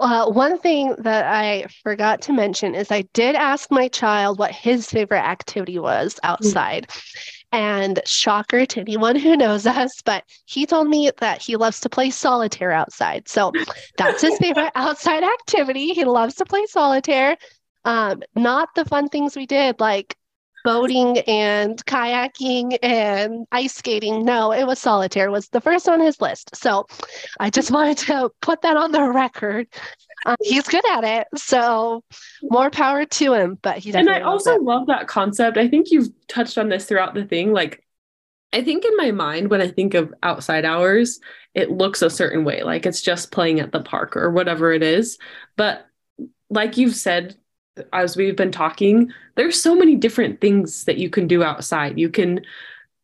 Uh, 0.00 0.30
one 0.30 0.58
thing 0.58 0.94
that 0.98 1.26
I 1.26 1.66
forgot 1.82 2.22
to 2.22 2.32
mention 2.32 2.74
is 2.74 2.90
I 2.90 3.02
did 3.12 3.36
ask 3.36 3.70
my 3.70 3.88
child 3.88 4.38
what 4.38 4.50
his 4.50 4.90
favorite 4.90 5.22
activity 5.22 5.78
was 5.78 6.18
outside. 6.22 6.88
Mm-hmm. 6.88 7.34
And 7.54 8.00
shocker 8.04 8.66
to 8.66 8.80
anyone 8.80 9.14
who 9.14 9.36
knows 9.36 9.64
us, 9.64 10.02
but 10.04 10.24
he 10.44 10.66
told 10.66 10.88
me 10.88 11.12
that 11.20 11.40
he 11.40 11.54
loves 11.54 11.78
to 11.82 11.88
play 11.88 12.10
solitaire 12.10 12.72
outside. 12.72 13.28
So 13.28 13.52
that's 13.96 14.22
his 14.22 14.36
favorite 14.38 14.72
outside 14.74 15.22
activity. 15.22 15.94
He 15.94 16.04
loves 16.04 16.34
to 16.36 16.44
play 16.44 16.66
solitaire. 16.66 17.36
Um, 17.84 18.24
not 18.34 18.70
the 18.74 18.84
fun 18.84 19.08
things 19.08 19.36
we 19.36 19.46
did, 19.46 19.78
like 19.78 20.16
boating 20.64 21.18
and 21.28 21.84
kayaking 21.86 22.76
and 22.82 23.46
ice 23.52 23.74
skating. 23.76 24.24
No, 24.24 24.50
it 24.50 24.66
was 24.66 24.80
solitaire 24.80 25.30
was 25.30 25.48
the 25.50 25.60
first 25.60 25.88
on 25.88 26.00
his 26.00 26.20
list. 26.20 26.56
So 26.56 26.86
I 27.38 27.50
just 27.50 27.70
wanted 27.70 27.98
to 27.98 28.30
put 28.40 28.62
that 28.62 28.76
on 28.76 28.90
the 28.90 29.04
record. 29.04 29.68
Um, 30.26 30.36
he's 30.42 30.66
good 30.68 30.88
at 30.90 31.04
it, 31.04 31.28
so 31.36 32.02
more 32.42 32.70
power 32.70 33.04
to 33.04 33.32
him. 33.34 33.58
But 33.62 33.78
he 33.78 33.92
and 33.92 34.08
I 34.08 34.20
also 34.20 34.54
it. 34.54 34.62
love 34.62 34.86
that 34.86 35.08
concept. 35.08 35.56
I 35.56 35.68
think 35.68 35.90
you've 35.90 36.08
touched 36.28 36.58
on 36.58 36.68
this 36.68 36.86
throughout 36.86 37.14
the 37.14 37.24
thing. 37.24 37.52
Like, 37.52 37.84
I 38.52 38.62
think 38.62 38.84
in 38.84 38.96
my 38.96 39.10
mind 39.10 39.50
when 39.50 39.60
I 39.60 39.68
think 39.68 39.94
of 39.94 40.14
outside 40.22 40.64
hours, 40.64 41.20
it 41.54 41.70
looks 41.70 42.02
a 42.02 42.10
certain 42.10 42.44
way, 42.44 42.62
like 42.62 42.86
it's 42.86 43.02
just 43.02 43.32
playing 43.32 43.60
at 43.60 43.72
the 43.72 43.80
park 43.80 44.16
or 44.16 44.30
whatever 44.30 44.72
it 44.72 44.82
is. 44.82 45.18
But 45.56 45.86
like 46.50 46.76
you've 46.76 46.96
said 46.96 47.36
as 47.92 48.16
we've 48.16 48.36
been 48.36 48.52
talking, 48.52 49.12
there's 49.36 49.60
so 49.60 49.74
many 49.74 49.96
different 49.96 50.40
things 50.40 50.84
that 50.84 50.98
you 50.98 51.10
can 51.10 51.26
do 51.26 51.42
outside. 51.42 51.98
You 51.98 52.08
can 52.08 52.40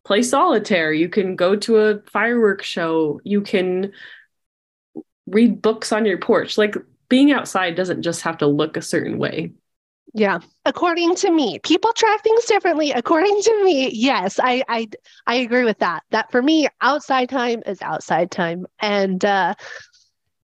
play 0.05 0.23
solitaire, 0.23 0.93
you 0.93 1.09
can 1.09 1.37
go 1.37 1.57
to 1.57 1.79
a 1.79 2.01
fireworks 2.13 2.67
show, 2.67 3.21
you 3.25 3.41
can 3.41 3.93
read 5.27 5.63
books 5.63 5.93
on 5.93 6.07
your 6.07 6.19
porch. 6.19 6.59
Like 6.59 6.77
being 7.11 7.33
outside 7.33 7.75
doesn't 7.75 8.03
just 8.03 8.23
have 8.23 8.39
to 8.39 8.47
look 8.47 8.79
a 8.79 8.83
certain 8.83 9.19
way. 9.19 9.53
Yeah. 10.15 10.39
According 10.65 11.17
to 11.17 11.31
me, 11.31 11.59
people 11.61 11.93
track 11.93 12.23
things 12.23 12.45
differently. 12.47 12.91
According 12.93 13.43
to 13.43 13.65
me, 13.65 13.91
yes, 13.93 14.41
I 14.43 14.65
I 14.69 14.89
I 15.27 15.35
agree 15.37 15.65
with 15.65 15.79
that. 15.79 16.03
That 16.11 16.31
for 16.33 16.41
me, 16.41 16.69
outside 16.81 17.29
time 17.29 17.63
is 17.67 17.83
outside 17.83 18.31
time. 18.31 18.67
And 18.81 19.23
uh 19.25 19.55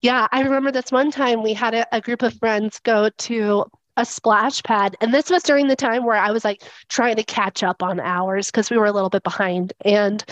yeah, 0.02 0.28
I 0.30 0.42
remember 0.42 0.70
this 0.70 0.92
one 0.92 1.10
time 1.10 1.42
we 1.42 1.54
had 1.54 1.74
a, 1.74 1.86
a 1.96 2.00
group 2.00 2.22
of 2.22 2.34
friends 2.34 2.78
go 2.80 3.08
to 3.08 3.64
a 3.96 4.04
splash 4.04 4.62
pad. 4.62 4.94
And 5.00 5.12
this 5.12 5.30
was 5.30 5.42
during 5.42 5.68
the 5.68 5.76
time 5.76 6.04
where 6.04 6.18
I 6.18 6.30
was 6.30 6.44
like 6.44 6.62
trying 6.88 7.16
to 7.16 7.24
catch 7.24 7.62
up 7.62 7.82
on 7.82 7.98
hours 7.98 8.50
because 8.50 8.70
we 8.70 8.76
were 8.76 8.86
a 8.86 8.92
little 8.92 9.08
bit 9.08 9.22
behind. 9.22 9.72
And 9.84 10.22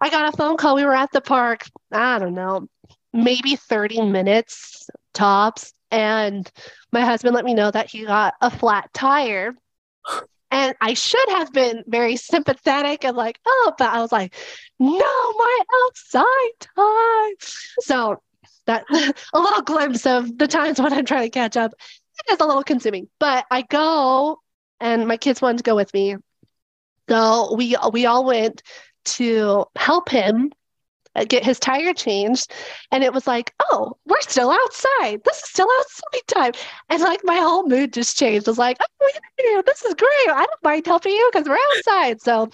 I 0.00 0.10
got 0.10 0.34
a 0.34 0.36
phone 0.36 0.56
call. 0.56 0.74
We 0.74 0.84
were 0.84 0.94
at 0.94 1.12
the 1.12 1.20
park, 1.20 1.64
I 1.92 2.18
don't 2.18 2.34
know, 2.34 2.68
maybe 3.12 3.56
30 3.56 4.02
minutes 4.02 4.90
tops. 5.14 5.72
And 5.90 6.50
my 6.92 7.02
husband 7.02 7.34
let 7.34 7.44
me 7.44 7.54
know 7.54 7.70
that 7.70 7.90
he 7.90 8.04
got 8.04 8.34
a 8.40 8.50
flat 8.50 8.92
tire. 8.92 9.54
And 10.50 10.74
I 10.80 10.94
should 10.94 11.28
have 11.30 11.52
been 11.52 11.82
very 11.86 12.16
sympathetic 12.16 13.04
and 13.04 13.16
like, 13.16 13.38
oh, 13.46 13.72
but 13.78 13.90
I 13.90 14.00
was 14.00 14.12
like, 14.12 14.34
no, 14.78 14.98
my 14.98 15.58
outside 15.86 16.60
time. 16.76 17.34
So 17.80 18.22
that 18.66 18.84
a 19.32 19.40
little 19.40 19.62
glimpse 19.62 20.06
of 20.06 20.38
the 20.38 20.48
times 20.48 20.80
when 20.80 20.92
I'm 20.92 21.04
trying 21.04 21.26
to 21.26 21.30
catch 21.30 21.56
up 21.56 21.72
it 22.18 22.32
is 22.32 22.40
a 22.40 22.46
little 22.46 22.62
consuming, 22.62 23.08
but 23.18 23.46
I 23.50 23.62
go 23.62 24.40
and 24.80 25.06
my 25.06 25.16
kids 25.16 25.42
wanted 25.42 25.58
to 25.58 25.64
go 25.64 25.76
with 25.76 25.92
me. 25.94 26.16
So 27.08 27.54
we 27.54 27.76
we 27.92 28.06
all 28.06 28.24
went 28.24 28.62
to 29.04 29.66
help 29.76 30.08
him 30.08 30.52
Uh, 31.16 31.24
get 31.24 31.44
his 31.44 31.60
tire 31.60 31.94
changed 31.94 32.52
and 32.90 33.04
it 33.04 33.12
was 33.12 33.26
like 33.26 33.54
oh 33.70 33.96
we're 34.06 34.20
still 34.20 34.50
outside. 34.50 35.22
This 35.24 35.38
is 35.38 35.48
still 35.48 35.68
outside 35.78 36.26
time. 36.26 36.52
And 36.90 37.02
like 37.02 37.20
my 37.24 37.36
whole 37.36 37.68
mood 37.68 37.92
just 37.92 38.18
changed. 38.18 38.48
I 38.48 38.50
was 38.50 38.58
like 38.58 38.78
oh 39.00 39.62
this 39.66 39.84
is 39.84 39.94
great. 39.94 40.28
I 40.28 40.46
don't 40.46 40.64
mind 40.64 40.86
helping 40.86 41.12
you 41.12 41.30
because 41.32 41.48
we're 41.48 41.58
outside. 41.76 42.20
So 42.20 42.50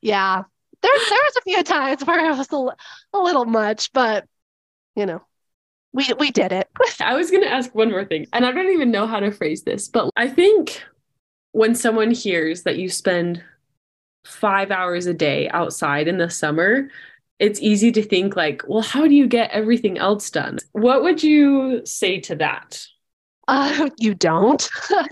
yeah 0.00 0.42
there, 0.80 0.92
there 1.10 1.18
was 1.18 1.36
a 1.36 1.42
few 1.42 1.62
times 1.62 2.02
where 2.04 2.30
it 2.30 2.36
was 2.36 2.52
a, 2.52 3.16
a 3.16 3.20
little 3.20 3.44
much 3.44 3.92
but 3.92 4.26
you 4.94 5.06
know 5.06 5.22
we 5.92 6.06
we 6.18 6.30
did 6.30 6.52
it. 6.52 6.68
I 7.00 7.14
was 7.14 7.30
going 7.30 7.42
to 7.42 7.50
ask 7.50 7.74
one 7.74 7.90
more 7.90 8.04
thing, 8.04 8.26
and 8.32 8.44
I 8.44 8.52
don't 8.52 8.72
even 8.72 8.90
know 8.90 9.06
how 9.06 9.20
to 9.20 9.30
phrase 9.30 9.62
this, 9.62 9.88
but 9.88 10.10
I 10.16 10.28
think 10.28 10.82
when 11.52 11.74
someone 11.74 12.10
hears 12.10 12.62
that 12.64 12.78
you 12.78 12.88
spend 12.88 13.42
5 14.26 14.70
hours 14.70 15.06
a 15.06 15.14
day 15.14 15.48
outside 15.48 16.06
in 16.06 16.18
the 16.18 16.28
summer, 16.28 16.88
it's 17.38 17.60
easy 17.60 17.92
to 17.92 18.02
think 18.02 18.36
like, 18.36 18.62
well, 18.66 18.82
how 18.82 19.06
do 19.06 19.14
you 19.14 19.26
get 19.26 19.50
everything 19.50 19.98
else 19.98 20.30
done? 20.30 20.58
What 20.72 21.02
would 21.02 21.22
you 21.22 21.84
say 21.84 22.20
to 22.20 22.36
that? 22.36 22.84
Uh, 23.46 23.90
you 23.98 24.14
don't. 24.14 24.68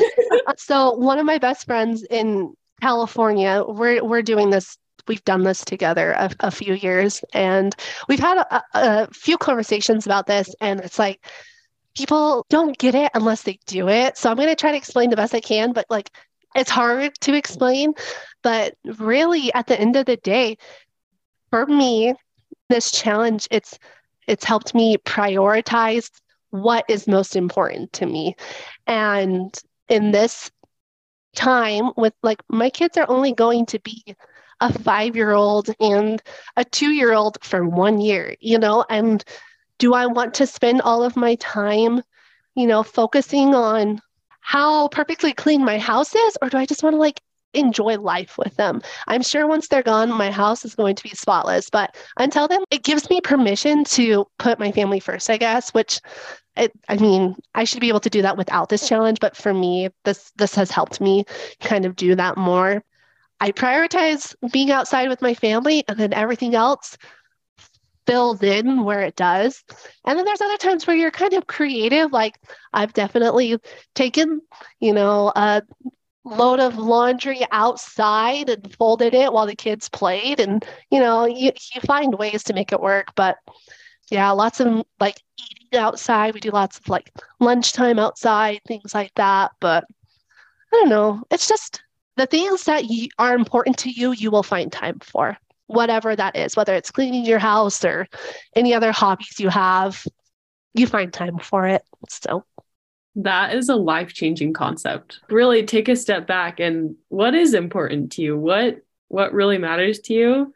so 0.56 0.92
one 0.92 1.18
of 1.18 1.26
my 1.26 1.38
best 1.38 1.66
friends 1.66 2.02
in 2.04 2.54
California, 2.80 3.64
we're 3.66 4.04
we're 4.04 4.22
doing 4.22 4.50
this 4.50 4.76
we've 5.08 5.24
done 5.24 5.44
this 5.44 5.64
together 5.64 6.10
a, 6.12 6.30
a 6.40 6.50
few 6.50 6.74
years 6.74 7.24
and 7.32 7.76
we've 8.08 8.18
had 8.18 8.38
a, 8.38 8.62
a 8.74 9.08
few 9.12 9.38
conversations 9.38 10.04
about 10.04 10.26
this 10.26 10.52
and 10.60 10.80
it's 10.80 10.98
like 10.98 11.24
people 11.96 12.44
don't 12.50 12.76
get 12.76 12.92
it 12.96 13.12
unless 13.14 13.42
they 13.42 13.56
do 13.66 13.88
it 13.88 14.18
so 14.18 14.28
i'm 14.28 14.36
going 14.36 14.48
to 14.48 14.56
try 14.56 14.72
to 14.72 14.76
explain 14.76 15.08
the 15.08 15.14
best 15.14 15.32
i 15.32 15.38
can 15.38 15.72
but 15.72 15.86
like 15.88 16.10
it's 16.56 16.70
hard 16.70 17.14
to 17.20 17.34
explain, 17.34 17.92
but 18.42 18.74
really 18.98 19.52
at 19.52 19.66
the 19.66 19.78
end 19.78 19.96
of 19.96 20.06
the 20.06 20.16
day, 20.16 20.56
for 21.56 21.64
me, 21.64 22.12
this 22.68 22.92
challenge, 22.92 23.48
it's 23.50 23.78
it's 24.28 24.44
helped 24.44 24.74
me 24.74 24.98
prioritize 24.98 26.10
what 26.50 26.84
is 26.86 27.08
most 27.08 27.34
important 27.34 27.90
to 27.94 28.04
me. 28.04 28.36
And 28.86 29.58
in 29.88 30.10
this 30.10 30.50
time 31.34 31.92
with 31.96 32.12
like 32.22 32.42
my 32.50 32.68
kids 32.68 32.98
are 32.98 33.08
only 33.08 33.32
going 33.32 33.64
to 33.66 33.78
be 33.78 34.04
a 34.60 34.68
5-year-old 34.68 35.70
and 35.80 36.20
a 36.58 36.64
2-year-old 36.66 37.38
for 37.42 37.66
1 37.66 38.00
year, 38.02 38.36
you 38.40 38.58
know, 38.58 38.84
and 38.90 39.24
do 39.78 39.94
I 39.94 40.04
want 40.04 40.34
to 40.34 40.46
spend 40.46 40.82
all 40.82 41.02
of 41.02 41.16
my 41.16 41.36
time, 41.36 42.02
you 42.54 42.66
know, 42.66 42.82
focusing 42.82 43.54
on 43.54 44.02
how 44.40 44.88
perfectly 44.88 45.32
clean 45.32 45.64
my 45.64 45.78
house 45.78 46.14
is 46.14 46.36
or 46.42 46.50
do 46.50 46.58
I 46.58 46.66
just 46.66 46.82
want 46.82 46.92
to 46.92 47.00
like 47.00 47.22
enjoy 47.56 47.98
life 47.98 48.38
with 48.38 48.54
them. 48.56 48.82
I'm 49.06 49.22
sure 49.22 49.46
once 49.46 49.68
they're 49.68 49.82
gone, 49.82 50.10
my 50.10 50.30
house 50.30 50.64
is 50.64 50.74
going 50.74 50.96
to 50.96 51.02
be 51.02 51.10
spotless. 51.10 51.70
But 51.70 51.96
until 52.18 52.48
then, 52.48 52.62
it 52.70 52.84
gives 52.84 53.10
me 53.10 53.20
permission 53.20 53.84
to 53.84 54.26
put 54.38 54.58
my 54.58 54.72
family 54.72 55.00
first, 55.00 55.30
I 55.30 55.36
guess, 55.36 55.70
which 55.70 56.00
it, 56.56 56.72
I 56.88 56.96
mean, 56.96 57.36
I 57.54 57.64
should 57.64 57.80
be 57.80 57.88
able 57.88 58.00
to 58.00 58.10
do 58.10 58.22
that 58.22 58.36
without 58.36 58.68
this 58.68 58.88
challenge. 58.88 59.18
But 59.20 59.36
for 59.36 59.52
me, 59.52 59.88
this 60.04 60.32
this 60.36 60.54
has 60.54 60.70
helped 60.70 61.00
me 61.00 61.24
kind 61.60 61.84
of 61.84 61.96
do 61.96 62.14
that 62.14 62.36
more. 62.36 62.82
I 63.40 63.52
prioritize 63.52 64.34
being 64.52 64.70
outside 64.70 65.08
with 65.08 65.20
my 65.20 65.34
family 65.34 65.84
and 65.88 65.98
then 65.98 66.14
everything 66.14 66.54
else 66.54 66.96
fills 68.06 68.42
in 68.42 68.84
where 68.84 69.02
it 69.02 69.16
does. 69.16 69.62
And 70.06 70.18
then 70.18 70.24
there's 70.24 70.40
other 70.40 70.56
times 70.56 70.86
where 70.86 70.96
you're 70.96 71.10
kind 71.10 71.34
of 71.34 71.46
creative. 71.46 72.12
Like 72.12 72.40
I've 72.72 72.92
definitely 72.92 73.58
taken, 73.94 74.40
you 74.80 74.94
know, 74.94 75.32
a 75.34 75.62
load 76.26 76.58
of 76.58 76.76
laundry 76.76 77.46
outside 77.52 78.50
and 78.50 78.74
folded 78.74 79.14
it 79.14 79.32
while 79.32 79.46
the 79.46 79.54
kids 79.56 79.88
played. 79.88 80.40
And, 80.40 80.64
you 80.90 80.98
know, 80.98 81.24
you, 81.24 81.52
you 81.74 81.80
find 81.82 82.18
ways 82.18 82.42
to 82.44 82.52
make 82.52 82.72
it 82.72 82.80
work. 82.80 83.14
But 83.14 83.36
yeah, 84.10 84.30
lots 84.32 84.60
of 84.60 84.84
like 85.00 85.22
eating 85.38 85.78
outside. 85.78 86.34
We 86.34 86.40
do 86.40 86.50
lots 86.50 86.78
of 86.78 86.88
like 86.88 87.12
lunchtime 87.40 87.98
outside, 87.98 88.60
things 88.66 88.92
like 88.92 89.12
that. 89.14 89.52
But 89.60 89.84
I 90.72 90.76
don't 90.76 90.88
know. 90.88 91.22
It's 91.30 91.48
just 91.48 91.80
the 92.16 92.26
things 92.26 92.64
that 92.64 92.86
you, 92.86 93.08
are 93.18 93.34
important 93.34 93.78
to 93.78 93.90
you, 93.90 94.12
you 94.12 94.30
will 94.30 94.42
find 94.42 94.72
time 94.72 94.98
for, 95.00 95.36
whatever 95.66 96.16
that 96.16 96.36
is, 96.36 96.56
whether 96.56 96.74
it's 96.74 96.90
cleaning 96.90 97.24
your 97.24 97.38
house 97.38 97.84
or 97.84 98.08
any 98.54 98.74
other 98.74 98.90
hobbies 98.90 99.38
you 99.38 99.48
have, 99.48 100.04
you 100.74 100.86
find 100.86 101.12
time 101.12 101.38
for 101.38 101.66
it. 101.66 101.82
So 102.08 102.44
that 103.16 103.54
is 103.54 103.68
a 103.68 103.76
life-changing 103.76 104.52
concept. 104.52 105.20
Really 105.28 105.64
take 105.64 105.88
a 105.88 105.96
step 105.96 106.26
back 106.26 106.60
and 106.60 106.94
what 107.08 107.34
is 107.34 107.54
important 107.54 108.12
to 108.12 108.22
you? 108.22 108.38
What 108.38 108.82
what 109.08 109.32
really 109.32 109.58
matters 109.58 110.00
to 110.00 110.14
you? 110.14 110.54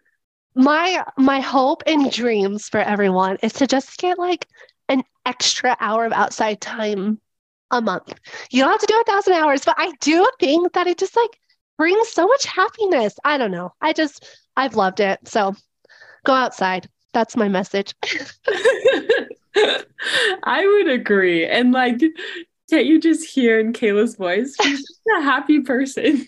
My 0.55 1.05
my 1.17 1.41
hope 1.41 1.83
and 1.87 2.11
dreams 2.11 2.69
for 2.69 2.81
everyone 2.81 3.39
is 3.43 3.53
to 3.55 3.67
just 3.67 3.99
get 3.99 4.19
like 4.19 4.47
an 4.89 5.03
extra 5.25 5.77
hour 5.81 6.05
of 6.05 6.13
outside 6.13 6.61
time 6.61 7.21
a 7.71 7.81
month. 7.81 8.13
You 8.51 8.63
don't 8.63 8.73
have 8.73 8.81
to 8.81 8.87
do 8.87 9.01
a 9.01 9.05
thousand 9.05 9.35
hours, 9.35 9.65
but 9.65 9.77
I 9.79 9.93
do 10.01 10.27
think 10.39 10.73
that 10.73 10.87
it 10.87 10.99
just 10.99 11.17
like 11.17 11.31
brings 11.79 12.09
so 12.09 12.27
much 12.27 12.45
happiness. 12.45 13.15
I 13.25 13.39
don't 13.39 13.53
know. 13.53 13.73
I 13.81 13.93
just 13.93 14.27
I've 14.57 14.75
loved 14.75 15.01
it. 15.01 15.21
So 15.27 15.55
go 16.25 16.33
outside. 16.33 16.89
That's 17.13 17.37
my 17.37 17.49
message. 17.49 17.95
I 20.45 20.67
would 20.67 20.89
agree. 20.89 21.47
And 21.47 21.73
like 21.73 22.01
can't 22.71 22.87
you 22.87 23.01
just 23.01 23.29
hear 23.29 23.59
in 23.59 23.73
Kayla's 23.73 24.17
voice? 24.17 24.57
She's 24.63 25.01
a 25.19 25.23
happy 25.23 25.61
person. 25.61 26.27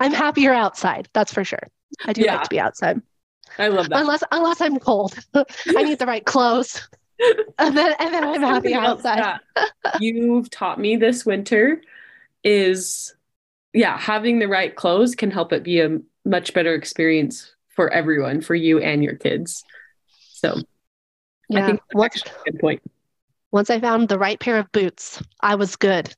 I'm 0.00 0.12
happier 0.12 0.52
outside, 0.52 1.08
that's 1.12 1.32
for 1.32 1.44
sure. 1.44 1.68
I 2.04 2.12
do 2.12 2.22
yeah. 2.22 2.34
like 2.36 2.44
to 2.44 2.50
be 2.50 2.60
outside. 2.60 3.00
I 3.58 3.68
love 3.68 3.88
that. 3.88 4.00
Unless 4.00 4.22
unless 4.30 4.60
I'm 4.60 4.78
cold. 4.78 5.18
I 5.34 5.82
need 5.82 5.98
the 5.98 6.06
right 6.06 6.24
clothes. 6.24 6.88
And 7.58 7.76
then 7.76 7.96
and 7.98 8.14
then 8.14 8.22
I'm 8.22 8.40
happy 8.40 8.74
outside. 8.74 9.40
You've 9.98 10.48
taught 10.50 10.78
me 10.78 10.94
this 10.94 11.26
winter 11.26 11.82
is 12.44 13.12
yeah, 13.72 13.98
having 13.98 14.38
the 14.38 14.46
right 14.46 14.76
clothes 14.76 15.16
can 15.16 15.32
help 15.32 15.52
it 15.52 15.64
be 15.64 15.80
a 15.80 15.98
much 16.24 16.54
better 16.54 16.74
experience 16.74 17.52
for 17.70 17.90
everyone, 17.92 18.40
for 18.40 18.54
you 18.54 18.78
and 18.78 19.02
your 19.02 19.16
kids. 19.16 19.64
So 20.34 20.62
yeah. 21.48 21.64
I 21.64 21.66
think 21.66 21.80
that's 21.92 22.22
a 22.22 22.50
good 22.52 22.60
point. 22.60 22.82
Once 23.50 23.70
I 23.70 23.80
found 23.80 24.08
the 24.08 24.18
right 24.18 24.38
pair 24.38 24.58
of 24.58 24.70
boots, 24.72 25.22
I 25.40 25.54
was 25.54 25.76
good. 25.76 26.14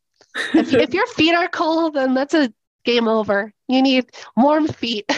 If, 0.55 0.73
if 0.75 0.95
your 0.95 1.07
feet 1.09 1.35
are 1.35 1.49
cold, 1.49 1.95
then 1.95 2.15
that's 2.15 2.35
a 2.35 2.53
game 2.85 3.09
over. 3.09 3.53
You 3.69 3.83
need 3.83 4.07
warm 4.37 4.67
feet. 4.69 5.11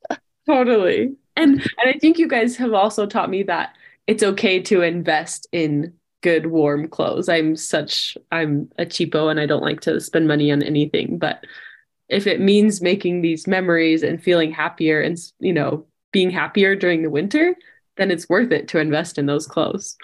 totally. 0.46 1.16
And 1.36 1.60
and 1.78 1.94
I 1.94 1.98
think 1.98 2.18
you 2.18 2.28
guys 2.28 2.56
have 2.56 2.72
also 2.72 3.06
taught 3.06 3.30
me 3.30 3.42
that 3.44 3.74
it's 4.06 4.22
okay 4.22 4.60
to 4.62 4.82
invest 4.82 5.46
in 5.52 5.94
good 6.22 6.46
warm 6.46 6.88
clothes. 6.88 7.28
I'm 7.28 7.56
such 7.56 8.16
I'm 8.30 8.70
a 8.78 8.84
cheapo 8.84 9.30
and 9.30 9.40
I 9.40 9.46
don't 9.46 9.62
like 9.62 9.80
to 9.82 10.00
spend 10.00 10.28
money 10.28 10.52
on 10.52 10.62
anything, 10.62 11.18
but 11.18 11.44
if 12.08 12.26
it 12.26 12.40
means 12.40 12.82
making 12.82 13.22
these 13.22 13.46
memories 13.46 14.02
and 14.02 14.22
feeling 14.22 14.50
happier 14.50 15.00
and 15.00 15.16
you 15.38 15.52
know, 15.52 15.86
being 16.12 16.30
happier 16.30 16.74
during 16.74 17.02
the 17.02 17.10
winter, 17.10 17.54
then 17.96 18.10
it's 18.10 18.28
worth 18.28 18.50
it 18.50 18.66
to 18.68 18.80
invest 18.80 19.16
in 19.16 19.26
those 19.26 19.46
clothes. 19.46 19.96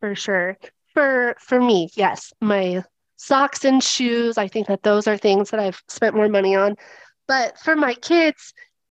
For 0.00 0.14
sure 0.14 0.56
for 0.94 1.36
for 1.38 1.60
me, 1.60 1.90
yes, 1.94 2.32
my 2.40 2.82
socks 3.16 3.64
and 3.64 3.82
shoes, 3.82 4.38
I 4.38 4.48
think 4.48 4.68
that 4.68 4.82
those 4.82 5.06
are 5.06 5.16
things 5.16 5.50
that 5.50 5.60
I've 5.60 5.82
spent 5.88 6.14
more 6.14 6.28
money 6.28 6.54
on. 6.54 6.76
But 7.26 7.58
for 7.58 7.74
my 7.74 7.94
kids, 7.94 8.52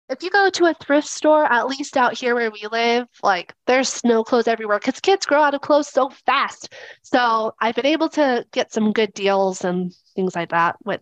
if 0.10 0.24
you 0.24 0.30
go 0.30 0.50
to 0.50 0.66
a 0.66 0.74
thrift 0.74 1.08
store, 1.08 1.46
at 1.46 1.68
least 1.68 1.96
out 1.96 2.18
here 2.18 2.36
where 2.36 2.52
we 2.52 2.68
live, 2.72 3.08
like 3.24 3.54
there's 3.66 3.90
snow 3.90 4.24
clothes 4.24 4.48
everywhere 4.48 4.80
because 4.80 5.00
kids 5.00 5.26
grow 5.26 5.42
out 5.42 5.54
of 5.54 5.62
clothes 5.62 5.88
so 5.88 6.10
fast. 6.26 6.74
So 7.02 7.54
I've 7.62 7.76
been 7.76 7.86
able 7.86 8.10
to 8.10 8.46
get 8.52 8.74
some 8.74 8.92
good 8.92 9.14
deals 9.14 9.64
and 9.64 9.94
things 10.16 10.36
like 10.36 10.50
that 10.50 10.76
with 10.84 11.02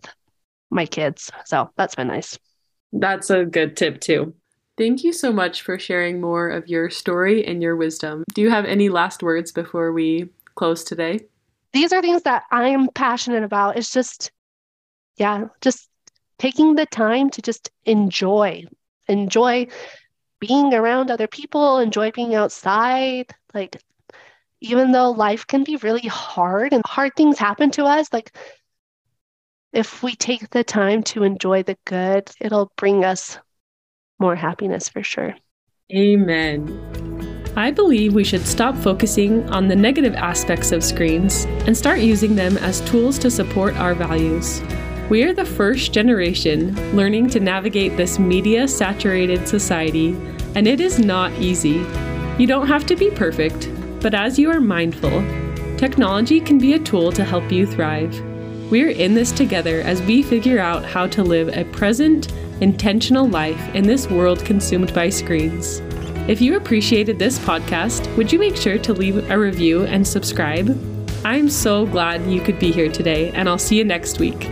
my 0.70 0.86
kids. 0.86 1.32
So 1.46 1.72
that's 1.76 1.96
been 1.96 2.08
nice. 2.08 2.38
That's 2.94 3.30
a 3.30 3.46
good 3.46 3.76
tip 3.76 4.00
too. 4.00 4.36
Thank 4.78 5.04
you 5.04 5.12
so 5.12 5.34
much 5.34 5.62
for 5.62 5.78
sharing 5.78 6.22
more 6.22 6.50
of 6.50 6.68
your 6.68 6.90
story 6.90 7.46
and 7.46 7.62
your 7.62 7.76
wisdom. 7.76 8.24
Do 8.34 8.42
you 8.42 8.50
have 8.50 8.66
any 8.66 8.90
last 8.90 9.22
words 9.22 9.52
before 9.52 9.92
we 9.92 10.30
close 10.60 10.84
today? 10.84 11.22
These 11.72 11.94
are 11.94 12.02
things 12.02 12.24
that 12.24 12.44
I'm 12.52 12.90
passionate 12.90 13.44
about. 13.44 13.78
It's 13.78 13.94
just, 13.94 14.32
yeah, 15.16 15.46
just 15.62 15.88
taking 16.38 16.76
the 16.76 16.86
time 16.86 17.30
to 17.30 17.42
just 17.42 17.72
enjoy, 17.86 18.66
enjoy 19.08 19.68
being 20.42 20.74
around 20.74 21.12
other 21.12 21.28
people, 21.28 21.80
enjoy 21.80 22.12
being 22.12 22.36
outside. 22.36 23.28
Like, 23.54 23.82
even 24.60 24.92
though 24.92 25.12
life 25.12 25.48
can 25.48 25.64
be 25.64 25.78
really 25.78 26.08
hard 26.08 26.74
and 26.74 26.84
hard 26.86 27.16
things 27.16 27.40
happen 27.40 27.72
to 27.72 27.86
us, 27.86 28.12
like, 28.12 28.36
if 29.72 30.04
we 30.04 30.14
take 30.16 30.50
the 30.50 30.64
time 30.64 31.04
to 31.04 31.24
enjoy 31.24 31.64
the 31.64 31.78
good, 31.86 32.30
it'll 32.42 32.72
bring 32.76 33.06
us 33.06 33.38
more 34.20 34.36
happiness 34.36 34.90
for 34.90 35.04
sure. 35.04 35.36
Amen. 35.96 37.19
I 37.56 37.72
believe 37.72 38.14
we 38.14 38.24
should 38.24 38.46
stop 38.46 38.76
focusing 38.78 39.50
on 39.50 39.68
the 39.68 39.76
negative 39.76 40.14
aspects 40.14 40.72
of 40.72 40.84
screens 40.84 41.46
and 41.66 41.76
start 41.76 42.00
using 42.00 42.36
them 42.36 42.58
as 42.58 42.82
tools 42.82 43.18
to 43.20 43.32
support 43.32 43.76
our 43.76 43.96
values. 43.96 44.62
We 45.10 45.24
are 45.24 45.34
the 45.34 45.46
first 45.46 45.92
generation 45.92 46.76
learning 46.96 47.30
to 47.30 47.40
navigate 47.40 47.98
this 47.98 48.20
media 48.20 48.68
saturated 48.68 49.48
society, 49.48 50.10
and 50.56 50.68
it 50.68 50.80
is 50.80 51.00
not 51.00 51.34
easy. 51.34 51.86
You 52.38 52.46
don't 52.46 52.68
have 52.68 52.86
to 52.86 52.96
be 52.96 53.10
perfect, 53.10 53.70
but 54.02 54.14
as 54.14 54.38
you 54.38 54.52
are 54.52 54.62
mindful, 54.62 55.24
technology 55.78 56.40
can 56.40 56.60
be 56.60 56.74
a 56.74 56.80
tool 56.80 57.12
to 57.14 57.24
help 57.24 57.52
you 57.52 57.66
thrive. 57.66 58.14
We're 58.70 58.92
in 58.92 59.16
this 59.16 59.32
together 59.32 59.82
as 59.82 60.02
we 60.04 60.22
figure 60.22 60.60
out 60.60 60.86
how 60.86 61.08
to 61.08 61.24
live 61.24 61.50
a 61.50 61.66
present, 61.72 62.32
intentional 62.62 63.28
life 63.28 63.74
in 63.74 63.88
this 63.88 64.08
world 64.08 64.46
consumed 64.46 64.94
by 64.94 65.10
screens. 65.10 65.82
If 66.30 66.42
you 66.42 66.58
appreciated 66.58 67.18
this 67.18 67.40
podcast, 67.40 68.16
would 68.16 68.32
you 68.32 68.38
make 68.38 68.56
sure 68.56 68.78
to 68.78 68.94
leave 68.94 69.32
a 69.32 69.40
review 69.40 69.86
and 69.86 70.08
subscribe? 70.08 70.70
I'm 71.26 71.50
so 71.50 71.88
glad 71.88 72.22
you 72.32 72.40
could 72.40 72.60
be 72.60 72.72
here 72.72 72.92
today, 72.92 73.32
and 73.32 73.50
I'll 73.50 73.58
see 73.58 73.80
you 73.80 73.84
next 73.84 74.20
week. 74.20 74.48